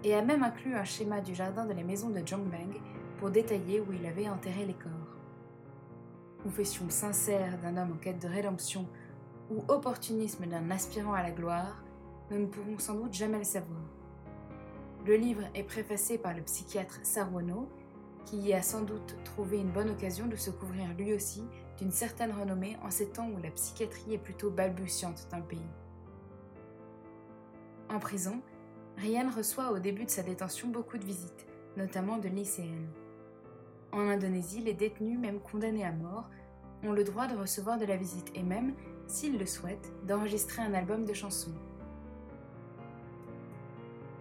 et 0.05 0.15
a 0.15 0.23
même 0.23 0.45
inclus 0.45 0.77
un 0.77 0.85
schéma 0.85 1.21
du 1.21 1.35
jardin 1.35 1.67
de 1.67 1.73
la 1.73 1.83
maison 1.83 2.11
de 2.11 2.25
Jongbang 2.25 2.81
pour 3.19 3.31
détailler 3.31 3.81
où 3.81 3.93
il 3.93 4.07
avait 4.07 4.29
enterré 4.29 4.65
les 4.65 4.75
corps. 4.75 5.17
Confession 6.45 6.89
sincère 6.89 7.59
d'un 7.59 7.77
homme 7.77 7.95
en 7.95 7.97
quête 7.97 8.23
de 8.23 8.29
rédemption 8.29 8.87
ou 9.51 9.65
opportunisme 9.67 10.47
d'un 10.47 10.71
aspirant 10.71 11.13
à 11.13 11.25
la 11.25 11.33
gloire, 11.33 11.83
nous 12.31 12.39
ne 12.39 12.47
pourrons 12.47 12.79
sans 12.79 12.95
doute 12.95 13.15
jamais 13.15 13.39
le 13.39 13.45
savoir. 13.45 13.81
Le 15.05 15.17
livre 15.17 15.43
est 15.57 15.65
préfacé 15.65 16.19
par 16.19 16.35
le 16.35 16.43
psychiatre 16.43 17.01
Sarwono, 17.03 17.69
qui 18.27 18.37
y 18.37 18.55
a 18.55 18.63
sans 18.63 18.83
doute 18.83 19.17
trouvé 19.25 19.59
une 19.59 19.73
bonne 19.73 19.91
occasion 19.91 20.29
de 20.29 20.37
se 20.37 20.51
couvrir 20.51 20.95
lui 20.97 21.15
aussi 21.15 21.43
d'une 21.79 21.91
certaine 21.91 22.31
renommée 22.31 22.77
en 22.85 22.91
ces 22.91 23.09
temps 23.09 23.29
où 23.29 23.43
la 23.43 23.51
psychiatrie 23.51 24.15
est 24.15 24.19
plutôt 24.19 24.51
balbutiante 24.51 25.27
dans 25.33 25.39
le 25.39 25.45
pays. 25.45 25.59
En 27.93 27.99
prison, 27.99 28.41
Ryan 28.99 29.29
reçoit 29.35 29.73
au 29.73 29.81
début 29.81 30.05
de 30.05 30.11
sa 30.11 30.23
détention 30.23 30.69
beaucoup 30.69 30.97
de 30.97 31.05
visites, 31.05 31.47
notamment 31.77 32.19
de 32.19 32.29
lycéennes. 32.29 32.89
En 33.91 34.09
Indonésie, 34.09 34.63
les 34.63 34.75
détenus, 34.75 35.19
même 35.19 35.41
condamnés 35.41 35.85
à 35.85 35.91
mort, 35.91 36.31
ont 36.85 36.93
le 36.93 37.03
droit 37.03 37.27
de 37.27 37.37
recevoir 37.37 37.79
de 37.79 37.85
la 37.85 37.97
visite 37.97 38.31
et 38.37 38.45
même, 38.45 38.75
s'ils 39.09 39.39
le 39.39 39.47
souhaitent, 39.47 39.93
d'enregistrer 40.07 40.63
un 40.63 40.73
album 40.73 41.05
de 41.05 41.13
chansons. 41.13 41.55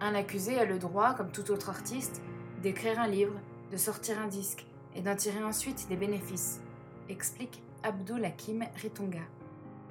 Un 0.00 0.16
accusé 0.16 0.58
a 0.58 0.64
le 0.64 0.78
droit, 0.78 1.14
comme 1.14 1.30
tout 1.30 1.52
autre 1.52 1.70
artiste, 1.70 2.22
d'écrire 2.62 2.98
un 2.98 3.06
livre, 3.06 3.38
de 3.70 3.76
sortir 3.76 4.18
un 4.18 4.26
disque 4.26 4.66
et 4.96 5.00
d'en 5.00 5.14
tirer 5.14 5.44
ensuite 5.44 5.86
des 5.88 5.96
bénéfices, 5.96 6.60
explique 7.08 7.62
Abdul 7.84 8.24
Hakim 8.24 8.64
Ritonga, 8.82 9.22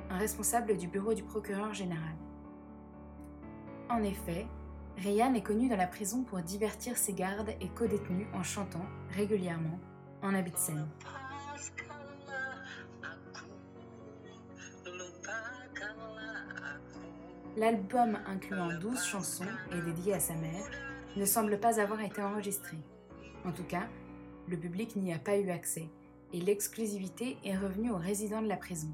un 0.09 0.17
responsable 0.17 0.75
du 0.75 0.88
bureau 0.88 1.13
du 1.13 1.23
procureur 1.23 1.73
général. 1.73 2.15
En 3.89 4.03
effet, 4.03 4.45
Ryan 4.97 5.33
est 5.33 5.41
connu 5.41 5.67
dans 5.67 5.75
la 5.75 5.87
prison 5.87 6.23
pour 6.23 6.39
divertir 6.39 6.95
ses 6.97 7.13
gardes 7.13 7.49
et 7.59 7.69
co-détenus 7.69 8.27
en 8.33 8.43
chantant 8.43 8.85
régulièrement 9.11 9.79
en 10.21 10.35
habit 10.35 10.51
de 10.51 10.57
scène. 10.57 10.87
L'album 17.57 18.19
incluant 18.27 18.77
12 18.79 19.03
chansons 19.03 19.43
et 19.73 19.81
dédié 19.81 20.13
à 20.13 20.19
sa 20.19 20.35
mère 20.35 20.69
ne 21.17 21.25
semble 21.25 21.59
pas 21.59 21.79
avoir 21.79 21.99
été 22.01 22.21
enregistré. 22.21 22.77
En 23.43 23.51
tout 23.51 23.63
cas, 23.63 23.87
le 24.47 24.57
public 24.57 24.95
n'y 24.95 25.13
a 25.13 25.19
pas 25.19 25.37
eu 25.37 25.49
accès 25.49 25.89
et 26.31 26.39
l'exclusivité 26.39 27.37
est 27.43 27.57
revenue 27.57 27.91
aux 27.91 27.97
résidents 27.97 28.41
de 28.41 28.47
la 28.47 28.57
prison. 28.57 28.93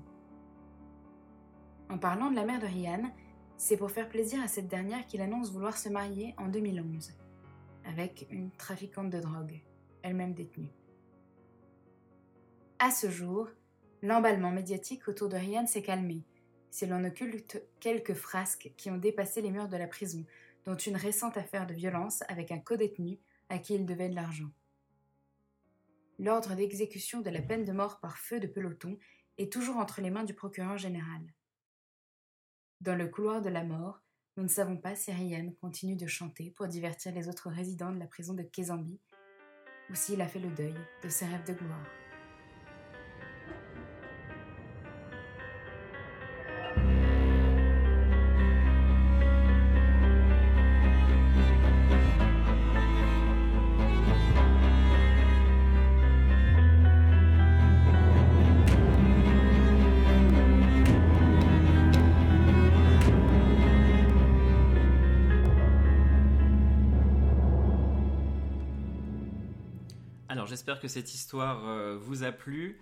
En 1.90 1.98
parlant 1.98 2.32
de 2.32 2.36
la 2.36 2.46
mère 2.46 2.60
de 2.60 2.66
Ryan, 2.66 3.12
c'est 3.58 3.78
pour 3.78 3.92
faire 3.92 4.10
plaisir 4.10 4.42
à 4.42 4.48
cette 4.48 4.68
dernière 4.68 5.06
qu'il 5.06 5.22
annonce 5.22 5.52
vouloir 5.52 5.78
se 5.78 5.90
marier 5.90 6.34
en 6.38 6.48
2011 6.48 7.14
avec 7.86 8.28
une 8.32 8.52
trafiquante 8.52 9.10
de 9.10 9.20
drogue, 9.20 9.62
elle-même 10.02 10.34
détenue. 10.34 10.72
À 12.80 12.90
ce 12.92 13.10
jour, 13.10 13.48
L'emballement 14.06 14.52
médiatique 14.52 15.08
autour 15.08 15.30
de 15.30 15.36
Ryan 15.36 15.66
s'est 15.66 15.82
calmé, 15.82 16.22
si 16.70 16.86
l'on 16.86 17.04
occulte 17.06 17.60
quelques 17.80 18.14
frasques 18.14 18.72
qui 18.78 18.92
ont 18.92 18.98
dépassé 18.98 19.42
les 19.42 19.50
murs 19.50 19.68
de 19.68 19.78
la 19.78 19.88
prison, 19.88 20.24
dont 20.66 20.76
une 20.76 20.96
récente 20.96 21.38
affaire 21.38 21.66
de 21.66 21.74
violence 21.74 22.24
avec 22.28 22.52
un 22.52 22.60
codétenu 22.60 23.18
à 23.50 23.58
qui 23.58 23.74
il 23.74 23.88
devait 23.88 24.10
de 24.10 24.14
l'argent. 24.14 24.52
L'ordre 26.20 26.54
d'exécution 26.54 27.22
de 27.22 27.32
la 27.32 27.42
peine 27.42 27.66
de 27.66 27.72
mort 27.72 28.00
par 28.00 28.20
feu 28.20 28.40
de 28.40 28.46
peloton 28.46 29.00
est 29.40 29.52
toujours 29.52 29.78
entre 29.78 30.02
les 30.02 30.12
mains 30.12 30.24
du 30.24 30.36
procureur 30.36 30.78
général. 30.78 31.22
Dans 32.82 32.96
le 32.96 33.08
couloir 33.08 33.42
de 33.42 33.50
la 33.50 33.64
mort, 33.64 34.02
nous 34.38 34.44
ne 34.44 34.50
savons 34.50 34.78
pas 34.78 34.96
si 34.96 35.12
Ryan 35.12 35.50
continue 35.62 35.96
de 35.96 36.08
chanter 36.08 36.52
pour 36.52 36.68
divertir 36.68 37.14
les 37.14 37.30
autres 37.30 37.50
résidents 37.50 37.92
de 37.92 38.00
la 38.00 38.06
prison 38.06 38.34
de 38.34 38.44
Kezambi 38.44 39.00
ou 39.90 39.96
s'il 39.96 40.22
a 40.22 40.28
fait 40.28 40.40
le 40.40 40.50
deuil 40.50 40.76
de 41.04 41.10
ses 41.10 41.26
rêves 41.26 41.46
de 41.48 41.54
gloire. 41.54 42.05
J'espère 70.66 70.82
que 70.82 70.88
cette 70.88 71.14
histoire 71.14 71.70
euh, 71.70 71.96
vous 71.96 72.24
a 72.24 72.32
plu. 72.32 72.82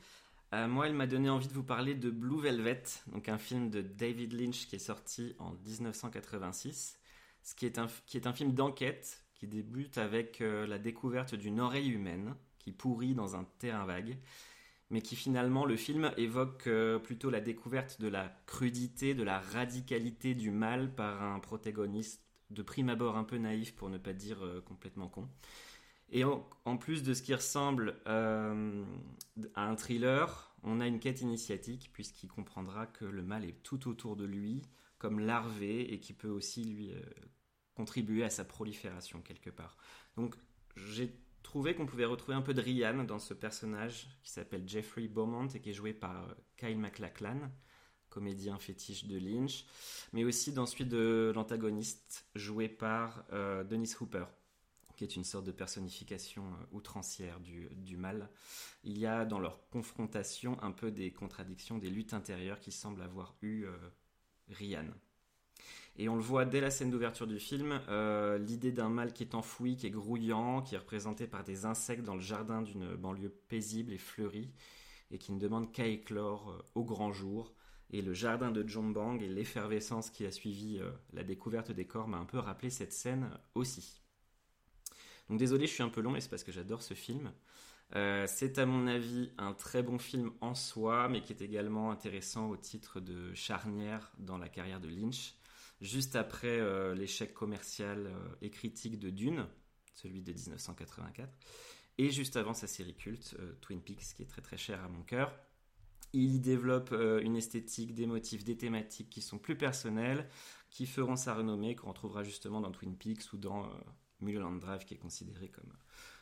Euh, 0.54 0.70
moi, 0.70 0.88
elle 0.88 0.94
m'a 0.94 1.06
donné 1.06 1.30
envie 1.30 1.50
de 1.50 1.54
vous 1.54 1.66
parler 1.66 1.96
de 1.96 2.10
Blue 2.10 2.40
Velvet, 2.40 2.82
donc 3.08 3.28
un 3.28 3.38
film 3.38 3.70
de 3.70 3.82
David 3.82 4.32
Lynch 4.32 4.68
qui 4.68 4.78
est 4.78 4.80
sorti 4.80 5.36
en 5.38 5.52
1986, 5.66 6.98
ce 7.44 7.56
qui 7.56 7.66
est 7.66 7.78
un, 7.80 7.88
qui 8.06 8.16
est 8.16 8.26
un 8.26 8.32
film 8.32 8.54
d'enquête 8.54 9.26
qui 9.34 9.48
débute 9.48 9.98
avec 9.98 10.40
euh, 10.40 10.66
la 10.66 10.80
découverte 10.80 11.36
d'une 11.36 11.60
oreille 11.60 11.90
humaine 11.90 12.36
qui 12.58 12.72
pourrit 12.72 13.16
dans 13.16 13.36
un 13.36 13.44
terrain 13.60 13.84
vague, 13.84 14.18
mais 14.90 15.02
qui 15.02 15.18
finalement, 15.18 15.66
le 15.66 15.76
film 15.76 16.14
évoque 16.16 16.70
plutôt 17.04 17.30
la 17.30 17.42
découverte 17.42 18.00
de 18.00 18.08
la 18.08 18.34
crudité, 18.46 19.14
de 19.14 19.24
la 19.24 19.42
radicalité 19.42 20.36
du 20.36 20.52
mal 20.52 20.96
par 20.96 21.22
un 21.22 21.42
protagoniste 21.42 22.24
de 22.50 22.62
prime 22.62 22.88
abord 22.88 23.18
un 23.18 23.26
peu 23.26 23.36
naïf 23.36 23.76
pour 23.76 23.90
ne 23.90 23.98
pas 23.98 24.14
dire 24.14 24.40
complètement 24.66 25.10
con. 25.10 25.28
Et 26.14 26.24
en, 26.24 26.78
plus 26.78 27.02
de 27.02 27.16
ce 27.16 27.24
qui 27.24 27.34
ressemble 27.34 27.96
euh, 28.06 28.86
à 29.56 29.68
un 29.68 29.76
thriller, 29.76 30.56
on 30.62 30.80
a 30.80 30.86
une 30.86 31.00
quête 31.00 31.22
initiatique 31.22 31.90
puisqu'il 31.92 32.28
comprendra 32.28 32.86
que 32.86 33.04
le 33.04 33.24
mal 33.24 33.44
est 33.44 33.64
tout 33.64 33.90
autour 33.90 34.16
de 34.16 34.24
lui, 34.24 34.62
comme 35.00 35.20
larvé, 35.20 35.92
et 35.92 36.00
qui 36.00 36.14
peut 36.14 36.30
aussi 36.30 36.66
lui 36.66 36.92
euh, 36.92 37.02
contribuer 37.74 38.24
à 38.24 38.30
sa 38.30 38.46
prolifération 38.46 39.22
quelque 39.22 39.50
part. 39.50 39.76
Donc 40.16 40.36
j'ai 40.76 41.20
trouvé 41.42 41.74
qu'on 41.74 41.88
pouvait 41.88 42.06
retrouver 42.06 42.38
un 42.38 42.44
peu 42.44 42.54
de 42.54 42.62
Ryan 42.62 43.04
dans 43.04 43.20
ce 43.20 43.34
personnage 43.34 44.08
qui 44.22 44.30
s'appelle 44.30 44.70
Jeffrey 44.70 45.08
Beaumont 45.08 45.48
et 45.48 45.62
qui 45.62 45.72
est 45.72 45.74
joué 45.74 45.94
par 45.94 46.30
euh, 46.30 46.34
Kyle 46.58 46.78
MacLachlan, 46.78 47.52
comédien 48.10 48.60
fétiche 48.60 49.06
de 49.06 49.18
Lynch, 49.18 49.66
mais 50.14 50.26
aussi 50.26 50.54
dans 50.54 50.68
celui 50.68 50.86
de 50.86 51.32
l'antagoniste 51.34 52.28
joué 52.36 52.70
par 52.70 53.26
Dennis 53.68 53.96
Hooper 54.00 54.26
qui 54.96 55.04
est 55.04 55.16
une 55.16 55.24
sorte 55.24 55.46
de 55.46 55.52
personnification 55.52 56.44
euh, 56.44 56.66
outrancière 56.72 57.40
du, 57.40 57.98
mal. 57.98 58.30
Il 58.84 58.98
y 58.98 59.06
a 59.06 59.26
dans 59.26 59.40
leur 59.40 59.70
confrontation 59.70 60.58
un 60.62 60.72
peu 60.72 60.92
des 60.92 61.12
contradictions, 61.12 61.78
des 61.78 61.90
luttes 61.90 62.14
intérieures 62.14 62.60
qui 62.60 62.72
semblent 62.72 63.02
avoir 63.02 63.36
eu 63.42 63.64
euh, 63.64 63.76
Ryan. 64.50 64.88
Et 65.96 66.10
on 66.10 66.16
le 66.16 66.22
voit 66.22 66.46
dès 66.46 66.60
la 66.60 66.72
scène 66.72 66.90
d'ouverture 66.90 67.28
du 67.28 67.40
film, 67.40 67.80
euh, 67.88 68.40
l'idée 68.40 68.72
d'un 68.72 68.90
mal 68.90 69.14
qui 69.14 69.24
est 69.24 69.36
enfoui, 69.36 69.78
qui 69.78 69.86
est 69.88 69.92
grouillant, 69.92 70.62
qui 70.64 70.74
est 70.74 70.80
représenté 70.80 71.28
par 71.28 71.44
des 71.44 71.66
insectes 71.66 72.04
dans 72.04 72.16
le 72.16 72.22
jardin 72.22 72.64
d'une 72.64 72.96
banlieue 72.96 73.30
paisible 73.48 73.94
et 73.94 74.00
fleurie, 74.00 74.52
et 75.12 75.20
qui 75.20 75.32
ne 75.32 75.40
demande 75.40 75.72
qu'à 75.72 75.86
éclore 75.86 76.66
au 76.74 76.84
grand 76.84 77.14
jour. 77.14 77.54
Et 77.92 78.02
le 78.02 78.14
jardin 78.14 78.50
de 78.50 78.68
Jombang 78.68 79.22
et 79.22 79.28
l'effervescence 79.30 80.10
qui 80.10 80.26
a 80.26 80.32
suivi 80.32 80.82
la 81.12 81.24
découverte 81.24 81.72
des 81.72 81.86
corps 81.86 82.08
m'a 82.08 82.18
un 82.18 82.26
peu 82.26 82.40
rappelé 82.40 82.72
cette 82.72 82.94
scène 82.94 83.30
aussi. 83.54 84.03
Donc 85.30 85.40
désolé, 85.40 85.68
je 85.68 85.74
suis 85.74 85.84
un 85.84 85.90
peu 85.90 86.02
long, 86.02 86.12
mais 86.12 86.22
c'est 86.22 86.30
parce 86.30 86.44
que 86.44 86.52
j'adore 86.52 86.82
ce 86.82 86.94
film. 86.94 87.32
Euh, 87.96 88.26
c'est 88.28 88.58
à 88.58 88.66
mon 88.66 88.88
avis 88.88 89.32
un 89.38 89.54
très 89.54 89.84
bon 89.84 90.00
film 90.00 90.32
en 90.42 90.56
soi, 90.56 91.10
mais 91.10 91.22
qui 91.22 91.32
est 91.32 91.42
également 91.42 91.92
intéressant 91.92 92.50
au 92.50 92.58
titre 92.58 93.00
de 93.00 93.34
charnière 93.34 94.12
dans 94.18 94.38
la 94.38 94.50
carrière 94.50 94.80
de 94.80 94.88
Lynch. 94.88 95.36
Juste 95.80 96.16
après 96.16 96.60
euh, 96.60 96.96
l'échec 96.96 97.34
commercial 97.34 98.08
euh, 98.08 98.36
et 98.42 98.50
critique 98.50 99.00
de 99.00 99.10
Dune, 99.10 99.46
celui 99.94 100.22
de 100.24 100.32
1984, 100.32 101.30
et 102.00 102.10
juste 102.10 102.36
avant 102.36 102.54
sa 102.54 102.66
série 102.66 102.96
culte, 102.96 103.38
Twin 103.62 103.82
Peaks, 103.82 104.16
qui 104.16 104.24
est 104.24 104.28
très 104.28 104.42
très 104.42 104.58
cher 104.58 104.84
à 104.84 104.88
mon 104.88 105.04
cœur. 105.04 105.36
Il 106.14 106.34
y 106.36 106.40
développe 106.40 106.92
une 106.92 107.36
esthétique, 107.36 107.94
des 107.94 108.06
motifs, 108.06 108.44
des 108.44 108.58
thématiques 108.58 109.10
qui 109.10 109.22
sont 109.22 109.38
plus 109.38 109.56
personnelles, 109.56 110.28
qui 110.70 110.86
feront 110.88 111.16
sa 111.16 111.36
renommée, 111.36 111.76
qu'on 111.76 111.90
retrouvera 111.90 112.24
justement 112.24 112.62
dans 112.62 112.72
Twin 112.72 112.96
Peaks 112.96 113.34
ou 113.34 113.38
dans 113.38 113.68
Mulholland 114.24 114.60
Drive 114.60 114.86
qui 114.86 114.94
est 114.94 114.98
considéré 114.98 115.50
comme 115.50 115.72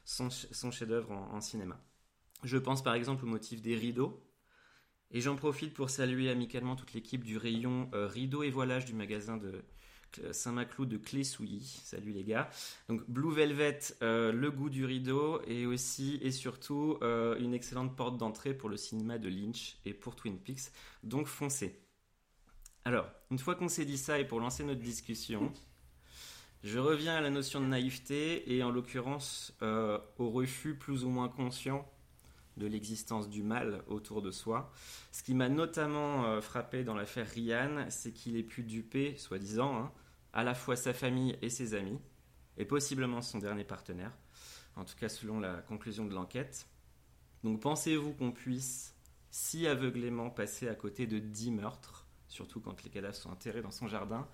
son, 0.04 0.30
chef-d'œuvre 0.72 1.12
en, 1.12 1.42
cinéma. 1.42 1.80
Je 2.44 2.58
pense 2.58 2.84
par 2.84 2.96
exemple 2.96 3.26
au 3.26 3.28
motif 3.28 3.62
des 3.62 3.76
rideaux. 3.76 4.22
Et 5.14 5.20
j'en 5.20 5.36
profite 5.36 5.74
pour 5.74 5.90
saluer 5.90 6.30
amicalement 6.30 6.78
toute 6.78 6.94
l'équipe 6.94 7.26
du 7.26 7.38
rayon 7.38 7.90
euh, 7.94 8.08
rideaux 8.08 8.44
et 8.44 8.50
voilage 8.50 8.86
du 8.86 8.94
magasin 8.94 9.36
de 9.36 9.62
Saint-Maclou 10.32 10.86
de 10.86 10.98
Clé-Souilly. 10.98 11.82
Salut 11.84 12.12
les 12.12 12.24
gars. 12.24 12.50
Donc 12.90 13.10
Blue 13.10 13.34
Velvet, 13.34 13.80
euh, 14.02 14.32
le 14.32 14.52
goût 14.52 14.70
du 14.70 14.86
rideau 14.86 15.42
et 15.48 15.66
aussi 15.66 16.20
et 16.22 16.32
surtout 16.32 16.98
euh, 17.02 17.38
une 17.40 17.54
excellente 17.54 17.96
porte 17.96 18.18
d'entrée 18.18 18.54
pour 18.54 18.70
le 18.70 18.78
cinéma 18.78 19.18
de 19.18 19.30
Lynch 19.30 19.78
et 19.86 19.94
pour 19.94 20.16
Twin 20.16 20.38
Peaks. 20.38 20.72
Donc 21.04 21.28
foncez. 21.28 21.80
Alors, 22.84 23.08
une 23.30 23.40
fois 23.40 23.56
qu'on 23.56 23.68
s'est 23.68 23.86
dit 23.86 23.98
ça 23.98 24.20
et 24.20 24.26
pour 24.26 24.40
lancer 24.40 24.64
notre 24.64 24.82
discussion, 24.82 25.54
je 26.64 26.78
reviens 26.78 27.16
à 27.16 27.22
la 27.22 27.32
notion 27.32 27.60
de 27.60 27.66
naïveté 27.66 28.56
et 28.56 28.64
en 28.64 28.70
l'occurrence 28.70 29.54
euh, 29.64 29.98
au 30.18 30.30
refus 30.30 30.76
plus 30.76 31.04
ou 31.04 31.10
moins 31.10 31.28
conscient 31.28 31.90
de 32.58 32.68
l'existence 32.68 33.30
du 33.30 33.42
mal 33.42 33.84
autour 33.88 34.22
de 34.22 34.30
soi. 34.30 34.72
Ce 35.12 35.24
qui 35.24 35.34
m'a 35.34 35.50
notamment 35.50 36.26
euh, 36.26 36.42
frappé 36.42 36.84
dans 36.84 36.94
l'affaire 36.94 37.28
Ryan, 37.28 37.88
c'est 37.90 38.12
qu'il 38.12 38.38
ait 38.38 38.44
pu 38.44 38.62
duper, 38.62 39.16
soi-disant, 39.18 39.76
hein, 39.76 39.92
à 40.34 40.44
la 40.44 40.54
fois 40.54 40.76
sa 40.76 40.94
famille 40.94 41.36
et 41.42 41.50
ses 41.50 41.74
amis, 41.74 42.00
et 42.58 42.66
possiblement 42.66 43.22
son 43.22 43.40
dernier 43.40 43.64
partenaire, 43.64 44.16
en 44.76 44.86
tout 44.86 44.96
cas 44.96 45.10
selon 45.10 45.40
la 45.40 45.56
conclusion 45.62 46.06
de 46.06 46.14
l'enquête. 46.14 46.68
Donc 47.44 47.60
pensez-vous 47.62 48.14
qu'on 48.14 48.32
puisse 48.32 48.96
si 49.32 49.66
aveuglément 49.66 50.30
passer 50.30 50.68
à 50.68 50.76
côté 50.76 51.08
de 51.08 51.18
dix 51.18 51.50
meurtres, 51.50 52.06
surtout 52.28 52.60
quand 52.60 52.84
les 52.84 52.90
cadavres 52.92 53.16
sont 53.16 53.32
enterrés 53.32 53.62
dans 53.62 53.72
son 53.72 53.88
jardin, 53.88 54.28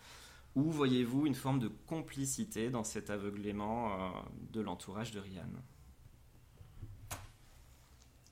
ou 0.57 0.71
voyez-vous 0.71 1.27
une 1.27 1.35
forme 1.35 1.59
de 1.59 1.67
complicité 1.67 2.71
dans 2.71 2.83
cet 2.83 3.11
aveuglément 3.11 3.93
euh, 3.93 4.09
de 4.53 4.59
l'entourage 4.59 5.11
de 5.11 5.19
Ryan? 5.19 5.45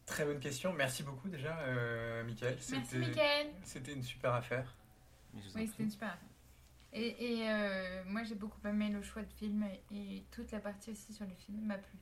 Très 0.07 0.25
bonne 0.25 0.39
question. 0.39 0.73
Merci 0.73 1.03
beaucoup 1.03 1.29
déjà, 1.29 1.55
euh, 1.59 2.23
Michael. 2.23 2.57
Merci, 2.71 2.97
Michael. 2.97 3.47
C'était 3.63 3.93
une 3.93 4.01
super 4.01 4.33
affaire. 4.33 4.73
Oui, 5.35 5.41
c'était 5.67 5.83
une 5.83 5.91
super 5.91 6.07
affaire. 6.07 6.29
Et, 6.93 7.47
euh, 7.47 8.03
moi, 8.07 8.23
j'ai 8.23 8.35
beaucoup 8.35 8.65
aimé 8.65 8.89
le 8.89 9.03
choix 9.03 9.21
de 9.21 9.33
film 9.33 9.63
et, 9.91 10.23
toute 10.31 10.51
la 10.51 10.59
partie 10.59 10.91
aussi 10.91 11.13
sur 11.13 11.25
le 11.25 11.35
film 11.35 11.63
m'a 11.63 11.77
plu. 11.77 11.99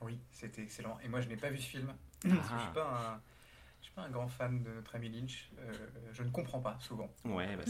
Oui, 0.00 0.18
c'était 0.32 0.62
excellent. 0.62 0.98
Et 1.04 1.08
moi, 1.08 1.20
je 1.20 1.28
n'ai 1.28 1.36
pas 1.36 1.50
vu 1.50 1.58
ce 1.58 1.68
film. 1.68 1.92
Ah. 1.92 1.96
je 2.22 2.28
ne 2.28 2.40
suis 2.40 2.72
pas 2.74 3.14
un 3.14 3.20
je 3.20 3.39
pas 4.00 4.06
un 4.06 4.10
grand 4.10 4.28
fan 4.28 4.62
de 4.62 4.70
notre 4.70 4.94
ami 4.96 5.08
Lynch. 5.08 5.50
Euh, 5.58 5.72
je 6.12 6.22
ne 6.22 6.30
comprends 6.30 6.60
pas 6.60 6.76
souvent. 6.80 7.12
Ouais, 7.24 7.56
bah, 7.56 7.62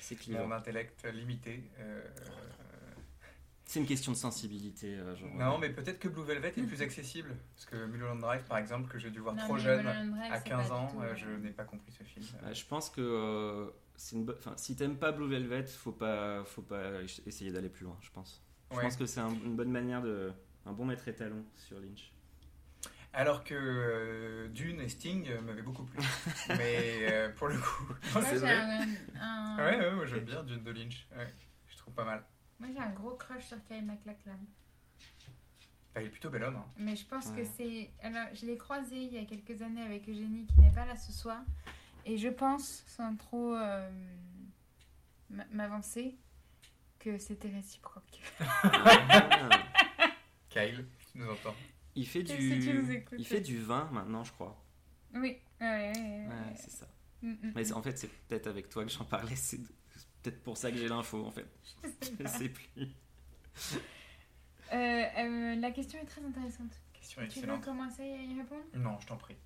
c'est 0.00 0.16
clair. 0.18 0.46
Mon 0.46 0.52
intellect 0.52 1.06
limité. 1.12 1.64
Euh, 1.78 2.02
c'est 3.64 3.80
une 3.80 3.86
question 3.86 4.12
de 4.12 4.16
sensibilité. 4.16 4.96
Euh, 4.96 5.14
non, 5.34 5.58
mais 5.58 5.70
peut-être 5.70 5.98
que 5.98 6.08
Blue 6.08 6.24
Velvet 6.24 6.52
est 6.56 6.62
plus 6.62 6.82
accessible. 6.82 7.34
Parce 7.54 7.66
que 7.66 7.86
Mulholland 7.86 8.20
Drive, 8.20 8.44
par 8.44 8.58
exemple, 8.58 8.90
que 8.90 8.98
j'ai 8.98 9.10
dû 9.10 9.20
voir 9.20 9.36
trop 9.36 9.56
jeune, 9.56 9.86
à 10.30 10.40
15 10.40 10.70
ans, 10.70 10.88
je 11.14 11.28
n'ai 11.28 11.50
pas 11.50 11.64
compris 11.64 11.92
ce 11.92 12.04
film. 12.04 12.26
Bah, 12.42 12.52
je 12.52 12.64
pense 12.64 12.90
que 12.90 13.72
une 14.12 14.28
enfin, 14.30 14.54
si 14.56 14.74
t'aimes 14.74 14.98
pas 14.98 15.12
Blue 15.12 15.28
Velvet, 15.28 15.66
faut 15.66 15.92
pas, 15.92 16.44
faut 16.44 16.62
pas 16.62 17.02
essayer 17.26 17.52
d'aller 17.52 17.68
plus 17.68 17.84
loin, 17.84 17.96
je 18.00 18.10
pense. 18.10 18.42
Je 18.72 18.80
pense 18.80 18.96
que 18.96 19.06
c'est 19.06 19.20
une 19.20 19.54
bonne 19.54 19.70
manière 19.70 20.02
de, 20.02 20.32
un 20.66 20.72
bon 20.72 20.84
maître 20.84 21.06
étalon 21.06 21.44
sur 21.54 21.78
Lynch. 21.78 22.13
Alors 23.16 23.44
que 23.44 23.54
euh, 23.54 24.48
Dune 24.48 24.80
et 24.80 24.88
Sting 24.88 25.28
euh, 25.30 25.40
m'avaient 25.40 25.62
beaucoup 25.62 25.84
plu. 25.84 26.00
Mais 26.48 27.06
euh, 27.12 27.28
pour 27.30 27.46
le 27.48 27.58
coup. 27.58 27.94
c'est 28.02 28.36
vrai. 28.38 28.58
Un, 29.20 29.56
Ouais, 29.56 29.78
ouais, 29.78 29.92
moi 29.92 30.04
j'aime 30.06 30.24
bien 30.24 30.42
Dune 30.42 30.64
de 30.64 30.70
Lynch. 30.72 31.06
Ouais, 31.16 31.32
je 31.68 31.76
trouve 31.76 31.94
pas 31.94 32.04
mal. 32.04 32.24
Moi 32.58 32.68
j'ai 32.72 32.80
un 32.80 32.90
gros 32.90 33.14
crush 33.14 33.44
sur 33.44 33.62
Kyle 33.64 33.84
MacLachlan. 33.84 34.38
Bah, 35.94 36.00
il 36.02 36.06
est 36.08 36.10
plutôt 36.10 36.28
bel 36.28 36.42
homme. 36.42 36.56
hein. 36.56 36.66
Mais 36.76 36.96
je 36.96 37.06
pense 37.06 37.26
Ouais. 37.28 37.42
que 37.42 37.48
c'est. 37.56 37.90
Alors, 38.02 38.26
je 38.34 38.46
l'ai 38.46 38.56
croisé 38.56 38.96
il 38.96 39.14
y 39.14 39.18
a 39.18 39.24
quelques 39.24 39.62
années 39.62 39.82
avec 39.82 40.08
Eugénie 40.08 40.44
qui 40.46 40.60
n'est 40.60 40.72
pas 40.72 40.84
là 40.84 40.96
ce 40.96 41.12
soir. 41.12 41.38
Et 42.04 42.18
je 42.18 42.28
pense, 42.28 42.82
sans 42.88 43.14
trop 43.16 43.54
euh, 43.54 43.88
m'avancer, 45.52 46.16
que 46.98 47.16
c'était 47.18 47.48
réciproque. 47.48 48.20
Ah. 48.64 49.50
Kyle, 50.50 50.86
tu 51.12 51.18
nous 51.18 51.30
entends? 51.30 51.54
Il 51.96 52.06
fait 52.06 52.22
du, 52.22 52.34
il 53.18 53.26
fait 53.26 53.40
du 53.40 53.58
vin 53.58 53.88
maintenant, 53.92 54.24
je 54.24 54.32
crois. 54.32 54.60
Oui, 55.14 55.20
ouais, 55.20 55.38
ouais, 55.60 55.92
ouais, 55.94 56.26
Ouais, 56.26 56.26
ouais. 56.28 56.54
c'est 56.56 56.70
ça. 56.70 56.86
Mm, 57.22 57.30
mm, 57.30 57.52
Mais 57.54 57.62
mm. 57.64 57.72
en 57.74 57.82
fait, 57.82 57.96
c'est 57.98 58.08
peut-être 58.28 58.46
avec 58.48 58.68
toi 58.68 58.84
que 58.84 58.90
j'en 58.90 59.04
parlais. 59.04 59.36
C'est 59.36 59.60
peut-être 60.22 60.42
pour 60.42 60.56
ça 60.56 60.70
que 60.72 60.76
j'ai 60.76 60.88
l'info, 60.88 61.24
en 61.24 61.30
fait. 61.30 61.46
Je 62.02 62.06
sais 62.06 62.12
pas. 62.16 62.28
sais 62.28 62.48
plus. 62.48 62.68
Euh, 64.72 64.76
euh, 64.76 65.54
la 65.56 65.70
question 65.70 66.00
est 66.00 66.06
très 66.06 66.24
intéressante. 66.24 66.72
Question 66.92 67.20
Tu 67.22 67.26
veux 67.26 67.36
excellente. 67.36 67.64
commencer 67.64 68.02
à 68.02 68.22
y 68.22 68.36
répondre? 68.38 68.64
Non, 68.74 68.98
je 69.00 69.06
t'en 69.06 69.16
prie. 69.16 69.36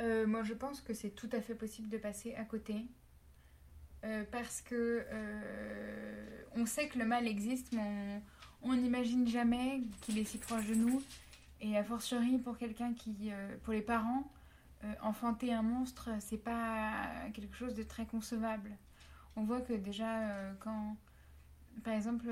Euh, 0.00 0.26
moi, 0.26 0.42
je 0.42 0.54
pense 0.54 0.80
que 0.80 0.94
c'est 0.94 1.10
tout 1.10 1.28
à 1.32 1.42
fait 1.42 1.54
possible 1.54 1.88
de 1.90 1.98
passer 1.98 2.34
à 2.34 2.44
côté. 2.44 2.86
Euh, 4.04 4.24
parce 4.32 4.62
que 4.62 5.04
euh, 5.10 6.42
on 6.54 6.64
sait 6.64 6.88
que 6.88 6.98
le 6.98 7.04
mal 7.04 7.26
existe, 7.28 7.72
mais 7.72 8.22
on 8.62 8.74
n'imagine 8.74 9.28
jamais 9.28 9.82
qu'il 10.02 10.18
est 10.18 10.24
si 10.24 10.38
proche 10.38 10.66
de 10.66 10.74
nous. 10.74 11.02
Et 11.60 11.76
a 11.76 11.84
fortiori 11.84 12.38
pour 12.38 12.56
quelqu'un 12.56 12.94
qui, 12.94 13.14
euh, 13.30 13.56
pour 13.64 13.72
les 13.72 13.82
parents, 13.82 14.30
euh, 14.84 14.92
enfanter 15.02 15.52
un 15.52 15.62
monstre, 15.62 16.08
c'est 16.20 16.38
pas 16.38 16.92
quelque 17.34 17.54
chose 17.54 17.74
de 17.74 17.82
très 17.82 18.06
concevable. 18.06 18.70
On 19.36 19.44
voit 19.44 19.60
que 19.60 19.74
déjà 19.74 20.22
euh, 20.22 20.52
quand, 20.60 20.96
par 21.84 21.94
exemple, 21.94 22.26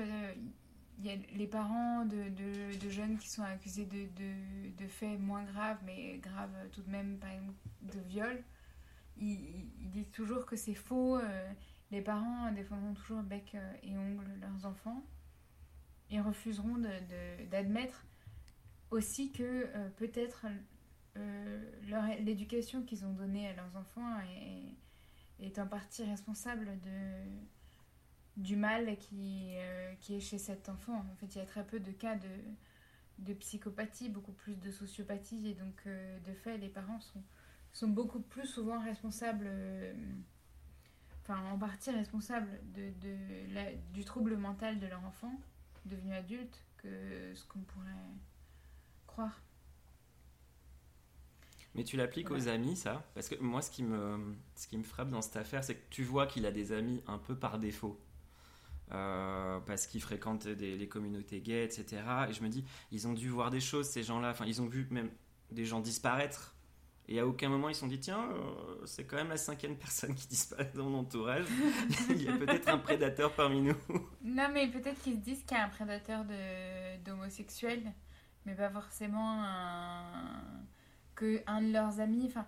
il 0.97 1.05
y 1.05 1.11
a 1.11 1.15
les 1.35 1.47
parents 1.47 2.05
de, 2.05 2.29
de- 2.29 2.89
jeunes 2.89 3.19
qui 3.19 3.29
sont 3.29 3.43
accusés 3.43 3.85
de, 3.85 4.87
faits 4.87 5.19
moins 5.19 5.43
graves, 5.43 5.77
mais 5.85 6.17
graves 6.17 6.49
tout 6.71 6.81
de 6.81 6.89
même, 6.89 7.17
par 7.19 7.29
exemple, 7.29 7.53
de 7.83 7.99
viol. 8.07 8.43
Ils, 9.21 9.67
disent 9.91 10.09
toujours 10.11 10.45
que 10.45 10.55
c'est 10.55 10.73
faux. 10.73 11.19
les 11.91 12.01
parents 12.01 12.51
défendront 12.51 12.93
toujours 12.93 13.21
bec 13.21 13.55
et 13.83 13.95
ongles 13.95 14.25
leurs 14.41 14.65
enfants. 14.65 15.03
Ils 16.11 16.21
refuseront 16.21 16.77
d'admettre 17.51 18.05
aussi 18.91 19.31
que 19.31 19.43
euh, 19.43 19.89
peut-être 19.97 20.47
euh, 21.17 21.63
l'éducation 22.21 22.83
qu'ils 22.83 23.05
ont 23.05 23.13
donnée 23.13 23.47
à 23.47 23.53
leurs 23.53 23.75
enfants 23.75 24.19
est, 25.39 25.59
en 25.59 25.67
partie 25.67 26.03
responsable 26.03 26.79
de, 26.81 28.41
du 28.41 28.55
mal 28.55 28.97
qui, 28.97 29.53
euh, 29.55 29.93
qui 29.99 30.15
est 30.15 30.19
chez 30.19 30.37
cet 30.37 30.69
enfant. 30.69 31.05
En 31.11 31.15
fait, 31.15 31.35
il 31.35 31.37
y 31.37 31.41
a 31.41 31.45
très 31.45 31.65
peu 31.65 31.79
de 31.79 31.91
cas 31.91 32.15
de, 32.15 32.27
de 33.19 33.33
psychopathie, 33.33 34.09
beaucoup 34.09 34.31
plus 34.31 34.59
de 34.59 34.71
sociopathie, 34.71 35.47
et 35.47 35.53
donc 35.53 35.85
de 35.85 36.33
fait, 36.33 36.57
les 36.57 36.69
parents 36.69 36.99
sont, 36.99 37.23
sont 37.71 37.87
beaucoup 37.87 38.21
plus 38.21 38.47
souvent 38.47 38.79
responsables, 38.79 39.49
enfin 41.21 41.39
en 41.51 41.57
partie 41.57 41.91
responsables 41.91 42.59
de, 42.73 42.89
de 43.01 43.15
du 43.93 44.03
trouble 44.05 44.37
mental 44.37 44.79
de 44.79 44.87
leur 44.87 45.03
enfant 45.05 45.33
devenu 45.89 46.13
adulte 46.13 46.63
que 46.77 47.33
ce 47.35 47.45
qu'on 47.45 47.59
pourrait 47.59 47.89
croire. 49.07 49.41
Mais 51.75 51.83
tu 51.83 51.97
l'appliques 51.97 52.31
aux 52.31 52.47
amis, 52.47 52.75
ça? 52.75 53.05
Parce 53.13 53.29
que 53.29 53.35
moi, 53.35 53.61
ce 53.61 53.69
qui, 53.69 53.83
me, 53.83 54.35
ce 54.55 54.67
qui 54.67 54.77
me 54.77 54.83
frappe 54.83 55.09
dans 55.09 55.21
cette 55.21 55.35
affaire, 55.35 55.63
c'est 55.63 55.75
que 55.75 55.89
tu 55.89 56.03
vois 56.03 56.25
qu'il 56.25 56.45
a 56.45 56.51
des 56.51 56.71
amis 56.71 57.03
un 57.07 57.17
peu 57.17 57.35
par 57.35 57.59
défaut. 57.59 57.99
Euh, 58.91 59.59
parce 59.59 59.85
qu'il 59.85 60.01
fréquente 60.01 60.47
des, 60.47 60.75
les 60.75 60.87
communautés 60.87 61.41
gays, 61.41 61.63
etc. 61.63 62.01
Et 62.29 62.33
je 62.33 62.41
me 62.41 62.49
dis, 62.49 62.65
ils 62.91 63.07
ont 63.07 63.13
dû 63.13 63.29
voir 63.29 63.51
des 63.51 63.59
choses, 63.59 63.87
ces 63.87 64.01
gens-là. 64.01 64.31
Enfin, 64.31 64.45
ils 64.45 64.61
ont 64.61 64.67
vu 64.67 64.87
même 64.89 65.11
des 65.51 65.65
gens 65.65 65.79
disparaître. 65.79 66.55
Et 67.11 67.19
à 67.19 67.25
aucun 67.25 67.49
moment, 67.49 67.69
ils 67.69 67.73
se 67.73 67.81
sont 67.81 67.87
dit, 67.87 67.99
tiens, 67.99 68.29
euh, 68.31 68.85
c'est 68.85 69.03
quand 69.05 69.15
même 69.15 69.29
la 69.29 69.37
cinquième 69.37 69.75
personne 69.79 70.13
qui 70.13 70.27
disparaît 70.27 70.71
dans 70.75 70.83
mon 70.87 70.99
entourage. 70.99 71.47
Il 72.11 72.21
y 72.21 72.29
a 72.29 72.37
peut-être 72.37 72.69
un 72.69 72.77
prédateur 72.77 73.33
parmi 73.33 73.61
nous. 73.61 73.75
Non, 74.23 74.47
mais 74.53 74.67
peut-être 74.67 75.01
qu'ils 75.01 75.15
se 75.15 75.19
disent 75.19 75.41
qu'il 75.43 75.57
y 75.57 75.59
a 75.59 75.65
un 75.65 75.69
prédateur 75.69 76.23
de- 76.23 76.97
d'homosexuels, 77.03 77.91
mais 78.45 78.53
pas 78.53 78.69
forcément 78.69 79.41
un, 79.43 80.21
que 81.15 81.41
un 81.47 81.63
de 81.63 81.71
leurs 81.73 81.99
amis. 81.99 82.25
Enfin, 82.27 82.45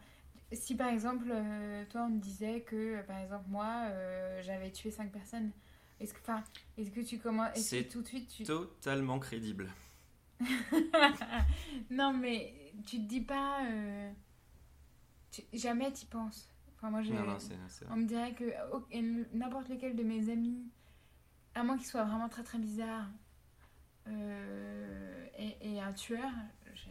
si 0.52 0.76
par 0.76 0.90
exemple, 0.90 1.26
euh, 1.32 1.84
toi, 1.90 2.08
on 2.08 2.20
te 2.20 2.22
disait 2.24 2.62
que, 2.62 2.76
euh, 3.00 3.04
par 3.04 3.18
exemple, 3.18 3.46
moi, 3.50 3.86
euh, 3.88 4.42
j'avais 4.44 4.70
tué 4.70 4.92
cinq 4.92 5.12
personnes, 5.12 5.50
est-ce 6.00 6.14
que, 6.14 6.20
enfin, 6.22 6.44
est-ce 6.78 6.92
que 6.92 7.02
tu 7.02 7.18
commences, 7.18 7.58
est-ce 7.58 7.84
que 7.84 7.92
tout 7.92 8.02
de 8.04 8.08
suite 8.08 8.30
tu... 8.30 8.44
Totalement 8.44 9.18
crédible. 9.18 9.72
non, 11.90 12.14
mais 12.14 12.54
tu 12.86 12.98
te 12.98 13.08
dis 13.08 13.22
pas, 13.22 13.60
euh, 13.66 14.12
tu- 15.32 15.44
jamais 15.54 15.92
t'y 15.92 16.06
penses. 16.06 16.50
Enfin, 16.78 16.90
moi, 16.92 17.02
j'ai... 17.02 17.14
Non, 17.14 17.24
non, 17.26 17.40
c'est 17.40 17.56
c'est 17.68 17.86
vrai. 17.86 17.94
On 17.94 17.98
me 17.98 18.06
dirait 18.08 18.34
que 18.34 18.46
oh, 18.74 18.86
n'importe 19.34 19.70
lequel 19.70 19.96
de 19.96 20.04
mes 20.04 20.30
amis, 20.32 20.64
à 21.56 21.64
moins 21.64 21.78
qu'il 21.78 21.86
soit 21.88 22.04
vraiment 22.04 22.30
très 22.30 22.44
très 22.44 22.58
bizarre, 22.60 23.08
euh, 24.08 25.26
et, 25.38 25.74
et 25.74 25.82
un 25.82 25.94
tueur, 25.94 26.30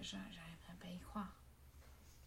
j'arriverais 0.00 0.76
pas 0.80 0.88
à 0.88 0.90
y 0.90 0.98
croire. 1.00 1.34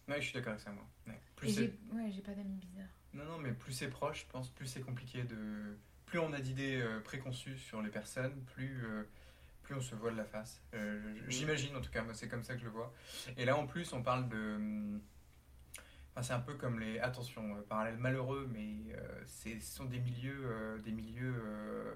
Ouais, 0.08 0.20
je 0.20 0.26
suis 0.26 0.34
d'accord 0.34 0.52
avec 0.52 0.62
ça, 0.62 0.72
moi. 0.72 0.84
Ouais. 1.06 1.18
Plus 1.36 1.48
Et 1.48 1.52
c'est- 1.52 1.60
j'ai 1.92 1.96
ouais, 1.96 2.10
j'ai 2.12 2.20
pas 2.22 2.32
d'amis 2.34 2.56
bizarres. 2.56 2.88
Non, 3.14 3.24
non, 3.24 3.38
mais 3.38 3.52
plus 3.52 3.72
c'est 3.72 3.88
proche, 3.88 4.22
je 4.22 4.26
pense, 4.32 4.50
plus 4.50 4.66
c'est 4.66 4.82
compliqué 4.82 5.22
de. 5.24 5.78
Plus 6.06 6.18
on 6.18 6.32
a 6.32 6.40
d'idées 6.40 6.80
euh, 6.80 7.00
préconçues 7.00 7.56
sur 7.58 7.80
les 7.80 7.88
personnes, 7.90 8.38
plus, 8.54 8.84
euh, 8.84 9.04
plus 9.62 9.74
on 9.74 9.80
se 9.80 9.94
voile 9.94 10.16
la 10.16 10.24
face. 10.24 10.60
J'imagine, 11.28 11.74
en 11.76 11.80
tout 11.80 11.90
cas, 11.90 12.02
moi, 12.02 12.12
c'est 12.12 12.28
comme 12.28 12.42
ça 12.42 12.54
que 12.54 12.60
je 12.60 12.66
le 12.66 12.70
vois. 12.70 12.92
Et 13.38 13.44
là, 13.44 13.56
en 13.56 13.66
plus, 13.66 13.92
on 13.94 14.02
parle 14.02 14.28
de. 14.28 15.00
Enfin, 16.16 16.22
c'est 16.22 16.32
un 16.32 16.40
peu 16.40 16.54
comme 16.54 16.78
les. 16.78 17.00
Attention, 17.00 17.56
euh, 17.56 17.62
parallèle 17.68 17.96
malheureux, 17.96 18.48
mais 18.52 18.94
euh, 18.94 19.22
c'est- 19.26 19.58
ce 19.60 19.76
sont 19.76 19.84
des 19.84 19.98
milieux, 19.98 20.42
euh, 20.44 20.78
des 20.78 20.92
milieux 20.92 21.34
euh, 21.44 21.94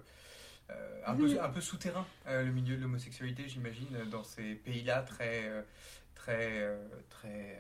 euh, 0.71 1.01
un, 1.07 1.15
peu, 1.15 1.41
un 1.41 1.49
peu 1.49 1.61
souterrains, 1.61 2.07
le 2.27 2.51
milieu 2.51 2.77
de 2.77 2.83
l'homosexualité, 2.83 3.49
j'imagine, 3.49 4.05
dans 4.11 4.25
ces 4.25 4.55
pays-là 4.57 5.03
très, 5.03 5.65
très, 6.15 6.77
très 7.09 7.59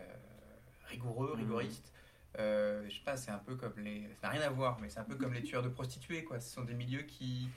rigoureux, 0.86 1.32
Mhm. 1.34 1.40
rigoristes. 1.42 1.92
Euh, 2.38 2.84
je 2.88 2.94
sais 2.96 3.04
pas, 3.04 3.16
c'est 3.16 3.30
un 3.30 3.38
peu 3.38 3.54
comme 3.56 3.78
les. 3.78 4.02
Ça 4.20 4.26
n'a 4.26 4.34
rien 4.34 4.42
à 4.42 4.50
voir, 4.50 4.78
mais 4.80 4.90
c'est 4.90 4.98
un 5.00 5.04
peu 5.04 5.14
comme 5.14 5.32
les 5.32 5.42
tueurs 5.42 5.62
de 5.62 5.68
prostituées, 5.68 6.24
quoi. 6.24 6.40
Ce 6.40 6.52
sont 6.52 6.62
des 6.64 6.74
milieux 6.74 7.02
qui. 7.02 7.48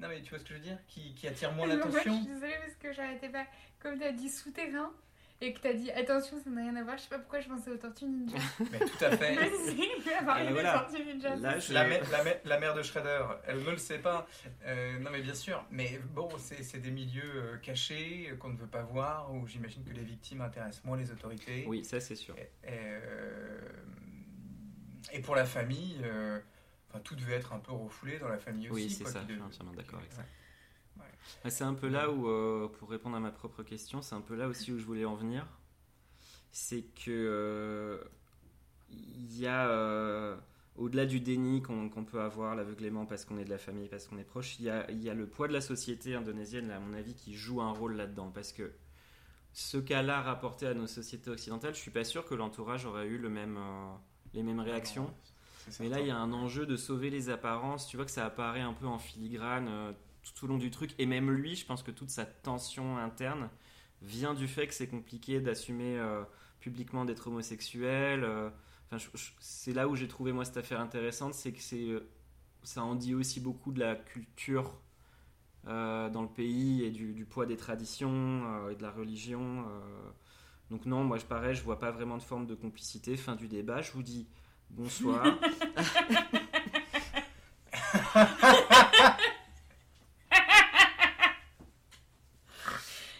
Non, 0.00 0.08
mais 0.08 0.22
tu 0.22 0.30
vois 0.30 0.38
ce 0.38 0.44
que 0.44 0.50
je 0.50 0.54
veux 0.54 0.60
dire? 0.64 0.78
Qui, 0.88 1.14
qui 1.14 1.26
attirent 1.28 1.52
moins 1.52 1.66
moi, 1.66 1.76
je 1.76 1.80
l'attention. 1.88 2.16
suis 2.22 2.32
désolée 2.32 2.56
parce 2.60 2.74
que 2.76 2.92
j'arrêtais 2.92 3.28
pas. 3.28 3.46
Comme 3.80 3.98
tu 3.98 4.04
as 4.04 4.12
dit 4.12 4.28
souterrain 4.30 4.92
et 5.46 5.52
que 5.52 5.60
tu 5.60 5.68
as 5.68 5.74
dit 5.74 5.90
attention, 5.90 6.36
ça 6.42 6.50
n'a 6.50 6.62
rien 6.62 6.76
à 6.76 6.82
voir, 6.82 6.96
je 6.96 7.02
sais 7.02 7.08
pas 7.08 7.18
pourquoi 7.18 7.40
je 7.40 7.48
pensais 7.48 7.70
aux 7.70 7.76
tortues 7.76 8.06
ninja. 8.06 8.36
Mais 8.72 8.78
tout 8.78 9.04
à 9.04 9.16
fait. 9.16 9.34
Mais 9.36 9.50
si, 9.50 9.90
il 9.98 10.02
va 10.10 10.22
parler 10.24 10.44
Et 10.44 10.46
des 10.48 10.52
voilà. 10.54 10.72
tortues 10.80 11.04
ninja. 11.04 11.36
Là, 11.36 11.58
je- 11.58 11.72
La, 11.72 11.88
mè- 11.88 12.10
la, 12.10 12.24
mè- 12.24 12.38
la 12.44 12.58
mère 12.60 12.74
de 12.74 12.82
Shredder, 12.82 13.24
elle 13.46 13.62
ne 13.62 13.70
le 13.70 13.76
sait 13.76 13.98
pas. 13.98 14.26
Euh, 14.64 14.98
non, 15.00 15.10
mais 15.10 15.20
bien 15.22 15.34
sûr. 15.34 15.64
Mais 15.70 16.00
bon, 16.14 16.28
c'est 16.38 16.62
c'est 16.62 16.78
des 16.80 16.90
milieux 16.90 17.22
euh, 17.36 17.56
cachés 17.58 18.28
euh, 18.30 18.36
qu'on 18.36 18.48
ne 18.50 18.56
veut 18.56 18.66
pas 18.66 18.82
voir, 18.82 19.32
où 19.34 19.46
j'imagine 19.46 19.84
que 19.84 19.92
les 19.92 20.04
victimes 20.04 20.40
intéressent 20.40 20.84
moins 20.84 20.96
les 20.96 21.10
autorités. 21.10 21.64
Oui, 21.66 21.84
ça 21.84 22.00
c'est 22.00 22.14
sûr. 22.16 22.34
Et, 22.38 22.48
euh, 22.68 23.60
et 25.12 25.20
pour 25.20 25.36
la 25.36 25.44
famille, 25.44 25.98
euh, 26.04 26.40
enfin, 26.90 27.00
tout 27.00 27.14
devait 27.14 27.34
être 27.34 27.52
un 27.52 27.58
peu 27.58 27.72
refoulé 27.72 28.18
dans 28.18 28.28
la 28.28 28.38
famille 28.38 28.68
aussi. 28.70 28.84
Oui, 28.84 28.90
c'est 28.90 29.04
ça, 29.06 29.20
je 29.28 29.32
suis 29.34 29.42
entièrement 29.42 29.72
d'accord 29.72 29.98
avec 30.00 30.12
ça. 30.12 30.20
Ouais. 30.20 30.26
Ouais, 31.44 31.50
C'est 31.50 31.64
un 31.64 31.74
peu 31.74 31.88
là 31.88 32.10
où, 32.10 32.28
euh, 32.28 32.68
pour 32.68 32.90
répondre 32.90 33.16
à 33.16 33.20
ma 33.20 33.30
propre 33.30 33.62
question, 33.62 34.02
c'est 34.02 34.14
un 34.14 34.20
peu 34.20 34.34
là 34.34 34.48
aussi 34.48 34.72
où 34.72 34.78
je 34.78 34.84
voulais 34.84 35.04
en 35.04 35.14
venir. 35.14 35.46
C'est 36.52 36.82
que 36.82 37.10
euh, 37.10 37.98
il 38.90 39.38
y 39.38 39.46
a, 39.46 39.68
euh, 39.68 40.36
au-delà 40.76 41.06
du 41.06 41.20
déni 41.20 41.62
qu'on 41.62 42.04
peut 42.04 42.20
avoir, 42.20 42.54
l'aveuglément 42.54 43.06
parce 43.06 43.24
qu'on 43.24 43.38
est 43.38 43.44
de 43.44 43.50
la 43.50 43.58
famille, 43.58 43.88
parce 43.88 44.06
qu'on 44.06 44.18
est 44.18 44.24
proche, 44.24 44.58
il 44.58 44.66
y 44.66 44.70
a, 44.70 44.90
il 44.90 45.02
y 45.02 45.10
a 45.10 45.14
le 45.14 45.26
poids 45.26 45.48
de 45.48 45.52
la 45.52 45.60
société 45.60 46.14
indonésienne, 46.14 46.70
à 46.70 46.80
mon 46.80 46.94
avis, 46.94 47.14
qui 47.14 47.34
joue 47.34 47.60
un 47.60 47.72
rôle 47.72 47.96
là-dedans. 47.96 48.30
Parce 48.32 48.52
que 48.52 48.72
ce 49.52 49.78
cas-là 49.78 50.20
rapporté 50.22 50.66
à 50.66 50.74
nos 50.74 50.86
sociétés 50.86 51.30
occidentales, 51.30 51.74
je 51.74 51.80
suis 51.80 51.90
pas 51.90 52.04
sûr 52.04 52.24
que 52.26 52.34
l'entourage 52.34 52.86
aurait 52.86 53.06
eu 53.06 53.18
le 53.18 53.28
même, 53.28 53.56
euh, 53.56 53.94
les 54.32 54.42
mêmes 54.42 54.60
réactions. 54.60 55.12
C'est 55.70 55.84
Mais 55.84 55.88
là, 55.88 56.00
il 56.00 56.08
y 56.08 56.10
a 56.10 56.16
un 56.16 56.32
enjeu 56.32 56.66
de 56.66 56.76
sauver 56.76 57.08
les 57.08 57.30
apparences. 57.30 57.86
Tu 57.86 57.96
vois 57.96 58.04
que 58.04 58.10
ça 58.10 58.26
apparaît 58.26 58.60
un 58.60 58.74
peu 58.74 58.86
en 58.86 58.98
filigrane 58.98 59.94
tout 60.24 60.44
au 60.44 60.48
long 60.48 60.58
du 60.58 60.70
truc. 60.70 60.94
Et 60.98 61.06
même 61.06 61.30
lui, 61.30 61.56
je 61.56 61.66
pense 61.66 61.82
que 61.82 61.90
toute 61.90 62.10
sa 62.10 62.24
tension 62.24 62.98
interne 62.98 63.50
vient 64.02 64.34
du 64.34 64.48
fait 64.48 64.66
que 64.66 64.74
c'est 64.74 64.88
compliqué 64.88 65.40
d'assumer 65.40 65.98
euh, 65.98 66.22
publiquement 66.60 67.04
d'être 67.04 67.28
homosexuel. 67.28 68.24
euh. 68.24 68.50
Enfin, 68.90 69.04
c'est 69.40 69.72
là 69.72 69.88
où 69.88 69.96
j'ai 69.96 70.08
trouvé 70.08 70.32
moi 70.32 70.44
cette 70.44 70.58
affaire 70.58 70.80
intéressante, 70.80 71.34
c'est 71.34 71.52
que 71.52 71.60
c'est 71.62 71.88
euh, 71.88 72.08
ça 72.62 72.82
en 72.82 72.94
dit 72.94 73.14
aussi 73.14 73.40
beaucoup 73.40 73.72
de 73.72 73.80
la 73.80 73.94
culture 73.96 74.74
euh, 75.66 76.10
dans 76.10 76.22
le 76.22 76.28
pays 76.28 76.84
et 76.84 76.90
du, 76.90 77.12
du 77.14 77.24
poids 77.24 77.46
des 77.46 77.56
traditions 77.56 78.68
et 78.70 78.74
de 78.76 78.82
la 78.82 78.90
religion. 78.90 79.64
Donc 80.70 80.86
non, 80.86 81.04
moi 81.04 81.18
je 81.18 81.24
pareil, 81.24 81.54
je 81.54 81.62
vois 81.62 81.78
pas 81.78 81.90
vraiment 81.90 82.16
de 82.18 82.22
forme 82.22 82.46
de 82.46 82.54
complicité. 82.54 83.16
Fin 83.16 83.36
du 83.36 83.48
débat. 83.48 83.82
Je 83.82 83.92
vous 83.92 84.02
dis 84.02 84.26
bonsoir. 84.70 85.24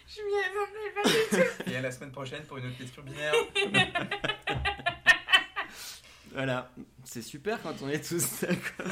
Je 0.07 0.21
m'y 0.21 1.64
semaine 1.91 2.11
prochaine 2.11 2.43
pour 2.45 2.57
une 2.57 2.67
autre 2.67 2.77
question 2.77 3.01
binaire. 3.03 3.33
Voilà, 6.35 6.69
c'est 7.05 7.21
super 7.21 7.61
quand 7.61 7.81
on 7.81 7.87
est 7.87 8.05
tous 8.05 8.41
d'accord. 8.41 8.91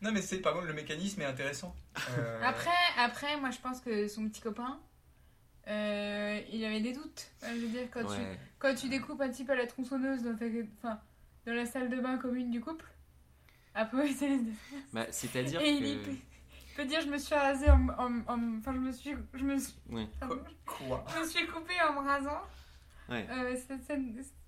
non, 0.00 0.12
mais 0.12 0.22
c'est 0.22 0.38
par 0.38 0.54
contre 0.54 0.66
le 0.68 0.74
mécanisme 0.74 1.20
est 1.22 1.24
intéressant. 1.24 1.74
Euh, 2.16 2.40
Après, 2.44 2.70
après, 2.96 3.36
moi 3.40 3.50
je 3.50 3.58
pense 3.58 3.80
que 3.80 4.06
son 4.06 4.28
petit 4.28 4.40
copain, 4.40 4.78
euh, 5.66 6.40
il 6.52 6.64
avait 6.64 6.80
des 6.80 6.92
doutes. 6.92 7.26
Euh, 7.42 7.48
Je 7.48 7.60
veux 7.62 7.68
dire, 7.68 7.88
quand, 7.90 8.04
tu, 8.04 8.20
quand 8.60 8.74
tu 8.76 8.88
découpes 8.88 9.20
un 9.20 9.30
petit 9.30 9.44
peu 9.44 9.56
la 9.56 9.66
tronçonneuse 9.66 10.22
dans, 10.22 10.36
ta, 10.36 10.44
enfin, 10.78 11.00
dans 11.46 11.54
la 11.54 11.66
salle 11.66 11.90
de 11.90 12.00
bain 12.00 12.16
commune 12.18 12.52
du 12.52 12.60
couple, 12.60 12.86
après, 13.74 14.12
c'est. 14.18 14.38
Bah, 14.92 15.06
C'est-à-dire 15.10 15.60
Et 15.62 15.70
il 15.70 16.00
il 16.72 16.76
peut 16.76 16.84
dire 16.86 17.00
Je 17.02 17.08
me 17.08 17.18
suis 17.18 17.34
rasé 17.34 17.70
en. 17.70 17.88
en- 17.90 18.22
en- 18.26 18.58
Enfin, 18.58 18.72
je 18.74 18.78
me 18.78 18.92
suis. 18.92 19.14
Je 19.34 19.44
me 19.44 19.58
suis, 19.58 19.74
pardon, 20.18 20.42
Quoi 20.66 21.04
je 21.14 21.20
me 21.20 21.26
suis 21.26 21.46
coupé 21.46 21.74
en 21.88 21.92
me 22.02 22.06
rasant. 22.08 22.40
Ouais. 23.08 23.26
Euh, 23.30 23.56
ça, 23.56 23.74
ça, 23.86 23.94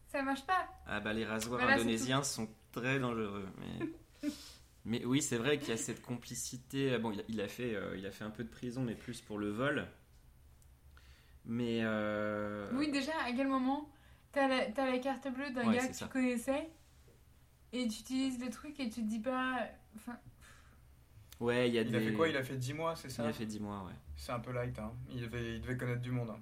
ça 0.09 0.22
marche 0.22 0.47
pas. 0.47 0.68
Ah 0.87 1.01
bah 1.01 1.12
les 1.12 1.25
rasoirs 1.25 1.61
Voilà, 1.61 1.75
indonésiens 1.77 2.22
sont 2.22 2.49
très 2.72 2.99
dangereux. 2.99 3.49
Mais, 3.59 4.31
mais 4.85 5.05
oui, 5.05 5.20
c'est 5.20 5.37
vrai 5.37 5.59
qu'il 5.59 5.68
y 5.68 5.72
a 5.72 5.77
cette 5.77 6.01
complicité. 6.03 6.97
Bon, 6.99 7.11
il 7.12 7.20
a, 7.20 7.25
il 7.29 7.41
a 7.41 7.49
fait, 7.49 7.75
euh, 7.75 7.97
il 7.99 8.07
a 8.07 8.11
fait 8.11 8.25
un 8.25 8.31
peu 8.31 8.45
de 8.45 8.49
prison, 8.51 8.83
mais 8.83 8.95
plus 8.95 9.20
pour 9.20 9.39
le 9.39 9.51
vol. 9.51 9.87
Mais 11.45 11.81
euh, 11.83 12.70
Oui, 12.75 12.91
déjà, 12.91 13.12
à 13.27 13.33
quel 13.33 13.49
moment 13.49 13.91
t'as 14.33 14.49
la, 14.49 14.66
t'as 14.72 14.87
la 14.91 14.99
carte 14.99 15.29
bleue 15.29 15.51
d'un 15.51 15.68
Ouais, 15.68 15.77
gars 15.77 15.89
que 15.89 15.97
tu 15.97 16.05
connaissais 16.07 16.70
et 17.72 17.83
tu 17.89 18.01
utilises 18.01 18.41
le 18.43 18.51
truc 18.51 18.79
et 18.81 18.89
tu 18.89 19.03
te 19.03 19.07
dis 19.09 19.18
pas. 19.20 19.59
Enfin, 19.97 20.18
ouais, 21.41 21.68
il 21.68 21.74
y 21.74 21.78
a 21.78 21.82
Il 21.82 21.91
des. 21.91 21.97
a 21.97 22.01
fait 22.01 22.12
quoi? 22.12 22.28
Il 22.28 22.37
a 22.37 22.43
fait 22.45 22.57
10 22.57 22.74
mois, 22.74 22.97
c'est 22.97 23.09
Il 23.09 23.11
ça 23.12 23.26
a 23.26 23.32
fait 23.32 23.47
10 23.47 23.61
mois, 23.61 23.85
ouais. 23.85 23.93
C'est 24.16 24.32
un 24.32 24.41
peu 24.41 24.53
light, 24.53 24.78
hein. 24.78 24.93
Il, 25.11 25.20
devait, 25.22 25.55
il 25.57 25.61
devait 25.61 25.76
connaître 25.76 26.01
du 26.03 26.11
monde. 26.11 26.30
hein. 26.30 26.41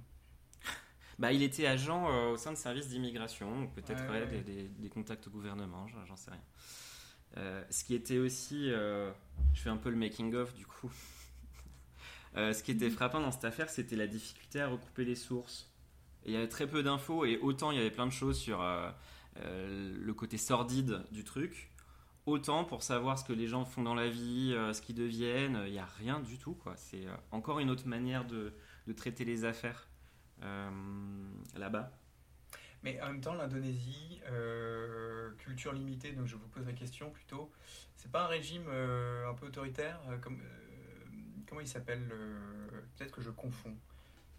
Bah, 1.18 1.32
il 1.32 1.42
était 1.42 1.66
agent 1.66 2.08
euh, 2.10 2.32
au 2.32 2.36
sein 2.36 2.52
de 2.52 2.56
services 2.56 2.88
d'immigration, 2.88 3.60
donc 3.62 3.74
peut-être 3.74 4.02
Ouais. 4.10 4.26
Des, 4.26 4.40
des- 4.40 4.68
des 4.68 4.88
contacts 4.88 5.26
au 5.26 5.30
gouvernement, 5.30 5.86
j'en 6.06 6.16
sais 6.16 6.30
rien. 6.30 6.40
Euh, 7.38 7.62
ce 7.70 7.84
qui 7.84 7.94
était 7.94 8.18
aussi, 8.18 8.70
euh, 8.70 9.10
je 9.54 9.60
fais 9.62 9.70
un 9.70 9.76
peu 9.76 9.90
le 9.90 9.96
making 9.96 10.34
of 10.34 10.54
du 10.54 10.66
coup. 10.66 10.90
Ce 12.34 12.62
qui 12.62 12.70
était 12.70 12.88
frappant 12.88 13.20
dans 13.20 13.30
cette 13.30 13.44
affaire, 13.44 13.68
c'était 13.68 13.94
la 13.96 14.06
difficulté 14.06 14.58
à 14.62 14.66
recouper 14.68 15.04
les 15.04 15.14
sources. 15.16 15.70
Et 16.24 16.30
il 16.30 16.32
y 16.32 16.36
avait 16.36 16.48
très 16.48 16.66
peu 16.66 16.82
d'infos 16.82 17.26
et 17.26 17.36
autant 17.38 17.70
il 17.72 17.76
y 17.76 17.80
avait 17.80 17.90
plein 17.90 18.06
de 18.06 18.12
choses 18.12 18.38
sur 18.38 18.62
le 19.36 20.12
côté 20.12 20.38
sordide 20.38 21.02
du 21.12 21.24
truc, 21.24 21.70
autant 22.26 22.64
pour 22.64 22.82
savoir 22.82 23.18
ce 23.18 23.24
que 23.24 23.32
les 23.32 23.46
gens 23.46 23.64
font 23.64 23.82
dans 23.82 23.94
la 23.94 24.08
vie, 24.08 24.52
euh, 24.54 24.72
ce 24.72 24.82
qu'ils 24.82 24.94
deviennent, 24.94 25.62
il 25.66 25.72
n'y 25.72 25.78
a 25.78 25.86
rien 25.86 26.20
du 26.20 26.38
tout 26.38 26.54
quoi. 26.54 26.74
C'est 26.76 27.06
euh, 27.06 27.14
encore 27.30 27.58
une 27.58 27.70
autre 27.70 27.86
manière 27.86 28.24
de, 28.24 28.52
de 28.86 28.92
traiter 28.92 29.24
les 29.24 29.44
affaires 29.44 29.88
euh, 30.42 30.70
là-bas. 31.56 31.90
Mais 32.82 33.00
en 33.00 33.06
même 33.06 33.20
temps, 33.20 33.34
l'Indonésie, 33.34 34.20
euh, 34.28 35.30
culture 35.38 35.72
limitée, 35.72 36.12
donc 36.12 36.26
je 36.26 36.34
vous 36.34 36.48
pose 36.48 36.66
la 36.66 36.72
question 36.72 37.10
plutôt, 37.10 37.52
c'est 37.96 38.10
pas 38.10 38.24
un 38.24 38.26
régime 38.26 38.64
euh, 38.68 39.30
un 39.30 39.34
peu 39.34 39.46
autoritaire 39.46 40.00
euh, 40.08 40.18
comme, 40.18 40.40
euh, 40.40 40.62
Comment 41.46 41.60
il 41.60 41.68
s'appelle 41.68 42.08
euh, 42.10 42.80
Peut-être 42.96 43.12
que 43.12 43.20
je 43.20 43.28
confonds. 43.28 43.76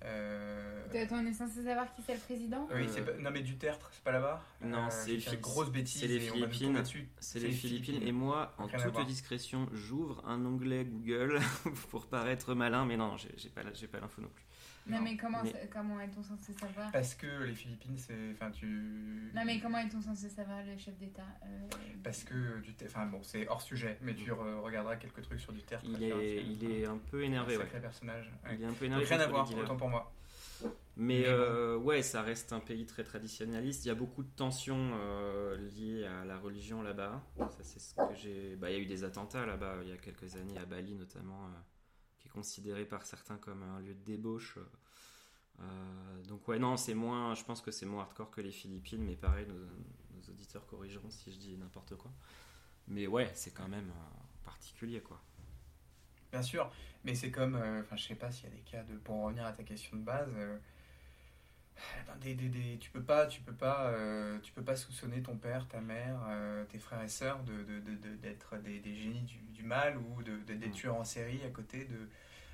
Euh, 0.06 0.86
peut-être 0.90 1.14
on 1.14 1.26
est 1.26 1.34
censé 1.34 1.64
savoir 1.64 1.94
qui 1.94 2.02
c'est 2.06 2.14
le 2.14 2.20
président 2.20 2.68
oui, 2.74 2.84
Euh, 2.84 2.88
c'est 2.94 3.06
pas- 3.06 3.18
non 3.20 3.32
mais 3.32 3.42
Duterte, 3.42 3.82
c'est 3.94 4.04
pas 4.04 4.12
là-bas? 4.12 4.44
Non, 4.62 4.86
Euh, 4.86 4.90
c'est 4.90 5.16
une 5.16 5.40
grosse 5.40 5.70
bêtise 5.72 6.02
c'est 6.02 6.08
les 6.08 6.20
Philippines. 6.20 6.84
C'est 7.20 7.40
les 7.40 7.52
Philippines. 7.52 8.02
Et 8.04 8.12
moi, 8.12 8.54
en 8.58 8.68
toute 8.68 9.06
discrétion, 9.08 9.70
j'ouvre 9.74 10.22
un 10.28 10.46
onglet 10.46 10.86
Google 10.86 11.40
pour 11.90 12.08
paraître 12.08 12.54
malin, 12.54 12.86
mais 12.86 12.98
non, 12.98 13.16
j'ai 13.18 13.32
j'ai 13.38 13.50
pas, 13.50 13.64
la- 13.64 13.74
j'ai 13.74 13.88
pas 13.88 14.00
l'info 14.00 14.22
non 14.22 14.30
plus. 14.30 14.43
Non, 14.88 15.02
mais 15.02 15.16
comment, 15.16 15.42
Mais- 15.44 15.70
comment 15.72 16.00
est-on 16.02 16.24
censé 16.24 16.52
savoir 16.54 16.92
Parce 16.92 17.16
que 17.16 17.44
les 17.44 17.54
Philippines, 17.56 17.98
c'est, 17.98 18.32
enfin 18.34 18.52
tu. 18.52 19.32
Non, 19.34 19.44
mais 19.46 19.60
comment 19.60 19.78
est-on 19.78 20.02
censé 20.02 20.28
savoir 20.30 20.60
le 20.66 20.78
chef 20.78 20.98
d'État 20.98 21.24
euh, 21.46 21.68
Parce 22.04 22.24
que 22.24 22.60
du, 22.60 22.76
enfin 22.86 23.06
bon, 23.06 23.24
c'est 23.24 23.48
hors 23.48 23.62
sujet, 23.62 23.98
mais 24.02 24.14
tu 24.14 24.30
re- 24.32 24.60
regarderas 24.60 24.98
quelques 24.98 25.22
trucs 25.22 25.40
sur 25.40 25.54
Duterte. 25.54 25.84
Il 25.86 25.94
très 25.94 26.06
est, 26.06 26.44
il 26.44 26.70
est 26.72 26.86
un 26.86 26.98
peu 26.98 27.24
énervé, 27.24 27.56
un 27.56 27.58
ouais. 27.60 27.64
sacré 27.64 27.80
personnage. 27.80 28.32
ouais. 28.46 28.56
Il 28.56 28.62
est 28.62 28.66
un 28.66 28.74
peu 28.74 28.86
Donc, 28.88 28.96
énervé. 29.02 29.06
rien 29.06 29.20
à 29.22 29.28
voir, 29.28 29.50
autant 29.58 29.78
pour 29.78 29.90
moi. 29.90 30.12
Mais 30.96 31.22
Mais 31.22 31.24
euh, 31.28 31.76
ouais, 31.78 32.02
ça 32.04 32.22
reste 32.22 32.54
un 32.54 32.60
pays 32.60 32.86
très 32.86 33.04
traditionnaliste. 33.04 33.84
Il 33.86 33.88
y 33.88 33.92
a 33.92 33.96
beaucoup 33.96 34.22
de 34.22 34.30
tensions 34.36 34.92
euh, 34.94 35.58
liées 35.58 36.06
à 36.06 36.24
la 36.26 36.38
religion 36.38 36.84
là-bas. 36.84 37.24
Ça, 37.38 37.50
c'est 37.64 37.80
ce 37.80 37.96
que 37.96 38.14
j'ai. 38.14 38.56
Bah, 38.58 38.70
il 38.70 38.74
y 38.78 38.80
a 38.80 38.82
eu 38.82 38.86
des 38.86 39.04
attentats 39.04 39.46
là-bas 39.46 39.78
il 39.84 39.90
y 39.90 39.92
a 39.92 39.98
quelques 39.98 40.36
années 40.36 40.58
à 40.58 40.66
Bali 40.66 40.94
notamment, 40.94 41.46
euh, 41.46 41.50
considéré 42.30 42.86
par 42.86 43.06
certains 43.06 43.38
comme 43.38 43.64
un 43.64 43.80
lieu 43.80 43.94
de 43.94 44.04
débauche. 44.04 44.58
Euh, 45.60 46.24
donc 46.24 46.48
ouais, 46.48 46.60
non, 46.60 46.78
c'est 46.78 46.94
moins. 46.94 47.36
Je 47.36 47.44
pense 47.44 47.62
que 47.62 47.72
c'est 47.72 47.86
moins 47.86 48.04
hardcore 48.04 48.32
que 48.32 48.42
les 48.42 48.52
Philippines, 48.52 49.04
mais 49.04 49.16
pareil, 49.16 49.48
nos, 49.48 50.30
auditeurs 50.30 50.66
corrigeront 50.68 51.10
si 51.10 51.34
je 51.34 51.38
dis 51.38 51.58
n'importe 51.58 51.96
quoi. 51.96 52.12
Mais 52.88 53.08
ouais, 53.08 53.30
c'est 53.36 53.52
quand 53.52 53.68
même 53.68 53.90
euh, 53.90 54.44
particulier 54.46 55.02
quoi. 55.02 55.22
Bien 56.34 56.42
sûr, 56.42 56.72
mais 57.04 57.14
c'est 57.14 57.30
comme, 57.30 57.54
euh, 57.54 57.82
enfin, 57.82 57.96
je 57.96 58.08
sais 58.08 58.16
pas 58.16 58.32
s'il 58.32 58.50
y 58.50 58.52
a 58.52 58.56
des 58.56 58.62
cas 58.62 58.82
de, 58.82 58.96
pour 58.96 59.14
en 59.14 59.26
revenir 59.26 59.46
à 59.46 59.52
ta 59.52 59.62
question 59.62 59.98
de 59.98 60.02
base, 60.02 60.34
euh, 60.36 60.58
des, 62.22 62.36
des- 62.36 62.50
des- 62.50 62.78
tu 62.80 62.90
peux 62.92 63.02
pas, 63.04 63.26
tu 63.28 63.42
peux 63.42 63.54
pas, 63.54 63.88
euh, 63.88 64.40
tu 64.42 64.52
peux 64.54 64.62
pas 64.64 64.76
soupçonner 64.76 65.22
ton 65.22 65.36
père, 65.38 65.68
ta 65.68 65.82
mère, 65.82 66.20
euh, 66.30 66.64
tes 66.66 66.80
frères 66.80 67.02
et 67.02 67.08
sœurs 67.08 67.44
de, 67.44 67.54
de- 67.64 67.80
de- 67.80 67.96
de- 67.96 68.16
d'être 68.22 68.58
des, 68.58 68.82
génies 68.96 69.24
du, 69.24 69.38
du 69.52 69.64
mal 69.64 69.98
ou 69.98 70.24
de, 70.24 70.38
de- 70.48 70.54
des 70.54 70.68
Mm. 70.68 70.72
tueurs 70.72 70.96
en 70.96 71.04
série 71.04 71.42
à 71.46 71.50
côté 71.50 71.86
de, 71.86 72.08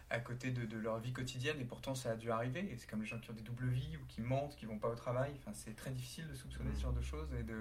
à 0.09 0.20
côté 0.20 0.51
de, 0.51 0.65
de 0.65 0.78
leur 0.78 0.99
vie 0.99 1.13
quotidienne 1.13 1.59
et 1.59 1.65
pourtant 1.65 1.93
ça 1.95 2.11
a 2.11 2.15
dû 2.15 2.32
arriver. 2.32 2.74
C'est 2.78 2.89
comme 2.89 3.01
les 3.01 3.07
gens 3.07 3.20
qui 3.20 3.30
ont 3.30 3.34
des 3.34 3.41
doubles 3.43 3.67
vies 3.70 3.97
ou 3.97 4.05
qui 4.07 4.22
mentent, 4.22 4.55
qui 4.55 4.65
vont 4.65 4.80
pas 4.80 4.89
au 4.89 4.95
travail. 4.95 5.32
Enfin, 5.39 5.51
c'est 5.53 5.76
très 5.76 5.91
difficile 5.91 6.28
de 6.28 6.34
soupçonner 6.36 6.72
ce 6.76 6.82
genre 6.82 6.93
de 6.93 7.01
choses 7.01 7.30
et 7.39 7.43
de, 7.43 7.53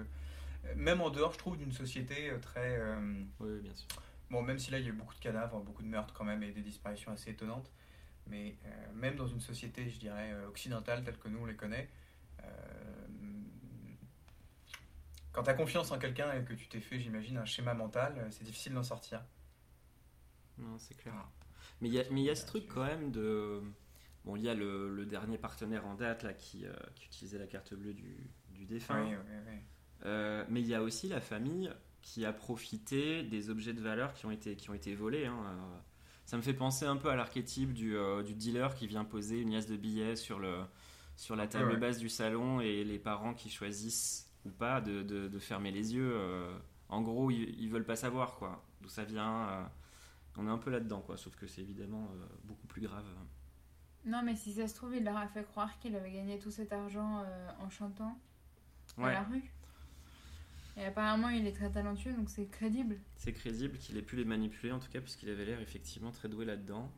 euh, 0.65 0.73
même 0.75 1.01
en 1.01 1.09
dehors, 1.09 1.33
je 1.33 1.37
trouve, 1.37 1.57
d'une 1.57 1.71
société 1.71 2.31
très 2.41 2.77
euh, 2.79 2.95
Oui, 3.39 3.49
oui, 3.53 3.59
bien 3.61 3.75
sûr. 3.75 3.87
Bon, 4.31 4.41
même 4.43 4.59
si 4.59 4.69
là 4.71 4.77
il 4.79 4.83
y 4.85 4.87
a 4.87 4.89
eu 4.89 4.93
beaucoup 4.93 5.15
de 5.15 5.19
cadavres, 5.19 5.59
beaucoup 5.61 5.81
de 5.83 5.87
meurtres 5.87 6.13
quand 6.13 6.23
même 6.23 6.43
et 6.43 6.51
des 6.51 6.61
disparitions 6.61 7.11
assez 7.11 7.31
étonnantes, 7.31 7.69
mais 8.29 8.57
euh, 8.65 8.93
même 8.93 9.15
dans 9.15 9.27
une 9.27 9.41
société, 9.41 9.89
je 9.89 9.99
dirais, 9.99 10.31
euh, 10.31 10.47
occidentale 10.47 11.03
telle 11.03 11.17
que 11.17 11.27
nous 11.27 11.39
on 11.39 11.45
les 11.45 11.55
connaît, 11.55 11.89
euh, 12.43 13.07
quand 15.31 15.43
tu 15.43 15.49
as 15.49 15.53
confiance 15.53 15.91
en 15.91 15.99
quelqu'un 15.99 16.33
et 16.33 16.43
que 16.43 16.53
tu 16.53 16.67
t'es 16.67 16.81
fait, 16.81 16.99
j'imagine, 16.99 17.37
un 17.37 17.45
schéma 17.45 17.73
mental, 17.73 18.27
c'est 18.31 18.43
difficile 18.43 18.73
d'en 18.73 18.83
sortir. 18.83 19.23
Non, 20.57 20.77
c'est 20.77 20.95
clair. 20.95 21.13
Ah. 21.17 21.29
Mais 21.81 21.87
il 21.87 21.93
y 21.93 21.99
a, 21.99 22.03
mais 22.09 22.23
y 22.23 22.29
a 22.29 22.35
ce 22.35 22.45
truc 22.45 22.67
quand 22.67 22.83
même 22.83 23.11
de. 23.11 23.61
Bon, 24.25 24.35
il 24.35 24.41
y 24.43 24.49
a 24.49 24.53
le, 24.53 24.93
le 24.93 25.05
dernier 25.05 25.37
partenaire 25.37 25.85
en 25.85 25.95
date 25.95 26.23
là 26.23 26.33
qui, 26.33 26.65
euh, 26.65 26.73
qui 26.95 27.05
utilisait 27.05 27.37
la 27.39 27.47
carte 27.47 27.73
bleue 27.73 27.93
du, 27.93 28.29
du 28.49 28.65
défunt. 28.65 29.01
Oui, 29.05 29.15
oui, 29.15 29.35
oui. 29.47 29.59
Euh, 30.05 30.45
mais 30.49 30.61
il 30.61 30.67
y 30.67 30.75
a 30.75 30.81
aussi 30.81 31.07
la 31.07 31.21
famille 31.21 31.71
qui 32.01 32.25
a 32.25 32.33
profité 32.33 33.23
des 33.23 33.49
objets 33.49 33.73
de 33.73 33.81
valeur 33.81 34.13
qui 34.13 34.25
ont 34.25 34.31
été, 34.31 34.55
qui 34.55 34.69
ont 34.69 34.73
été 34.73 34.93
volés. 34.95 35.25
hein. 35.25 35.83
Ça 36.29 36.37
me 36.37 36.43
fait 36.43 36.53
penser 36.53 36.85
un 36.85 36.95
peu 36.95 37.09
à 37.09 37.15
l'archétype 37.15 37.73
du, 37.73 37.97
euh, 37.97 38.21
du 38.21 38.35
dealer 38.35 38.75
qui 38.75 38.85
vient 38.85 39.03
poser 39.03 39.39
une 39.41 39.51
liasse 39.51 39.65
de 39.65 39.75
billets 39.75 40.15
sur, 40.15 40.37
le, 40.37 40.59
sur 41.15 41.35
la 41.35 41.47
table 41.47 41.71
ouais. 41.71 41.77
basse 41.77 41.97
du 41.97 42.07
salon 42.07 42.61
et 42.61 42.83
les 42.83 42.99
parents 42.99 43.33
qui 43.33 43.49
choisissent 43.49 44.29
ou 44.45 44.51
pas 44.51 44.79
de, 44.79 45.01
de- 45.01 45.27
de 45.27 45.39
fermer 45.39 45.71
les 45.71 45.95
yeux. 45.95 46.11
euh. 46.13 46.55
en 46.89 47.01
gros, 47.01 47.31
ils, 47.31 47.59
ils 47.59 47.67
veulent 47.67 47.83
pas 47.83 47.95
savoir 47.95 48.35
quoi, 48.35 48.63
d'où 48.79 48.89
ça 48.89 49.05
vient. 49.05 49.49
euh. 49.49 49.63
on 50.37 50.45
est 50.45 50.51
un 50.51 50.59
peu 50.59 50.69
là-dedans, 50.69 51.01
quoi, 51.01 51.17
sauf 51.17 51.35
que 51.35 51.47
c'est 51.47 51.61
évidemment 51.61 52.07
euh, 52.13 52.25
beaucoup 52.43 52.67
plus 52.67 52.81
grave. 52.81 53.05
Non, 54.05 54.21
mais 54.23 54.35
si 54.35 54.53
ça 54.53 54.67
se 54.67 54.75
trouve, 54.75 54.95
il 54.95 55.03
leur 55.03 55.17
a 55.17 55.27
fait 55.27 55.43
croire 55.43 55.79
qu'il 55.79 55.95
avait 55.95 56.11
gagné 56.11 56.37
tout 56.37 56.51
cet 56.51 56.71
argent 56.71 57.23
euh, 57.25 57.49
en 57.59 57.71
chantant 57.71 58.15
à 58.99 59.11
la 59.13 59.23
rue. 59.23 59.51
Et 60.77 60.85
apparemment, 60.85 61.29
il 61.29 61.45
est 61.45 61.51
très 61.51 61.69
talentueux, 61.69 62.13
donc 62.13 62.29
c'est 62.29 62.45
crédible. 62.47 62.97
c'est 63.17 63.33
crédible 63.33 63.77
qu'il 63.77 63.97
ait 63.97 64.01
pu 64.01 64.15
les 64.15 64.23
manipuler, 64.25 64.71
en 64.71 64.79
tout 64.79 64.89
cas, 64.89 65.01
puisqu'il 65.01 65.29
avait 65.29 65.45
l'air 65.45 65.59
effectivement 65.61 66.11
très 66.11 66.29
doué 66.29 66.45
là-dedans. 66.45 66.89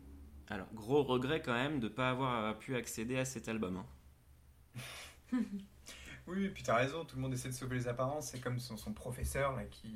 Alors, 0.49 0.67
gros 0.73 1.01
regret 1.03 1.41
quand 1.41 1.53
même 1.53 1.79
de 1.79 1.85
ne 1.87 1.93
pas 1.93 2.09
avoir 2.11 2.57
pu 2.59 2.75
accéder 2.75 3.17
à 3.17 3.25
cet 3.25 3.47
album. 3.49 3.77
hein. 3.77 3.85
Oui, 6.27 6.45
et 6.45 6.49
puis 6.49 6.61
tu 6.61 6.69
as 6.69 6.75
raison, 6.75 7.03
tout 7.03 7.15
le 7.15 7.21
monde 7.23 7.33
essaie 7.33 7.49
de 7.49 7.53
sauver 7.53 7.75
les 7.77 7.87
apparences, 7.87 8.27
c'est 8.29 8.39
comme 8.39 8.59
son, 8.59 8.77
son 8.77 8.93
professeur 8.93 9.55
là, 9.55 9.63
qui, 9.65 9.89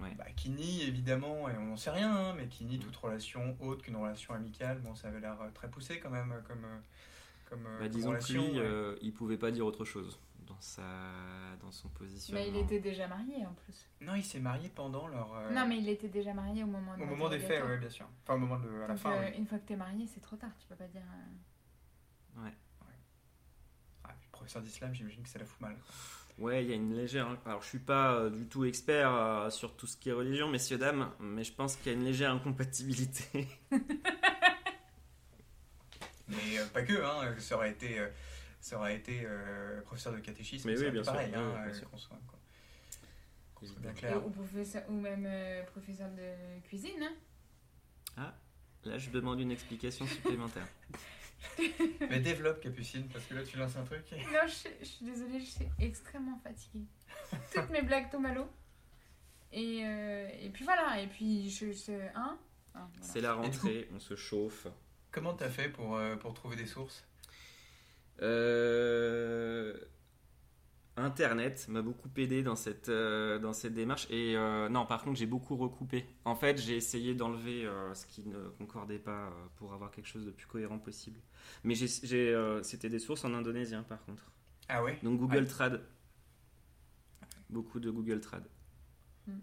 Ouais. 0.00 0.14
bah, 0.16 0.26
qui 0.36 0.48
nie 0.50 0.82
évidemment, 0.82 1.48
et 1.48 1.56
on 1.58 1.66
n'en 1.66 1.76
sait 1.76 1.90
rien, 1.90 2.14
hein, 2.14 2.34
mais 2.36 2.46
qui 2.46 2.64
nie 2.64 2.76
Mm. 2.78 2.80
toute 2.80 2.96
relation 2.96 3.56
autre 3.60 3.82
qu'une 3.82 3.96
relation 3.96 4.32
amicale. 4.32 4.80
Bon, 4.80 4.94
ça 4.94 5.08
avait 5.08 5.20
l'air 5.20 5.38
euh, 5.42 5.50
très 5.52 5.68
poussé 5.68 5.98
quand 5.98 6.08
même 6.10 6.30
euh, 6.32 6.40
comme, 6.46 6.64
comme, 7.48 7.66
euh, 7.66 7.78
Bah, 7.80 7.84
comme 7.86 7.92
disons 7.92 8.06
que 8.10 8.10
relation. 8.10 8.42
lui, 8.48 8.60
ouais. 8.60 8.64
euh, 8.64 8.96
il 9.02 9.12
pouvait 9.12 9.36
pas 9.36 9.50
dire 9.50 9.66
autre 9.66 9.84
chose 9.84 10.18
dans, 10.50 10.60
sa... 10.60 10.82
dans 11.62 11.70
son 11.70 11.88
positionnement. 11.88 12.44
Mais 12.44 12.50
il 12.50 12.56
était 12.64 12.80
déjà 12.80 13.06
marié 13.08 13.46
en 13.46 13.54
plus. 13.54 13.86
Non, 14.00 14.14
il 14.14 14.24
s'est 14.24 14.40
marié 14.40 14.68
pendant 14.68 15.06
leur. 15.08 15.32
euh, 15.34 15.50
Non, 15.52 15.66
mais 15.66 15.78
il 15.78 15.88
était 15.88 16.08
déjà 16.08 16.34
marié 16.34 16.62
au 16.64 16.66
moment 16.66 16.96
de 16.96 17.02
Au 17.02 17.06
moment 17.06 17.28
des 17.28 17.38
faits, 17.38 17.62
oui, 17.66 17.78
bien 17.78 17.88
sûr. 17.90 18.06
Enfin, 18.24 18.34
au 18.34 18.38
moment 18.38 18.58
de. 18.58 18.68
À 18.82 18.88
la 18.88 18.96
fin, 18.96 19.12
euh, 19.12 19.28
oui. 19.30 19.38
une 19.38 19.46
fois 19.46 19.58
que 19.58 19.66
t'es 19.66 19.76
marié, 19.76 20.06
c'est 20.06 20.20
trop 20.20 20.36
tard, 20.36 20.50
tu 20.58 20.66
peux 20.66 20.74
pas 20.76 20.88
dire. 20.88 21.02
euh, 22.38 22.40
Ah, 24.04 24.08
puis 24.18 24.26
le 24.26 24.32
professeur 24.32 24.62
d'islam, 24.62 24.94
j'imagine 24.94 25.22
que 25.22 25.28
ça 25.28 25.38
la 25.38 25.44
fout 25.44 25.60
mal. 25.60 25.74
quoi. 25.76 25.84
Ouais, 26.46 26.64
il 26.64 26.70
y 26.70 26.72
a 26.72 26.76
une 26.76 26.94
légère. 26.94 27.28
Alors, 27.44 27.60
je 27.62 27.68
suis 27.68 27.78
pas 27.78 28.14
euh, 28.14 28.30
du 28.30 28.46
tout 28.48 28.64
expert 28.64 29.12
euh, 29.14 29.50
sur 29.50 29.76
tout 29.76 29.86
ce 29.86 29.96
qui 29.96 30.08
est 30.08 30.12
religion, 30.12 30.48
messieurs, 30.48 30.78
dames, 30.78 31.10
mais 31.20 31.44
je 31.44 31.52
pense 31.52 31.76
qu'il 31.76 31.92
y 31.92 31.94
a 31.94 31.98
une 31.98 32.04
légère 32.04 32.32
incompatibilité. 32.32 33.46
Mais 36.28 36.58
euh, 36.58 36.66
pas 36.72 36.82
que, 36.82 37.02
hein, 37.04 37.34
ça 37.38 37.56
aurait 37.56 37.70
été, 37.72 37.98
euh, 37.98 38.08
ça 38.60 38.76
aurait 38.78 38.96
été 38.96 39.22
euh, 39.24 39.80
professeur 39.82 40.12
de 40.12 40.18
catéchisme, 40.20 40.68
Mais 40.70 40.78
oui, 40.78 40.90
bien 40.90 41.02
sûr, 41.02 41.12
pareil, 41.12 41.32
hein, 41.34 41.52
oui, 41.56 41.64
bien 41.64 41.72
sûr. 41.74 41.90
qu'on 41.90 41.96
soit, 41.98 42.20
quoi. 42.26 42.38
Qu'on 43.54 43.66
soit 43.66 43.78
bien 43.80 43.90
Évidemment. 43.90 44.20
clair. 44.20 44.26
Ou, 44.26 44.30
professeur, 44.30 44.82
ou 44.88 44.92
même 44.94 45.24
euh, 45.26 45.62
professeur 45.64 46.10
de 46.10 46.60
cuisine. 46.66 47.08
Hein. 48.16 48.34
Là, 48.84 48.96
je 48.98 49.10
demande 49.10 49.40
une 49.40 49.50
explication 49.50 50.06
supplémentaire. 50.06 50.66
Mais 52.10 52.20
développe, 52.20 52.60
Capucine, 52.60 53.08
parce 53.08 53.24
que 53.26 53.34
là, 53.34 53.42
tu 53.42 53.56
lances 53.58 53.76
un 53.76 53.84
truc. 53.84 54.04
et- 54.12 54.16
Non, 54.24 54.40
je, 54.46 54.68
je 54.80 54.84
suis 54.84 55.04
désolée, 55.04 55.40
je 55.40 55.44
suis 55.50 55.66
extrêmement 55.78 56.38
fatiguée. 56.38 56.84
Toutes 57.54 57.70
mes 57.70 57.82
blagues 57.82 58.10
tombent 58.10 58.26
à 58.26 58.34
l'eau. 58.34 58.46
Et, 59.52 59.82
euh, 59.84 60.28
et 60.40 60.48
puis 60.50 60.64
voilà, 60.64 61.00
et 61.02 61.06
puis 61.08 61.50
je. 61.50 61.72
je 61.72 61.92
hein 62.14 62.38
Ah, 62.74 62.86
voilà. 62.94 63.12
C'est 63.12 63.20
la 63.20 63.34
rentrée, 63.34 63.88
on 63.94 63.98
se 63.98 64.14
chauffe. 64.16 64.66
Comment 65.10 65.34
t'as 65.34 65.50
fait 65.50 65.68
pour, 65.68 65.96
euh, 65.96 66.16
pour 66.16 66.32
trouver 66.34 66.56
des 66.56 66.66
sources? 66.66 67.04
Euh, 68.22 69.74
Internet 70.96 71.66
m'a 71.68 71.80
beaucoup 71.80 72.10
aidé 72.16 72.42
dans 72.42 72.56
cette, 72.56 72.88
euh, 72.90 73.38
dans 73.38 73.52
cette 73.54 73.72
démarche. 73.74 74.06
Et 74.10 74.36
euh, 74.36 74.68
non, 74.68 74.84
par 74.84 75.02
contre, 75.02 75.18
j'ai 75.18 75.26
beaucoup 75.26 75.56
recoupé. 75.56 76.04
En 76.24 76.34
fait, 76.34 76.58
j'ai 76.60 76.76
essayé 76.76 77.14
d'enlever 77.14 77.64
euh, 77.64 77.94
ce 77.94 78.06
qui 78.06 78.26
ne 78.26 78.48
concordait 78.58 78.98
pas 78.98 79.28
euh, 79.28 79.30
pour 79.56 79.72
avoir 79.72 79.90
quelque 79.90 80.06
chose 80.08 80.26
de 80.26 80.30
plus 80.30 80.46
cohérent 80.46 80.78
possible. 80.78 81.20
Mais 81.64 81.74
euh, 82.12 82.62
c'était 82.62 82.90
des 82.90 82.98
sources 82.98 83.24
en 83.24 83.32
indonésien, 83.32 83.82
par 83.82 84.04
contre. 84.04 84.30
Ah 84.68 84.82
ouais? 84.84 84.98
Donc 85.02 85.18
Google 85.18 85.38
Ouais. 85.38 85.46
Trad. 85.46 85.82
Beaucoup 87.48 87.80
de 87.80 87.90
Google 87.90 88.20
Trad. 88.20 88.44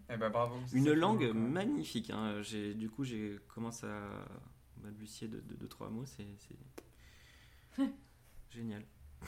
Eh 0.10 0.18
ben 0.18 0.30
bravo. 0.30 0.56
Une 0.74 0.92
langue 0.94 1.32
magnifique. 1.34 2.10
hein. 2.12 2.42
J'ai, 2.42 2.74
du 2.74 2.90
coup, 2.90 3.04
j'ai 3.04 3.40
commencé 3.54 3.86
à 3.88 4.26
balbutier 4.78 5.28
de, 5.28 5.40
de, 5.40 5.56
deux, 5.56 5.68
trois 5.68 5.90
mots. 5.90 6.06
C'est 6.06 6.26
génial. 8.58 8.84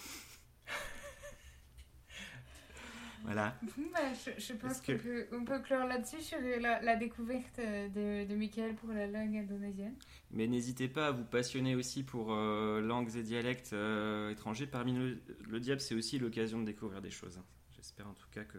voilà. 3.24 3.56
Bah, 3.94 4.00
je, 4.14 4.32
je 4.42 4.54
pense 4.54 4.82
que- 4.82 5.30
qu'on 5.30 5.44
peut, 5.46 5.60
clore 5.60 5.86
là-dessus 5.86 6.22
sur 6.22 6.40
la, 6.60 6.82
la 6.82 6.96
découverte 6.96 7.60
de, 7.60 8.26
de 8.26 8.36
Michael 8.36 8.76
pour 8.76 8.90
la 8.92 9.08
langue 9.08 9.36
indonésienne. 9.38 9.96
Mais 10.32 10.48
n'hésitez 10.48 10.88
pas 10.88 11.08
à 11.08 11.12
vous 11.12 11.26
passionner 11.26 11.76
aussi 11.76 12.04
pour 12.04 12.34
euh, 12.34 12.82
langues 12.82 13.16
et 13.16 13.24
dialectes 13.24 13.74
euh, 13.74 14.32
étrangers. 14.32 14.68
Parmi 14.68 14.94
le, 14.94 15.22
le 15.48 15.60
diable, 15.60 15.82
c'est 15.82 15.96
aussi 15.96 16.18
l'occasion 16.18 16.60
de 16.60 16.66
découvrir 16.66 17.02
des 17.02 17.12
choses. 17.12 17.38
hein. 17.38 17.46
J'espère 17.76 18.08
en 18.08 18.14
tout 18.14 18.28
cas 18.32 18.44
que 18.46 18.58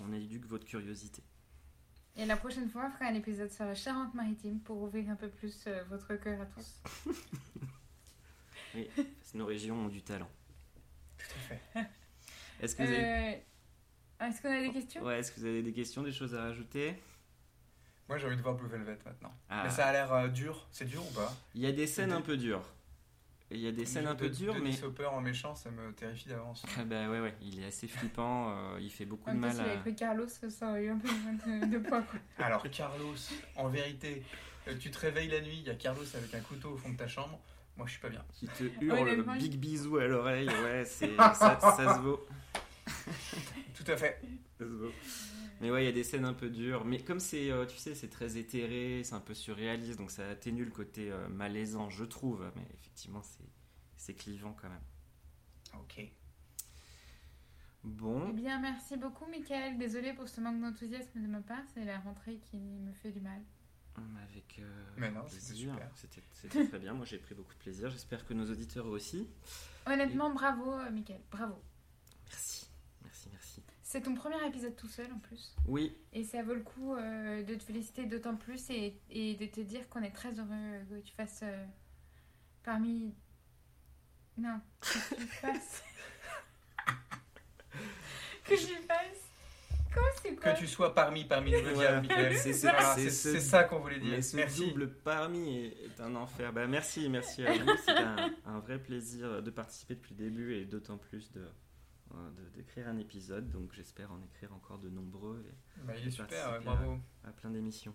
on 0.00 0.12
éduque 0.12 0.46
votre 0.46 0.64
curiosité. 0.66 1.22
Et 2.16 2.24
la 2.24 2.36
prochaine 2.36 2.68
fois, 2.70 2.86
on 2.86 2.90
fera 2.90 3.06
un 3.10 3.14
épisode 3.14 3.50
sur 3.50 3.64
la 3.66 3.74
Charente-Maritime 3.74 4.60
pour 4.60 4.80
ouvrir 4.82 5.10
un 5.10 5.16
peu 5.16 5.28
plus 5.28 5.64
euh, 5.66 5.82
votre 5.90 6.14
cœur 6.16 6.40
à 6.40 6.46
tous. 6.46 6.82
Oui, 8.76 8.88
parce 8.94 9.32
que 9.32 9.38
nos 9.38 9.46
régions 9.46 9.76
ont 9.76 9.88
du 9.88 10.02
talent. 10.02 10.28
Tout 11.18 11.24
à 11.34 11.54
fait. 11.54 11.88
Est-ce 12.60 12.76
que 12.76 12.82
vous 12.84 12.88
avez... 12.92 13.04
Euh, 13.04 14.26
Est-ce 14.26 14.40
qu'on 14.42 14.50
a 14.50 14.60
des 14.60 14.72
questions? 14.72 15.02
Ouais, 15.02 15.18
est-ce 15.18 15.30
que 15.32 15.40
vous 15.40 15.46
avez 15.46 15.62
des 15.62 15.72
questions, 15.72 16.02
des 16.02 16.12
choses 16.12 16.34
à 16.34 16.42
rajouter? 16.42 16.94
Moi, 18.08 18.16
j'ai 18.18 18.26
envie 18.26 18.36
de 18.36 18.42
voir 18.42 18.54
Blue 18.54 18.68
Velvet 18.68 18.98
maintenant. 19.04 19.34
Ah, 19.50 19.64
Mais 19.64 19.70
ça 19.70 19.86
a 19.88 19.92
l'air 19.92 20.12
euh, 20.12 20.28
dur. 20.28 20.66
C'est 20.70 20.84
dur 20.86 21.02
ou 21.04 21.12
pas? 21.14 21.34
Il 21.54 21.60
y 21.60 21.66
a 21.66 21.72
des 21.72 21.86
scènes 21.86 22.10
de- 22.10 22.14
un 22.14 22.20
peu 22.22 22.36
dures. 22.36 22.62
Il 23.50 23.58
y 23.60 23.68
a 23.68 23.72
des 23.72 23.84
scènes 23.84 24.06
un 24.06 24.14
peu 24.16 24.28
De- 24.30 24.34
dures, 24.34 24.54
Denis 24.54 24.76
mais... 24.80 24.84
Hopper 24.84 25.04
en 25.06 25.20
méchant, 25.20 25.54
ça 25.54 25.70
me 25.70 25.92
terrifie 25.92 26.28
d'avance. 26.28 26.64
Ah 26.78 26.84
bah 26.84 27.08
ouais, 27.10 27.20
ouais, 27.20 27.34
il 27.42 27.60
est 27.60 27.66
assez 27.66 27.86
flippant, 27.86 28.50
euh, 28.56 28.78
il 28.80 28.90
fait 28.90 29.04
beaucoup 29.04 29.28
En 29.30 29.34
de 29.34 29.38
mal 29.38 29.60
avait 29.60 29.72
à... 29.72 29.76
pris 29.76 29.94
Carlos, 29.94 30.26
ça 30.28 30.68
aurait 30.70 30.84
eu 30.84 30.90
un 30.90 30.98
peu 30.98 31.08
moins 31.12 31.32
de, 31.60 31.66
de 31.66 31.78
poids. 31.78 32.02
Quoi. 32.02 32.18
Alors, 32.44 32.68
Carlos, 32.70 33.14
en 33.54 33.68
vérité, 33.68 34.22
tu 34.80 34.90
te 34.90 34.98
réveilles 34.98 35.28
la 35.28 35.40
nuit, 35.42 35.58
il 35.58 35.66
y 35.66 35.70
a 35.70 35.74
Carlos 35.76 36.02
avec 36.16 36.34
un 36.34 36.40
couteau 36.40 36.70
au 36.70 36.76
fond 36.76 36.88
de 36.90 36.96
ta 36.96 37.06
chambre. 37.06 37.38
Moi, 37.76 37.86
je 37.86 37.92
suis 37.92 38.00
pas 38.00 38.08
bien. 38.08 38.24
Qui 38.32 38.46
te 38.46 38.64
hurle 38.80 39.16
je- 39.16 39.38
big 39.38 39.58
bisou 39.58 39.98
à 39.98 40.06
l'oreille, 40.06 40.48
ouais, 40.48 40.84
c'est... 40.86 41.14
ça, 41.16 41.58
ça 41.60 41.94
se 41.96 42.00
vaut. 42.00 42.20
Tout 43.74 43.84
à 43.90 43.96
fait. 43.96 44.20
Ça 44.58 44.64
se 44.64 44.70
vaut. 44.70 44.92
Mais 45.60 45.70
ouais, 45.70 45.82
il 45.84 45.86
y 45.86 45.88
a 45.88 45.92
des 45.92 46.04
scènes 46.04 46.24
un 46.24 46.34
peu 46.34 46.48
dures. 46.50 46.84
Mais 46.84 47.00
comme 47.00 47.20
c'est, 47.20 47.50
euh, 47.50 47.64
tu 47.66 47.76
sais, 47.76 47.94
c'est 47.94 48.08
très 48.08 48.36
éthéré, 48.36 49.02
c'est 49.04 49.14
un 49.14 49.20
peu 49.20 49.34
surréaliste, 49.34 49.98
donc 49.98 50.10
ça 50.10 50.28
atténue 50.28 50.64
le 50.64 50.70
côté 50.70 51.10
euh, 51.10 51.28
malaisant, 51.28 51.88
je 51.90 52.04
trouve. 52.04 52.50
Mais 52.56 52.66
effectivement, 52.74 53.22
c'est, 53.22 53.44
c'est 53.96 54.14
clivant 54.14 54.54
quand 54.60 54.68
même. 54.68 54.84
Ok. 55.80 55.98
Eh 55.98 56.12
Bon, 57.84 58.30
bien, 58.30 58.58
merci 58.60 58.96
beaucoup, 58.96 59.26
Michael. 59.30 59.78
Désolée 59.78 60.12
pour 60.12 60.28
ce 60.28 60.40
manque 60.40 60.60
d'enthousiasme 60.60 61.22
de 61.22 61.26
ma 61.26 61.40
part, 61.40 61.62
c'est 61.72 61.84
la 61.84 61.98
rentrée 62.00 62.38
qui 62.50 62.56
me 62.58 62.92
fait 62.92 63.12
du 63.12 63.20
mal. 63.20 63.40
Avec 64.22 64.58
euh, 64.58 64.84
Mais 64.96 65.10
non, 65.10 65.22
c'était 65.26 65.54
super. 65.54 65.90
Très 66.68 66.78
bien. 66.78 66.94
Moi, 66.94 67.06
j'ai 67.06 67.18
pris 67.18 67.34
beaucoup 67.34 67.54
de 67.54 67.58
plaisir. 67.58 67.90
J'espère 67.90 68.24
que 68.26 68.34
nos 68.34 68.50
auditeurs 68.50 68.86
aussi. 68.86 69.28
Honnêtement, 69.86 70.30
bravo, 70.30 70.72
euh, 70.72 70.90
Michael, 70.90 71.20
bravo. 71.30 71.54
Merci, 72.28 72.68
merci, 73.04 73.28
merci. 73.32 73.62
C'est 73.82 74.02
ton 74.02 74.14
premier 74.14 74.44
épisode 74.46 74.74
tout 74.74 74.88
seul 74.88 75.12
en 75.12 75.18
plus. 75.20 75.54
Oui, 75.66 75.96
Et 76.12 76.24
ça 76.24 76.42
vaut 76.42 76.54
le 76.54 76.62
coup 76.62 76.94
euh, 76.94 77.44
de 77.44 77.54
te 77.54 77.62
féliciter 77.62 78.04
d'autant 78.06 78.34
plus 78.36 78.68
et, 78.70 79.00
et 79.10 79.34
de 79.36 79.46
te 79.46 79.60
dire 79.60 79.88
qu'on 79.88 80.02
est 80.02 80.10
très 80.10 80.32
heureux 80.32 80.84
que 80.90 80.98
tu 81.00 81.14
fasses 81.14 81.40
euh, 81.44 81.64
parmi. 82.64 83.14
Non, 84.36 84.60
que 84.80 85.14
tu 85.14 85.26
fasses. 85.28 85.84
que 88.44 88.56
je 88.56 88.74
fasse. 88.86 89.25
Que 90.40 90.58
tu 90.58 90.66
sois 90.66 90.94
parmi 90.94 91.24
parmi 91.24 91.50
nous, 91.52 91.58
Voilà. 91.74 92.02
C'est- 92.34 93.10
ce- 93.10 93.40
ça 93.40 93.64
qu'on 93.64 93.78
voulait 93.80 93.98
dire. 93.98 94.10
Mais 94.10 94.22
ce 94.22 94.36
Merci. 94.36 94.68
double 94.68 94.90
parmi 94.90 95.56
est, 95.66 96.00
un 96.00 96.14
enfer. 96.14 96.52
Bah, 96.52 96.66
merci, 96.66 97.08
merci 97.08 97.44
à 97.46 97.52
vous. 97.52 97.70
C'est 97.84 97.90
un, 97.96 98.30
un 98.46 98.58
vrai 98.60 98.78
plaisir 98.78 99.42
de 99.42 99.50
participer 99.50 99.94
depuis 99.94 100.14
le 100.14 100.24
début 100.24 100.54
et 100.54 100.64
d'autant 100.64 100.98
plus 100.98 101.30
de, 101.32 101.40
euh, 101.40 102.30
de- 102.30 102.48
d'écrire 102.56 102.88
un 102.88 102.98
épisode. 102.98 103.50
Donc 103.50 103.72
j'espère 103.72 104.12
en 104.12 104.20
écrire 104.22 104.52
encore 104.54 104.78
de 104.78 104.88
nombreux 104.88 105.44
et 105.48 105.80
Bah, 105.86 105.92
il 106.00 106.08
est 106.08 106.10
super, 106.10 106.52
ouais, 106.52 106.60
bravo. 106.64 106.98
à 107.24 107.30
plein 107.30 107.50
d'émissions. 107.50 107.94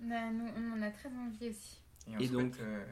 Bah, 0.00 0.30
nous, 0.32 0.48
on 0.56 0.78
en 0.78 0.82
a 0.82 0.90
très 0.90 1.08
envie 1.10 1.50
aussi. 1.50 1.80
Et, 2.08 2.16
on 2.16 2.18
Et 2.20 2.28
donc- 2.28 2.54
euh, 2.60 2.84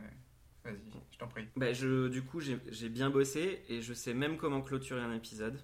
Vas-y, 0.64 0.74
je 1.12 1.18
t'en 1.18 1.28
prie. 1.28 1.46
Bah, 1.56 1.72
je, 1.72 2.08
du 2.08 2.22
coup, 2.22 2.40
j'ai, 2.40 2.58
j'ai 2.70 2.88
bien 2.88 3.08
bossé 3.10 3.62
et 3.68 3.82
je 3.82 3.92
sais 3.94 4.14
même 4.14 4.36
comment 4.36 4.62
clôturer 4.62 5.00
un 5.00 5.12
épisode. 5.14 5.60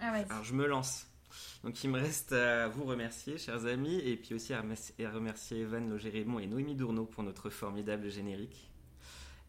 Ah 0.00 0.12
ouais. 0.12 0.26
Alors 0.28 0.42
je 0.42 0.52
me 0.54 0.66
lance. 0.66 1.06
Donc 1.62 1.82
il 1.82 1.90
me 1.90 1.98
reste 1.98 2.32
à 2.32 2.68
vous 2.68 2.84
remercier, 2.84 3.38
chers 3.38 3.66
amis, 3.66 3.98
et 4.00 4.16
puis 4.16 4.34
aussi 4.34 4.52
à 4.52 4.60
remercier, 4.60 5.60
Evan 5.60 5.88
Logérémont 5.88 6.38
et 6.38 6.46
Noémie 6.46 6.74
Dourneau 6.74 7.06
pour 7.06 7.22
notre 7.22 7.50
formidable 7.50 8.10
générique. 8.10 8.70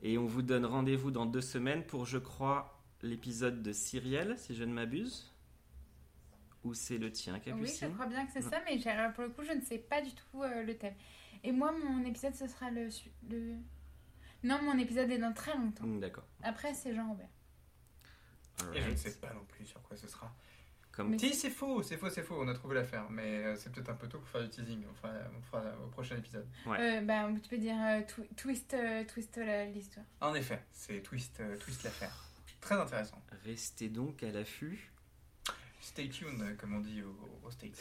Et 0.02 0.18
on 0.18 0.26
vous 0.26 0.42
donne 0.42 0.66
rendez-vous 0.66 1.12
dans 1.12 1.26
deux 1.26 1.42
semaines 1.42 1.84
pour, 1.84 2.06
je 2.06 2.18
crois, 2.18 2.80
l'épisode 3.02 3.62
de 3.62 3.74
Cyrielle, 3.74 4.36
si 4.38 4.56
je 4.56 4.64
ne 4.64 4.74
m'abuse. 4.74 5.32
Ou 6.64 6.74
c'est 6.74 6.98
le 6.98 7.12
tien, 7.12 7.34
Oui, 7.34 7.42
je 7.46 7.52
Capucine 7.52 7.94
crois 7.94 8.08
bien 8.08 8.26
que 8.26 8.32
c'est 8.34 8.42
ça, 8.42 8.62
mais 8.66 8.80
pour 9.14 9.24
le 9.24 9.30
coup, 9.30 9.44
je 9.44 9.54
ne 9.54 9.62
sais 9.62 9.78
pas 9.78 10.02
du 10.02 10.12
tout 10.14 10.42
euh, 10.42 10.64
le 10.64 10.76
thème. 10.76 10.96
Et 11.44 11.52
moi, 11.52 11.72
mon 11.72 12.04
épisode, 12.06 12.34
ce 12.34 12.48
sera 12.48 12.72
le, 12.72 12.90
le... 13.30 13.56
Non, 14.44 14.62
mon 14.64 14.78
épisode 14.80 15.12
est 15.12 15.20
dans 15.20 15.34
très 15.34 15.56
longtemps. 15.56 15.86
D'accord. 15.86 16.26
Après, 16.42 16.74
c'est 16.74 16.94
Jean-Robert. 16.96 17.30
Et 18.74 18.82
je 18.82 18.90
ne 18.90 18.96
sais 18.96 19.16
pas 19.20 19.34
non 19.34 19.44
plus 19.48 19.66
sur 19.66 19.82
quoi 19.84 19.96
ce 19.98 20.08
sera. 20.08 20.34
Comme 20.96 21.10
Mais- 21.10 21.20
Si, 21.20 21.34
c'est 21.34 21.50
faux, 21.50 21.84
c'est 21.84 21.98
faux, 21.98 22.10
c'est 22.10 22.24
faux, 22.24 22.38
on 22.42 22.48
a 22.48 22.54
trouvé 22.54 22.76
l'affaire. 22.76 23.10
Mais 23.10 23.44
euh, 23.44 23.56
c'est 23.58 23.72
peut-être 23.72 23.90
un 23.90 23.96
peu 23.96 24.08
tôt 24.08 24.20
pour 24.20 24.30
faire 24.30 24.44
du 24.44 24.50
teasing. 24.50 24.84
On 24.90 24.94
fera, 24.94 25.14
on 25.38 25.42
fera 25.42 25.62
au 25.84 25.88
prochain 25.88 26.16
épisode. 26.18 26.48
Ouais. 26.66 26.78
Euh, 26.80 27.02
bah, 27.02 27.28
tu 27.44 27.50
peux 27.50 27.58
dire 27.58 27.76
euh, 27.82 28.02
twi- 28.02 28.34
twist, 28.36 28.74
euh, 28.74 29.04
twist 29.04 29.40
l'histoire. 29.74 30.06
En 30.22 30.34
effet, 30.36 30.64
c'est 30.72 31.02
twist, 31.02 31.38
euh, 31.42 31.58
twist 31.58 31.84
l'affaire. 31.84 32.16
Très 32.62 32.76
intéressant. 32.76 33.22
Restez 33.44 33.90
donc 33.90 34.24
à 34.24 34.32
l'affût. 34.32 34.90
Stay 35.82 36.10
tuned, 36.10 36.56
comme 36.58 36.76
on 36.76 36.80
dit 36.80 37.04
aux, 37.04 37.30
aux 37.46 37.52
States. 37.52 37.80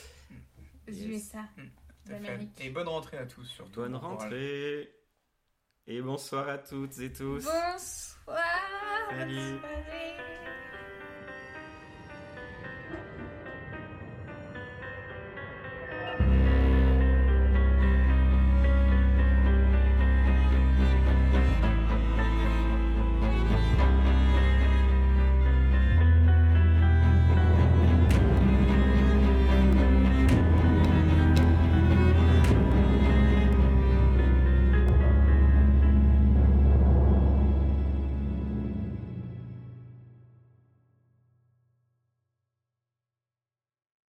Aux 0.89 0.91
Yes. 0.93 1.07
USA. 1.07 1.45
D'Amérique. 2.07 2.51
Et 2.61 2.69
bonne 2.69 2.89
rentrée 2.89 3.17
à 3.17 3.25
tous, 3.27 3.45
surtout. 3.47 3.81
Bonne 3.81 3.95
rentrée. 3.97 4.93
Et 5.87 6.03
bonsoir 6.03 6.49
à 6.49 6.59
toutes 6.59 6.99
et 6.99 7.11
tous. 7.13 7.45
Bonsoir. 7.45 7.79
Salut. 9.11 9.35
Salut. 9.37 10.44